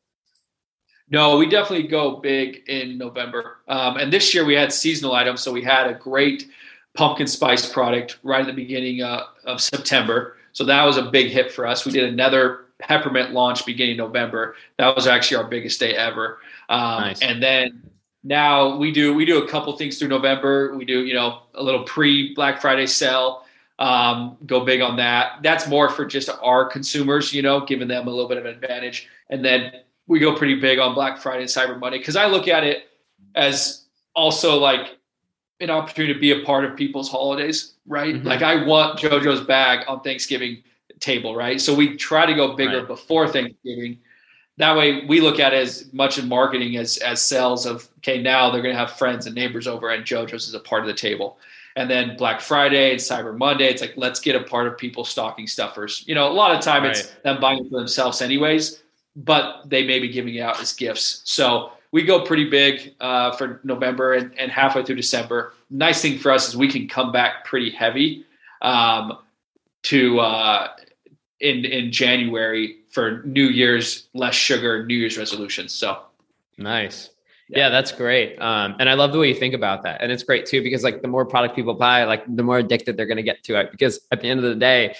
no, 1.09 1.37
we 1.37 1.47
definitely 1.47 1.87
go 1.87 2.17
big 2.17 2.63
in 2.67 2.97
November. 2.97 3.57
Um, 3.67 3.97
and 3.97 4.11
this 4.11 4.33
year 4.33 4.45
we 4.45 4.55
had 4.55 4.73
seasonal 4.73 5.13
items. 5.13 5.41
So 5.41 5.51
we 5.51 5.61
had 5.61 5.87
a 5.87 5.93
great 5.93 6.47
pumpkin 6.95 7.27
spice 7.27 7.71
product 7.71 8.17
right 8.23 8.41
at 8.41 8.47
the 8.47 8.53
beginning 8.53 9.01
uh, 9.01 9.23
of 9.43 9.61
September. 9.61 10.37
So 10.53 10.63
that 10.65 10.83
was 10.83 10.97
a 10.97 11.03
big 11.03 11.31
hit 11.31 11.51
for 11.51 11.67
us. 11.67 11.85
We 11.85 11.91
did 11.91 12.05
another 12.05 12.65
peppermint 12.79 13.33
launch 13.33 13.65
beginning 13.65 13.97
November. 13.97 14.55
That 14.77 14.95
was 14.95 15.05
actually 15.05 15.37
our 15.37 15.43
biggest 15.49 15.79
day 15.79 15.95
ever. 15.95 16.39
Um, 16.69 17.01
nice. 17.01 17.21
And 17.21 17.41
then 17.41 17.83
now 18.23 18.75
we 18.75 18.91
do 18.91 19.13
we 19.13 19.25
do 19.25 19.43
a 19.43 19.47
couple 19.47 19.75
things 19.77 19.99
through 19.99 20.07
November. 20.07 20.75
We 20.75 20.85
do 20.85 21.05
you 21.05 21.13
know 21.13 21.43
a 21.53 21.63
little 21.63 21.83
pre 21.83 22.33
Black 22.33 22.59
Friday 22.61 22.87
sale. 22.87 23.43
Um, 23.77 24.37
go 24.45 24.63
big 24.63 24.81
on 24.81 24.95
that. 24.97 25.43
That's 25.43 25.67
more 25.67 25.89
for 25.89 26.05
just 26.05 26.29
our 26.41 26.65
consumers, 26.65 27.33
you 27.33 27.41
know, 27.41 27.65
giving 27.65 27.89
them 27.89 28.07
a 28.07 28.09
little 28.09 28.29
bit 28.29 28.37
of 28.37 28.45
an 28.45 28.53
advantage. 28.53 29.09
And 29.29 29.43
then 29.43 29.73
we 30.07 30.19
go 30.19 30.35
pretty 30.35 30.55
big 30.55 30.79
on 30.79 30.93
Black 30.93 31.17
Friday 31.17 31.41
and 31.41 31.49
Cyber 31.49 31.79
Monday 31.79 31.97
because 31.97 32.15
I 32.15 32.27
look 32.27 32.47
at 32.47 32.63
it 32.63 32.89
as 33.33 33.85
also 34.15 34.57
like 34.57 34.97
an 35.59 35.69
opportunity 35.69 36.13
to 36.13 36.19
be 36.19 36.31
a 36.31 36.45
part 36.45 36.65
of 36.65 36.75
people's 36.75 37.09
holidays, 37.09 37.73
right? 37.87 38.15
Mm-hmm. 38.15 38.27
Like 38.27 38.41
I 38.41 38.65
want 38.65 38.99
JoJo's 38.99 39.41
bag 39.41 39.85
on 39.87 40.01
Thanksgiving 40.01 40.63
table, 40.99 41.35
right? 41.35 41.59
So 41.59 41.73
we 41.73 41.95
try 41.95 42.25
to 42.25 42.33
go 42.33 42.55
bigger 42.55 42.79
right. 42.79 42.87
before 42.87 43.27
Thanksgiving. 43.27 43.99
That 44.57 44.77
way 44.77 45.05
we 45.05 45.21
look 45.21 45.39
at 45.39 45.53
it 45.53 45.57
as 45.57 45.91
much 45.91 46.17
in 46.17 46.29
marketing 46.29 46.77
as 46.77 46.97
as 46.97 47.21
sales 47.21 47.65
of 47.65 47.89
okay, 47.99 48.21
now 48.21 48.49
they're 48.49 48.61
gonna 48.61 48.75
have 48.75 48.91
friends 48.91 49.25
and 49.25 49.35
neighbors 49.35 49.67
over 49.67 49.89
and 49.89 50.05
JoJo's 50.05 50.47
is 50.47 50.53
a 50.53 50.59
part 50.59 50.81
of 50.81 50.87
the 50.87 50.93
table. 50.93 51.37
And 51.77 51.89
then 51.89 52.15
Black 52.15 52.39
Friday 52.39 52.91
and 52.91 52.99
Cyber 52.99 53.37
Monday, 53.37 53.65
it's 53.65 53.81
like 53.81 53.93
let's 53.97 54.21
get 54.21 54.35
a 54.35 54.43
part 54.43 54.67
of 54.67 54.77
people's 54.77 55.09
stocking 55.09 55.45
stuffers. 55.45 56.05
You 56.07 56.15
know, 56.15 56.29
a 56.29 56.31
lot 56.31 56.55
of 56.55 56.63
time 56.63 56.83
right. 56.83 56.91
it's 56.91 57.11
them 57.23 57.41
buying 57.41 57.65
it 57.65 57.69
for 57.69 57.79
themselves 57.79 58.21
anyways, 58.21 58.81
but 59.15 59.69
they 59.69 59.85
may 59.85 59.99
be 59.99 60.09
giving 60.09 60.35
it 60.35 60.41
out 60.41 60.59
as 60.61 60.73
gifts. 60.73 61.21
So 61.23 61.71
we 61.91 62.03
go 62.03 62.25
pretty 62.25 62.49
big 62.49 62.93
uh, 62.99 63.31
for 63.31 63.61
November 63.63 64.13
and, 64.13 64.37
and, 64.37 64.51
halfway 64.51 64.83
through 64.83 64.95
December. 64.95 65.53
Nice 65.69 66.01
thing 66.01 66.17
for 66.17 66.31
us 66.31 66.49
is 66.49 66.57
we 66.57 66.69
can 66.69 66.87
come 66.87 67.11
back 67.11 67.45
pretty 67.45 67.69
heavy 67.69 68.25
um, 68.61 69.17
to 69.83 70.19
uh, 70.19 70.67
in 71.39 71.63
in 71.63 71.91
January 71.91 72.77
for 72.89 73.23
New 73.23 73.47
Year's 73.47 74.07
less 74.13 74.35
sugar 74.35 74.85
New 74.85 74.95
Year's 74.95 75.17
resolutions. 75.17 75.71
So 75.71 75.99
nice. 76.57 77.11
Yeah. 77.47 77.59
yeah, 77.59 77.69
that's 77.69 77.91
great. 77.91 78.41
Um, 78.41 78.75
and 78.79 78.89
I 78.89 78.95
love 78.95 79.11
the 79.11 79.19
way 79.19 79.27
you 79.27 79.35
think 79.35 79.53
about 79.53 79.83
that. 79.83 80.01
And 80.01 80.11
it's 80.11 80.23
great 80.23 80.47
too, 80.47 80.63
because 80.63 80.83
like 80.83 81.03
the 81.03 81.07
more 81.07 81.25
product 81.25 81.55
people 81.55 81.75
buy, 81.75 82.03
like 82.05 82.23
the 82.27 82.41
more 82.41 82.57
addicted 82.57 82.97
they're 82.97 83.05
going 83.05 83.17
to 83.17 83.23
get 83.23 83.43
to 83.43 83.59
it. 83.59 83.69
Because 83.71 83.99
at 84.11 84.21
the 84.21 84.29
end 84.29 84.39
of 84.39 84.45
the 84.45 84.55
day, 84.55 84.95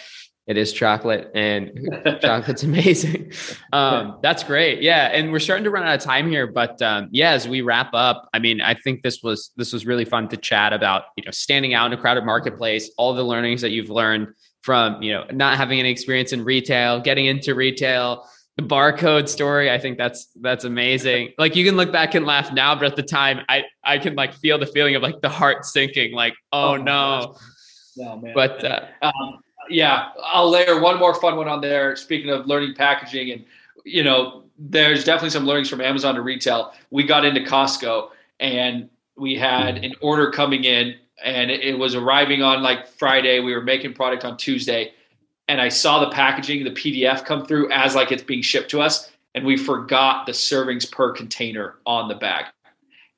it 0.47 0.57
is 0.57 0.71
chocolate 0.73 1.31
and 1.33 1.71
chocolate's 2.21 2.63
amazing. 2.63 3.31
Um, 3.73 4.19
that's 4.21 4.43
great. 4.43 4.81
Yeah. 4.81 5.07
And 5.07 5.33
we're 5.33 5.39
starting 5.39 5.65
to 5.65 5.69
run 5.69 5.83
out 5.83 5.95
of 5.95 6.01
time 6.01 6.29
here, 6.29 6.47
but 6.47 6.81
um, 6.81 7.09
yeah, 7.11 7.31
as 7.31 7.45
we 7.45 7.61
wrap 7.61 7.89
up, 7.93 8.29
I 8.33 8.39
mean, 8.39 8.61
I 8.61 8.73
think 8.73 9.03
this 9.03 9.21
was, 9.21 9.51
this 9.57 9.73
was 9.73 9.85
really 9.85 10.05
fun 10.05 10.29
to 10.29 10.37
chat 10.37 10.71
about, 10.71 11.05
you 11.17 11.25
know, 11.25 11.31
standing 11.31 11.73
out 11.73 11.87
in 11.87 11.93
a 11.93 11.97
crowded 12.01 12.23
marketplace, 12.23 12.89
all 12.97 13.13
the 13.13 13.23
learnings 13.23 13.61
that 13.61 13.71
you've 13.71 13.89
learned 13.89 14.29
from, 14.61 15.01
you 15.03 15.11
know, 15.11 15.25
not 15.31 15.57
having 15.57 15.79
any 15.79 15.89
experience 15.89 16.31
in 16.31 16.45
retail, 16.45 17.01
getting 17.01 17.25
into 17.25 17.53
retail, 17.53 18.25
the 18.55 18.63
barcode 18.63 19.27
story. 19.27 19.69
I 19.69 19.77
think 19.77 19.97
that's, 19.97 20.27
that's 20.39 20.63
amazing. 20.63 21.33
Like 21.37 21.57
you 21.57 21.65
can 21.65 21.75
look 21.75 21.91
back 21.91 22.15
and 22.15 22.25
laugh 22.25 22.53
now, 22.53 22.75
but 22.75 22.85
at 22.85 22.95
the 22.95 23.03
time 23.03 23.41
I, 23.49 23.63
I 23.83 23.97
can 23.97 24.15
like 24.15 24.33
feel 24.33 24.57
the 24.57 24.67
feeling 24.67 24.95
of 24.95 25.01
like 25.01 25.19
the 25.21 25.29
heart 25.29 25.65
sinking, 25.65 26.13
like, 26.13 26.33
oh, 26.53 26.69
oh 26.69 26.77
no. 26.77 27.35
No, 27.97 28.21
man. 28.21 28.33
But, 28.33 28.63
uh, 28.63 28.85
um, 29.01 29.39
yeah, 29.69 30.09
I'll 30.23 30.49
layer 30.49 30.79
one 30.79 30.99
more 30.99 31.13
fun 31.13 31.35
one 31.35 31.47
on 31.47 31.61
there. 31.61 31.95
Speaking 31.95 32.29
of 32.29 32.47
learning 32.47 32.75
packaging, 32.75 33.31
and 33.31 33.45
you 33.83 34.03
know, 34.03 34.43
there's 34.57 35.03
definitely 35.03 35.31
some 35.31 35.45
learnings 35.45 35.69
from 35.69 35.81
Amazon 35.81 36.15
to 36.15 36.21
retail. 36.21 36.73
We 36.91 37.03
got 37.03 37.25
into 37.25 37.41
Costco 37.41 38.09
and 38.39 38.89
we 39.17 39.35
had 39.35 39.77
an 39.83 39.93
order 40.01 40.31
coming 40.31 40.65
in, 40.65 40.95
and 41.23 41.49
it 41.49 41.77
was 41.77 41.95
arriving 41.95 42.41
on 42.41 42.61
like 42.61 42.87
Friday. 42.87 43.39
We 43.39 43.53
were 43.53 43.61
making 43.61 43.93
product 43.93 44.25
on 44.25 44.37
Tuesday, 44.37 44.93
and 45.47 45.61
I 45.61 45.69
saw 45.69 45.99
the 45.99 46.11
packaging, 46.11 46.63
the 46.63 46.71
PDF 46.71 47.23
come 47.25 47.45
through 47.45 47.71
as 47.71 47.95
like 47.95 48.11
it's 48.11 48.23
being 48.23 48.41
shipped 48.41 48.71
to 48.71 48.81
us, 48.81 49.11
and 49.33 49.45
we 49.45 49.55
forgot 49.57 50.25
the 50.25 50.33
servings 50.33 50.89
per 50.89 51.11
container 51.11 51.75
on 51.85 52.07
the 52.07 52.15
bag. 52.15 52.45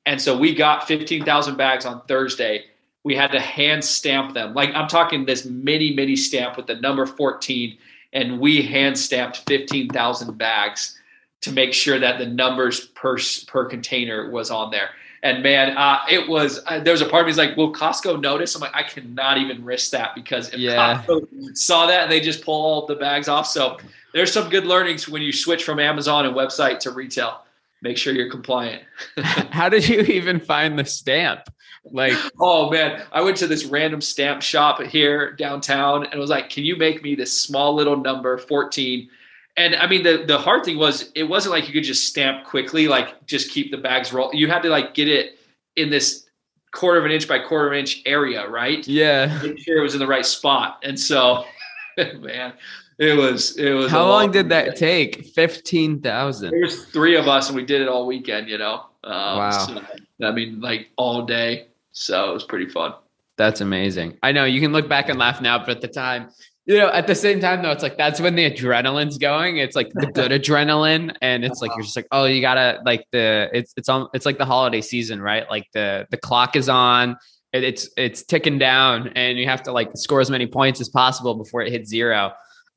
And 0.06 0.20
so 0.20 0.38
we 0.38 0.54
got 0.54 0.86
15,000 0.86 1.56
bags 1.56 1.84
on 1.84 2.00
Thursday 2.06 2.64
we 3.08 3.16
had 3.16 3.32
to 3.32 3.40
hand 3.40 3.82
stamp 3.82 4.34
them. 4.34 4.52
Like 4.52 4.68
I'm 4.74 4.86
talking 4.86 5.24
this 5.24 5.46
mini, 5.46 5.94
mini 5.94 6.14
stamp 6.14 6.58
with 6.58 6.66
the 6.66 6.74
number 6.74 7.06
14, 7.06 7.78
and 8.12 8.38
we 8.38 8.60
hand 8.60 8.98
stamped 8.98 9.38
15,000 9.48 10.36
bags 10.36 11.00
to 11.40 11.50
make 11.50 11.72
sure 11.72 11.98
that 11.98 12.18
the 12.18 12.26
numbers 12.26 12.88
per 12.88 13.16
per 13.46 13.64
container 13.64 14.30
was 14.30 14.50
on 14.50 14.70
there. 14.70 14.90
And 15.22 15.42
man, 15.42 15.74
uh, 15.74 16.00
it 16.10 16.28
was 16.28 16.60
uh, 16.66 16.80
there 16.80 16.92
was 16.92 17.00
a 17.00 17.08
part 17.08 17.26
of 17.26 17.34
me 17.34 17.42
like, 17.42 17.56
will 17.56 17.72
Costco 17.72 18.20
notice? 18.20 18.54
I'm 18.54 18.60
like, 18.60 18.74
I 18.74 18.82
cannot 18.82 19.38
even 19.38 19.64
risk 19.64 19.90
that 19.92 20.14
because 20.14 20.52
if 20.52 20.60
yeah. 20.60 21.02
Costco 21.08 21.56
saw 21.56 21.86
that 21.86 22.02
and 22.02 22.12
they 22.12 22.20
just 22.20 22.44
pull 22.44 22.62
all 22.62 22.86
the 22.86 22.96
bags 22.96 23.26
off. 23.26 23.46
So 23.46 23.78
there's 24.12 24.30
some 24.30 24.50
good 24.50 24.66
learnings 24.66 25.08
when 25.08 25.22
you 25.22 25.32
switch 25.32 25.64
from 25.64 25.80
Amazon 25.80 26.26
and 26.26 26.36
website 26.36 26.78
to 26.80 26.90
retail. 26.90 27.42
Make 27.80 27.96
sure 27.96 28.12
you're 28.12 28.30
compliant. 28.30 28.82
How 29.16 29.70
did 29.70 29.88
you 29.88 30.00
even 30.00 30.40
find 30.40 30.78
the 30.78 30.84
stamp? 30.84 31.48
Like, 31.92 32.14
oh 32.40 32.70
man, 32.70 33.02
I 33.12 33.20
went 33.22 33.36
to 33.38 33.46
this 33.46 33.64
random 33.64 34.00
stamp 34.00 34.42
shop 34.42 34.80
here 34.82 35.32
downtown 35.32 36.06
and 36.06 36.20
was 36.20 36.30
like, 36.30 36.50
can 36.50 36.64
you 36.64 36.76
make 36.76 37.02
me 37.02 37.14
this 37.14 37.38
small 37.38 37.74
little 37.74 37.96
number 37.96 38.38
14? 38.38 39.08
And 39.56 39.74
I 39.74 39.88
mean, 39.88 40.04
the, 40.04 40.24
the 40.26 40.38
hard 40.38 40.64
thing 40.64 40.78
was 40.78 41.10
it 41.14 41.24
wasn't 41.24 41.52
like 41.52 41.66
you 41.66 41.72
could 41.72 41.84
just 41.84 42.06
stamp 42.06 42.44
quickly, 42.44 42.86
like 42.86 43.26
just 43.26 43.50
keep 43.50 43.70
the 43.70 43.76
bags 43.78 44.12
roll. 44.12 44.32
You 44.32 44.48
had 44.48 44.62
to 44.62 44.68
like 44.68 44.94
get 44.94 45.08
it 45.08 45.38
in 45.76 45.90
this 45.90 46.26
quarter 46.72 47.00
of 47.00 47.04
an 47.04 47.10
inch 47.10 47.26
by 47.26 47.38
quarter 47.38 47.66
of 47.66 47.72
an 47.72 47.78
inch 47.80 48.02
area, 48.06 48.48
right? 48.48 48.86
Yeah. 48.86 49.40
Make 49.42 49.58
sure 49.58 49.78
it 49.78 49.82
was 49.82 49.94
in 49.94 50.00
the 50.00 50.06
right 50.06 50.24
spot. 50.24 50.78
And 50.84 50.98
so, 50.98 51.44
man, 51.96 52.52
it 52.98 53.16
was 53.16 53.56
it 53.56 53.72
was. 53.72 53.90
How 53.90 54.00
long, 54.00 54.08
long 54.24 54.30
did 54.32 54.48
that 54.48 54.76
take? 54.76 55.26
Fifteen 55.26 56.00
thousand. 56.00 56.50
There 56.50 56.60
was 56.60 56.84
three 56.86 57.16
of 57.16 57.28
us, 57.28 57.48
and 57.48 57.56
we 57.56 57.64
did 57.64 57.80
it 57.80 57.88
all 57.88 58.06
weekend. 58.06 58.48
You 58.48 58.58
know. 58.58 58.86
Um, 59.04 59.38
wow. 59.38 59.50
So, 59.50 59.82
I 60.22 60.32
mean, 60.32 60.60
like 60.60 60.88
all 60.96 61.22
day. 61.24 61.67
So 61.98 62.30
it 62.30 62.34
was 62.34 62.44
pretty 62.44 62.68
fun. 62.68 62.94
That's 63.36 63.60
amazing. 63.60 64.18
I 64.22 64.32
know 64.32 64.44
you 64.44 64.60
can 64.60 64.72
look 64.72 64.88
back 64.88 65.08
and 65.08 65.18
laugh 65.18 65.40
now, 65.40 65.58
but 65.58 65.70
at 65.70 65.80
the 65.80 65.88
time, 65.88 66.28
you 66.64 66.76
know, 66.78 66.88
at 66.88 67.06
the 67.06 67.14
same 67.14 67.40
time 67.40 67.62
though, 67.62 67.70
it's 67.70 67.82
like 67.82 67.96
that's 67.96 68.20
when 68.20 68.36
the 68.36 68.48
adrenaline's 68.48 69.18
going. 69.18 69.56
It's 69.56 69.74
like 69.74 69.90
the 69.94 70.06
good 70.06 70.30
adrenaline, 70.42 71.16
and 71.22 71.44
it's 71.44 71.60
like 71.60 71.70
you're 71.74 71.82
just 71.82 71.96
like, 71.96 72.06
oh, 72.12 72.26
you 72.26 72.40
gotta 72.40 72.80
like 72.84 73.04
the 73.10 73.48
it's 73.52 73.72
it's 73.76 73.88
on 73.88 74.08
it's 74.12 74.26
like 74.26 74.38
the 74.38 74.44
holiday 74.44 74.80
season, 74.80 75.20
right? 75.20 75.48
Like 75.50 75.66
the 75.72 76.06
the 76.10 76.16
clock 76.16 76.56
is 76.56 76.68
on, 76.68 77.16
it, 77.52 77.64
it's 77.64 77.88
it's 77.96 78.22
ticking 78.22 78.58
down, 78.58 79.08
and 79.16 79.38
you 79.38 79.46
have 79.46 79.62
to 79.64 79.72
like 79.72 79.90
score 79.94 80.20
as 80.20 80.30
many 80.30 80.46
points 80.46 80.80
as 80.80 80.88
possible 80.88 81.34
before 81.34 81.62
it 81.62 81.72
hits 81.72 81.88
zero. 81.88 82.32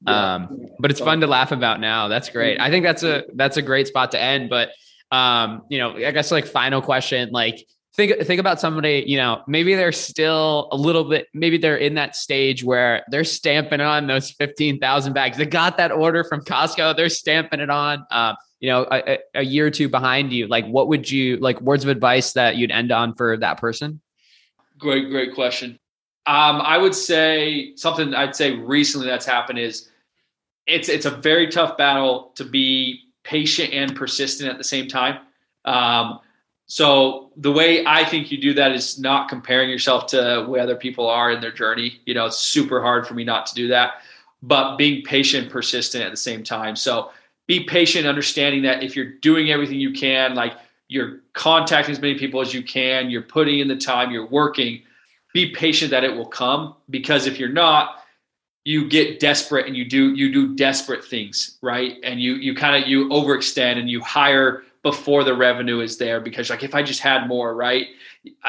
Yeah. 0.07 0.35
Um, 0.35 0.65
but 0.79 0.89
it's 0.89 0.99
fun 0.99 1.19
to 1.21 1.27
laugh 1.27 1.51
about 1.51 1.79
now. 1.79 2.07
That's 2.07 2.29
great. 2.29 2.59
I 2.59 2.71
think 2.71 2.83
that's 2.83 3.03
a 3.03 3.23
that's 3.35 3.57
a 3.57 3.61
great 3.61 3.87
spot 3.87 4.11
to 4.11 4.19
end. 4.19 4.49
But 4.49 4.69
um, 5.11 5.63
you 5.69 5.77
know, 5.77 5.95
I 5.95 6.11
guess 6.11 6.31
like 6.31 6.47
final 6.47 6.81
question, 6.81 7.29
like 7.31 7.67
think 7.95 8.25
think 8.25 8.39
about 8.39 8.59
somebody 8.59 9.03
you 9.05 9.17
know 9.17 9.41
maybe 9.47 9.75
they're 9.75 9.91
still 9.91 10.69
a 10.71 10.77
little 10.77 11.03
bit 11.03 11.27
maybe 11.33 11.57
they're 11.57 11.77
in 11.77 11.95
that 11.95 12.15
stage 12.15 12.63
where 12.63 13.03
they're 13.09 13.23
stamping 13.23 13.81
on 13.81 14.07
those 14.07 14.31
15,000 14.31 15.13
bags. 15.13 15.37
They 15.37 15.45
got 15.45 15.77
that 15.77 15.91
order 15.91 16.23
from 16.23 16.41
Costco. 16.41 16.95
They're 16.95 17.09
stamping 17.09 17.59
it 17.59 17.69
on 17.69 18.05
um, 18.11 18.35
you 18.59 18.69
know 18.69 18.87
a, 18.91 19.19
a, 19.35 19.43
year 19.43 19.67
or 19.67 19.71
two 19.71 19.89
behind 19.89 20.31
you. 20.31 20.47
Like 20.47 20.65
what 20.67 20.87
would 20.87 21.09
you 21.09 21.37
like 21.37 21.59
words 21.61 21.83
of 21.83 21.89
advice 21.89 22.33
that 22.33 22.55
you'd 22.55 22.71
end 22.71 22.91
on 22.91 23.13
for 23.15 23.37
that 23.37 23.59
person? 23.59 24.01
Great 24.77 25.09
great 25.09 25.35
question. 25.35 25.77
Um, 26.27 26.61
I 26.61 26.77
would 26.77 26.95
say 26.95 27.75
something 27.75 28.13
I'd 28.13 28.35
say 28.35 28.51
recently 28.51 29.07
that's 29.07 29.25
happened 29.25 29.59
is 29.59 29.89
it's 30.67 30.87
it's 30.87 31.05
a 31.05 31.11
very 31.11 31.47
tough 31.47 31.77
battle 31.77 32.31
to 32.35 32.45
be 32.45 33.01
patient 33.23 33.73
and 33.73 33.95
persistent 33.95 34.49
at 34.49 34.57
the 34.57 34.63
same 34.63 34.87
time. 34.87 35.19
Um, 35.65 36.19
so 36.71 37.31
the 37.35 37.51
way 37.51 37.85
I 37.85 38.05
think 38.05 38.31
you 38.31 38.37
do 38.37 38.53
that 38.53 38.71
is 38.71 38.97
not 38.97 39.27
comparing 39.27 39.69
yourself 39.69 40.07
to 40.11 40.45
where 40.47 40.61
other 40.61 40.77
people 40.77 41.09
are 41.09 41.29
in 41.29 41.41
their 41.41 41.51
journey. 41.51 41.99
You 42.05 42.13
know, 42.13 42.27
it's 42.27 42.39
super 42.39 42.81
hard 42.81 43.05
for 43.05 43.13
me 43.13 43.25
not 43.25 43.45
to 43.47 43.55
do 43.55 43.67
that, 43.67 43.95
but 44.41 44.77
being 44.77 45.03
patient, 45.03 45.49
persistent 45.49 46.01
at 46.01 46.11
the 46.11 46.15
same 46.15 46.45
time. 46.45 46.77
So 46.77 47.11
be 47.45 47.65
patient, 47.65 48.07
understanding 48.07 48.61
that 48.61 48.83
if 48.83 48.95
you're 48.95 49.11
doing 49.19 49.51
everything 49.51 49.81
you 49.81 49.91
can, 49.91 50.33
like 50.33 50.53
you're 50.87 51.19
contacting 51.33 51.91
as 51.91 51.99
many 51.99 52.17
people 52.17 52.39
as 52.39 52.53
you 52.53 52.63
can, 52.63 53.09
you're 53.09 53.21
putting 53.21 53.59
in 53.59 53.67
the 53.67 53.75
time, 53.75 54.09
you're 54.09 54.29
working, 54.29 54.81
be 55.33 55.51
patient 55.51 55.91
that 55.91 56.05
it 56.05 56.15
will 56.15 56.25
come 56.25 56.73
because 56.89 57.27
if 57.27 57.37
you're 57.37 57.49
not, 57.49 57.97
you 58.63 58.87
get 58.87 59.19
desperate 59.19 59.67
and 59.67 59.75
you 59.75 59.83
do 59.83 60.13
you 60.13 60.31
do 60.31 60.55
desperate 60.55 61.03
things, 61.03 61.57
right? 61.61 61.97
And 62.01 62.21
you 62.21 62.35
you 62.35 62.55
kind 62.55 62.81
of 62.81 62.87
you 62.87 63.09
overextend 63.09 63.77
and 63.77 63.89
you 63.89 63.99
hire 63.99 64.63
before 64.83 65.23
the 65.23 65.35
revenue 65.35 65.79
is 65.79 65.97
there 65.97 66.19
because 66.19 66.49
like 66.49 66.63
if 66.63 66.73
I 66.73 66.81
just 66.81 67.01
had 67.01 67.27
more, 67.27 67.55
right? 67.55 67.87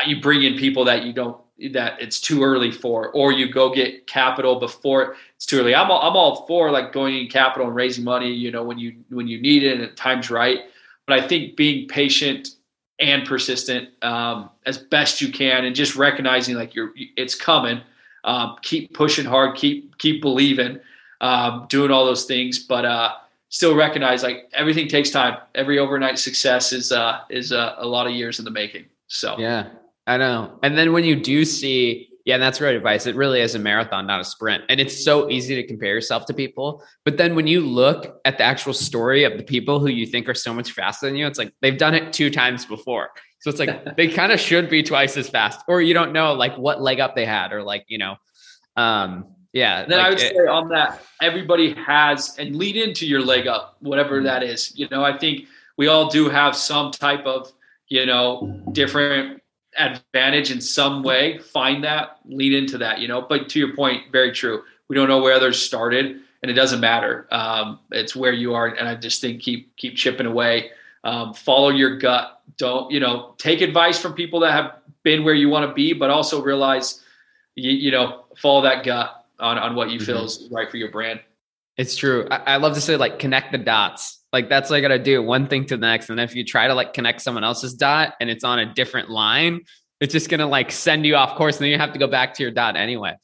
You 0.07 0.21
bring 0.21 0.43
in 0.43 0.57
people 0.57 0.85
that 0.87 1.05
you 1.05 1.13
don't 1.13 1.37
that 1.71 2.01
it's 2.01 2.21
too 2.21 2.43
early 2.43 2.73
for, 2.73 3.11
or 3.11 3.33
you 3.33 3.53
go 3.53 3.73
get 3.73 4.07
capital 4.07 4.59
before 4.59 5.17
it's 5.37 5.47
too 5.47 5.61
early. 5.61 5.75
I'm 5.75 5.91
all, 5.91 6.01
I'm 6.03 6.17
all 6.17 6.47
for 6.47 6.71
like 6.71 6.93
going 6.93 7.17
in 7.17 7.29
capital 7.29 7.67
and 7.67 7.77
raising 7.77 8.05
money, 8.05 8.33
you 8.33 8.51
know, 8.51 8.63
when 8.63 8.79
you 8.79 8.97
when 9.11 9.29
you 9.29 9.41
need 9.41 9.63
it 9.63 9.75
and 9.75 9.83
at 9.83 9.97
times 9.97 10.31
right. 10.31 10.61
But 11.07 11.21
I 11.21 11.27
think 11.27 11.57
being 11.57 11.89
patient 11.89 12.51
and 12.99 13.27
persistent 13.27 13.91
um, 14.03 14.51
as 14.67 14.79
best 14.79 15.21
you 15.21 15.31
can, 15.31 15.65
and 15.65 15.75
just 15.75 15.97
recognizing 15.97 16.57
like 16.57 16.75
you're 16.75 16.93
it's 17.17 17.35
coming. 17.35 17.81
Um, 18.25 18.57
keep 18.63 18.95
pushing 18.95 19.27
hard, 19.27 19.57
keep 19.57 19.99
keep 19.99 20.23
believing, 20.23 20.81
um, 21.21 21.67
doing 21.69 21.91
all 21.91 22.07
those 22.07 22.25
things. 22.25 22.59
But 22.61 22.85
uh, 22.85 23.13
still 23.53 23.77
recognize 23.77 24.23
like 24.23 24.51
everything 24.55 24.89
takes 24.89 25.11
time. 25.11 25.39
Every 25.55 25.79
overnight 25.79 26.19
success 26.19 26.73
is 26.73 26.91
uh 26.91 27.21
is 27.31 27.53
uh, 27.53 27.77
a 27.79 27.87
lot 27.87 28.07
of 28.09 28.15
years 28.15 28.41
in 28.41 28.45
the 28.45 28.51
making. 28.51 28.87
So 29.07 29.37
yeah, 29.39 29.69
I 30.07 30.17
know. 30.17 30.59
And 30.63 30.77
then 30.77 30.93
when 30.93 31.05
you 31.05 31.15
do 31.15 31.45
see, 31.45 32.09
yeah, 32.25 32.35
and 32.35 32.43
that's 32.43 32.59
great 32.59 32.77
advice. 32.77 33.07
It 33.07 33.15
really 33.15 33.41
is 33.41 33.55
a 33.55 33.59
marathon, 33.59 34.07
not 34.07 34.21
a 34.21 34.25
sprint. 34.25 34.65
And 34.69 34.81
it's 34.81 35.05
so 35.05 35.29
easy 35.29 35.55
to 35.55 35.67
compare 35.67 35.93
yourself 35.93 36.25
to 36.27 36.35
people. 36.35 36.83
But 37.05 37.19
then 37.19 37.35
when 37.35 37.47
you 37.47 37.61
look 37.61 38.21
at 38.25 38.39
the 38.39 38.45
actual 38.45 38.73
story 38.73 39.25
of 39.25 39.37
the 39.37 39.45
people 39.45 39.81
who 39.81 39.89
you 39.89 40.07
think 40.07 40.29
are 40.29 40.35
so 40.35 40.55
much 40.55 40.73
faster 40.73 41.07
than 41.07 41.17
you, 41.17 41.27
it's 41.27 41.39
like 41.39 41.53
they've 41.61 41.79
done 41.79 41.95
it 41.95 42.13
two 42.13 42.31
times 42.31 42.65
before. 42.65 43.11
So 43.41 43.51
it's 43.51 43.59
like 43.59 43.97
they 43.97 44.09
kind 44.09 44.33
of 44.33 44.41
should 44.41 44.71
be 44.71 44.83
twice 44.83 45.17
as 45.19 45.29
fast, 45.29 45.61
or 45.69 45.83
you 45.83 45.93
don't 45.93 46.13
know 46.13 46.33
like 46.33 46.57
what 46.57 46.81
leg 46.81 47.01
up 47.01 47.15
they 47.15 47.27
had, 47.27 47.53
or 47.53 47.63
like 47.63 47.85
you 47.89 47.99
know, 47.99 48.17
um, 48.77 49.27
yeah. 49.53 49.85
Then 49.85 49.99
like 49.99 50.07
I 50.07 50.11
would 50.11 50.21
it, 50.21 50.35
say 50.35 50.47
on 50.47 50.69
that, 50.69 51.03
everybody 51.21 51.75
has 51.75 52.39
and 52.39 52.57
lead 52.57 52.77
into 52.77 53.07
your 53.07 53.21
leg 53.21 53.47
up, 53.47 53.77
whatever 53.81 54.17
mm-hmm. 54.17 54.27
that 54.27 54.43
is. 54.43 54.77
You 54.77 54.89
know, 54.91 55.05
I 55.05 55.17
think 55.17 55.47
we 55.77 55.89
all 55.89 56.09
do 56.09 56.29
have 56.29 56.57
some 56.57 56.91
type 56.91 57.27
of, 57.27 57.53
you 57.89 58.07
know, 58.07 58.63
different 58.73 59.43
advantage 59.79 60.51
in 60.51 60.61
some 60.61 61.03
way. 61.03 61.39
Find 61.39 61.85
that, 61.85 62.19
lead 62.25 62.55
into 62.55 62.79
that, 62.79 63.01
you 63.01 63.09
know. 63.09 63.21
But 63.23 63.49
to 63.51 63.59
your 63.59 63.75
point, 63.75 64.11
very 64.11 64.33
true. 64.33 64.63
We 64.89 64.97
don't 64.97 65.09
know 65.09 65.21
where 65.21 65.35
others 65.35 65.61
started, 65.61 66.21
and 66.43 66.51
it 66.51 66.55
doesn't 66.55 66.81
matter. 66.81 67.27
Um, 67.31 67.81
it's 67.91 68.17
where 68.17 68.33
you 68.33 68.55
are, 68.55 68.69
and 68.69 68.89
I 68.89 68.95
just 68.95 69.21
think 69.21 69.43
keep 69.43 69.77
keep 69.77 69.97
chipping 69.97 70.27
away. 70.27 70.71
Um, 71.05 71.35
follow 71.35 71.71
your 71.71 71.99
gut. 71.99 72.41
Don't 72.57 72.91
you 72.91 73.01
know? 73.01 73.35
Take 73.39 73.61
advice 73.61 73.99
from 73.99 74.15
people 74.15 74.41
that 74.41 74.53
have 74.53 74.77
been 75.03 75.25
where 75.25 75.35
you 75.35 75.49
want 75.49 75.69
to 75.69 75.75
be, 75.75 75.93
but 75.93 76.11
also 76.11 76.43
realize, 76.43 77.03
you, 77.55 77.71
you 77.71 77.91
know, 77.91 78.25
follow 78.37 78.63
that 78.63 78.85
gut 78.85 79.22
on, 79.39 79.59
on 79.59 79.75
what 79.75 79.91
you 79.91 79.99
mm-hmm. 79.99 80.07
feel 80.07 80.25
is 80.25 80.49
right 80.51 80.71
for 80.71 80.77
your 80.77 80.91
brand. 80.91 81.21
It's 81.77 81.97
true. 81.97 82.27
I, 82.31 82.37
I, 82.37 82.57
love 82.57 82.75
to 82.75 82.81
say 82.81 82.97
like 82.97 83.19
connect 83.19 83.53
the 83.53 83.59
dots. 83.59 84.23
Like 84.33 84.49
that's 84.49 84.71
what 84.71 84.77
I 84.77 84.81
gotta 84.81 84.99
do 84.99 85.23
one 85.23 85.47
thing 85.47 85.65
to 85.67 85.77
the 85.77 85.87
next. 85.87 86.11
And 86.11 86.21
if 86.21 86.35
you 86.35 86.45
try 86.45 86.67
to 86.67 86.75
like 86.75 86.93
connect 86.93 87.23
someone 87.23 87.45
else's 87.45 87.75
dot 87.75 88.15
and 88.21 88.29
it's 88.29 88.45
on 88.45 88.59
a 88.59 88.75
different 88.75 89.11
line, 89.11 89.63
it's 90.01 90.13
just 90.13 90.29
gonna 90.29 90.47
like 90.47 90.71
send 90.71 91.07
you 91.07 91.17
off 91.17 91.37
course 91.37 91.57
and 91.57 91.65
then 91.65 91.71
you 91.71 91.79
have 91.79 91.93
to 91.93 91.99
go 91.99 92.07
back 92.07 92.35
to 92.35 92.43
your 92.43 92.53
dot 92.53 92.77
anyway. 92.77 93.17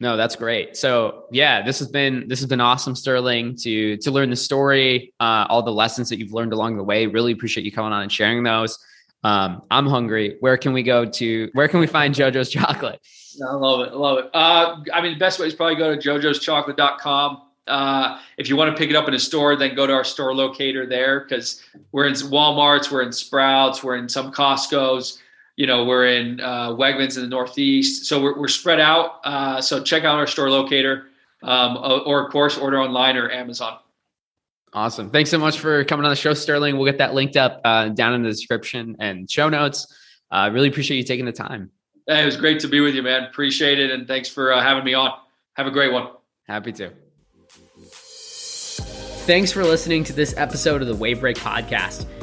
No, 0.00 0.16
that's 0.16 0.34
great. 0.34 0.76
So 0.76 1.26
yeah, 1.30 1.62
this 1.62 1.78
has 1.78 1.88
been 1.88 2.26
this 2.28 2.40
has 2.40 2.48
been 2.48 2.60
awesome, 2.60 2.96
Sterling, 2.96 3.56
to 3.58 3.96
to 3.98 4.10
learn 4.10 4.30
the 4.30 4.36
story, 4.36 5.14
uh, 5.20 5.46
all 5.48 5.62
the 5.62 5.70
lessons 5.70 6.08
that 6.08 6.18
you've 6.18 6.32
learned 6.32 6.52
along 6.52 6.76
the 6.76 6.82
way. 6.82 7.06
Really 7.06 7.32
appreciate 7.32 7.64
you 7.64 7.70
coming 7.70 7.92
on 7.92 8.02
and 8.02 8.10
sharing 8.10 8.42
those. 8.42 8.78
Um, 9.24 9.62
I'm 9.70 9.86
hungry. 9.86 10.36
Where 10.40 10.56
can 10.56 10.72
we 10.72 10.82
go 10.82 11.04
to? 11.04 11.50
Where 11.52 11.68
can 11.68 11.80
we 11.80 11.86
find 11.86 12.14
JoJo's 12.14 12.50
chocolate? 12.50 13.00
I 13.46 13.54
love 13.54 13.80
it. 13.86 13.90
I 13.92 13.96
love 13.96 14.18
it. 14.18 14.30
Uh, 14.34 14.76
I 14.92 15.00
mean, 15.00 15.14
the 15.14 15.18
best 15.18 15.38
way 15.38 15.46
is 15.46 15.54
probably 15.54 15.76
go 15.76 15.94
to 15.96 16.00
jojoschocolate.com. 16.08 17.42
Uh, 17.68 18.18
if 18.36 18.48
you 18.48 18.56
want 18.56 18.74
to 18.74 18.78
pick 18.78 18.90
it 18.90 18.96
up 18.96 19.06
in 19.08 19.14
a 19.14 19.18
store, 19.18 19.54
then 19.56 19.74
go 19.74 19.86
to 19.86 19.92
our 19.92 20.04
store 20.04 20.34
locator 20.34 20.84
there 20.84 21.20
because 21.20 21.62
we're 21.92 22.06
in 22.06 22.14
Walmart's, 22.14 22.90
we're 22.90 23.02
in 23.02 23.12
Sprouts, 23.12 23.84
we're 23.84 23.96
in 23.96 24.08
some 24.08 24.32
Costco's, 24.32 25.18
you 25.56 25.66
know, 25.66 25.84
we're 25.84 26.06
in 26.06 26.40
uh, 26.40 26.70
Wegmans 26.70 27.16
in 27.16 27.22
the 27.22 27.28
Northeast. 27.28 28.06
So 28.06 28.20
we're, 28.20 28.38
we're 28.38 28.48
spread 28.48 28.80
out. 28.80 29.20
Uh, 29.24 29.60
so 29.60 29.82
check 29.82 30.02
out 30.04 30.16
our 30.18 30.26
store 30.26 30.50
locator. 30.50 31.06
um, 31.42 31.76
or 32.06 32.24
of 32.24 32.30
course 32.32 32.56
order 32.58 32.80
online 32.80 33.16
or 33.16 33.30
Amazon. 33.30 33.78
Awesome. 34.74 35.10
Thanks 35.10 35.30
so 35.30 35.38
much 35.38 35.58
for 35.58 35.84
coming 35.84 36.06
on 36.06 36.10
the 36.10 36.16
show, 36.16 36.32
Sterling. 36.32 36.76
We'll 36.76 36.86
get 36.86 36.98
that 36.98 37.12
linked 37.12 37.36
up 37.36 37.60
uh, 37.64 37.90
down 37.90 38.14
in 38.14 38.22
the 38.22 38.30
description 38.30 38.96
and 38.98 39.30
show 39.30 39.48
notes. 39.48 39.86
I 40.30 40.46
uh, 40.46 40.50
really 40.50 40.68
appreciate 40.68 40.96
you 40.96 41.04
taking 41.04 41.26
the 41.26 41.32
time. 41.32 41.70
Hey, 42.06 42.22
it 42.22 42.24
was 42.24 42.36
great 42.38 42.58
to 42.60 42.68
be 42.68 42.80
with 42.80 42.94
you, 42.94 43.02
man. 43.02 43.24
Appreciate 43.24 43.78
it. 43.78 43.90
And 43.90 44.08
thanks 44.08 44.28
for 44.28 44.52
uh, 44.52 44.62
having 44.62 44.84
me 44.84 44.94
on. 44.94 45.12
Have 45.54 45.66
a 45.66 45.70
great 45.70 45.92
one. 45.92 46.08
Happy 46.48 46.72
to. 46.72 46.90
Thanks 49.24 49.52
for 49.52 49.62
listening 49.62 50.02
to 50.04 50.12
this 50.12 50.34
episode 50.36 50.82
of 50.82 50.88
the 50.88 50.96
Wavebreak 50.96 51.36
Podcast. 51.36 52.06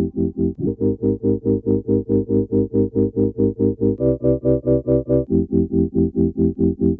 Thank 0.00 0.14
you. 6.80 6.99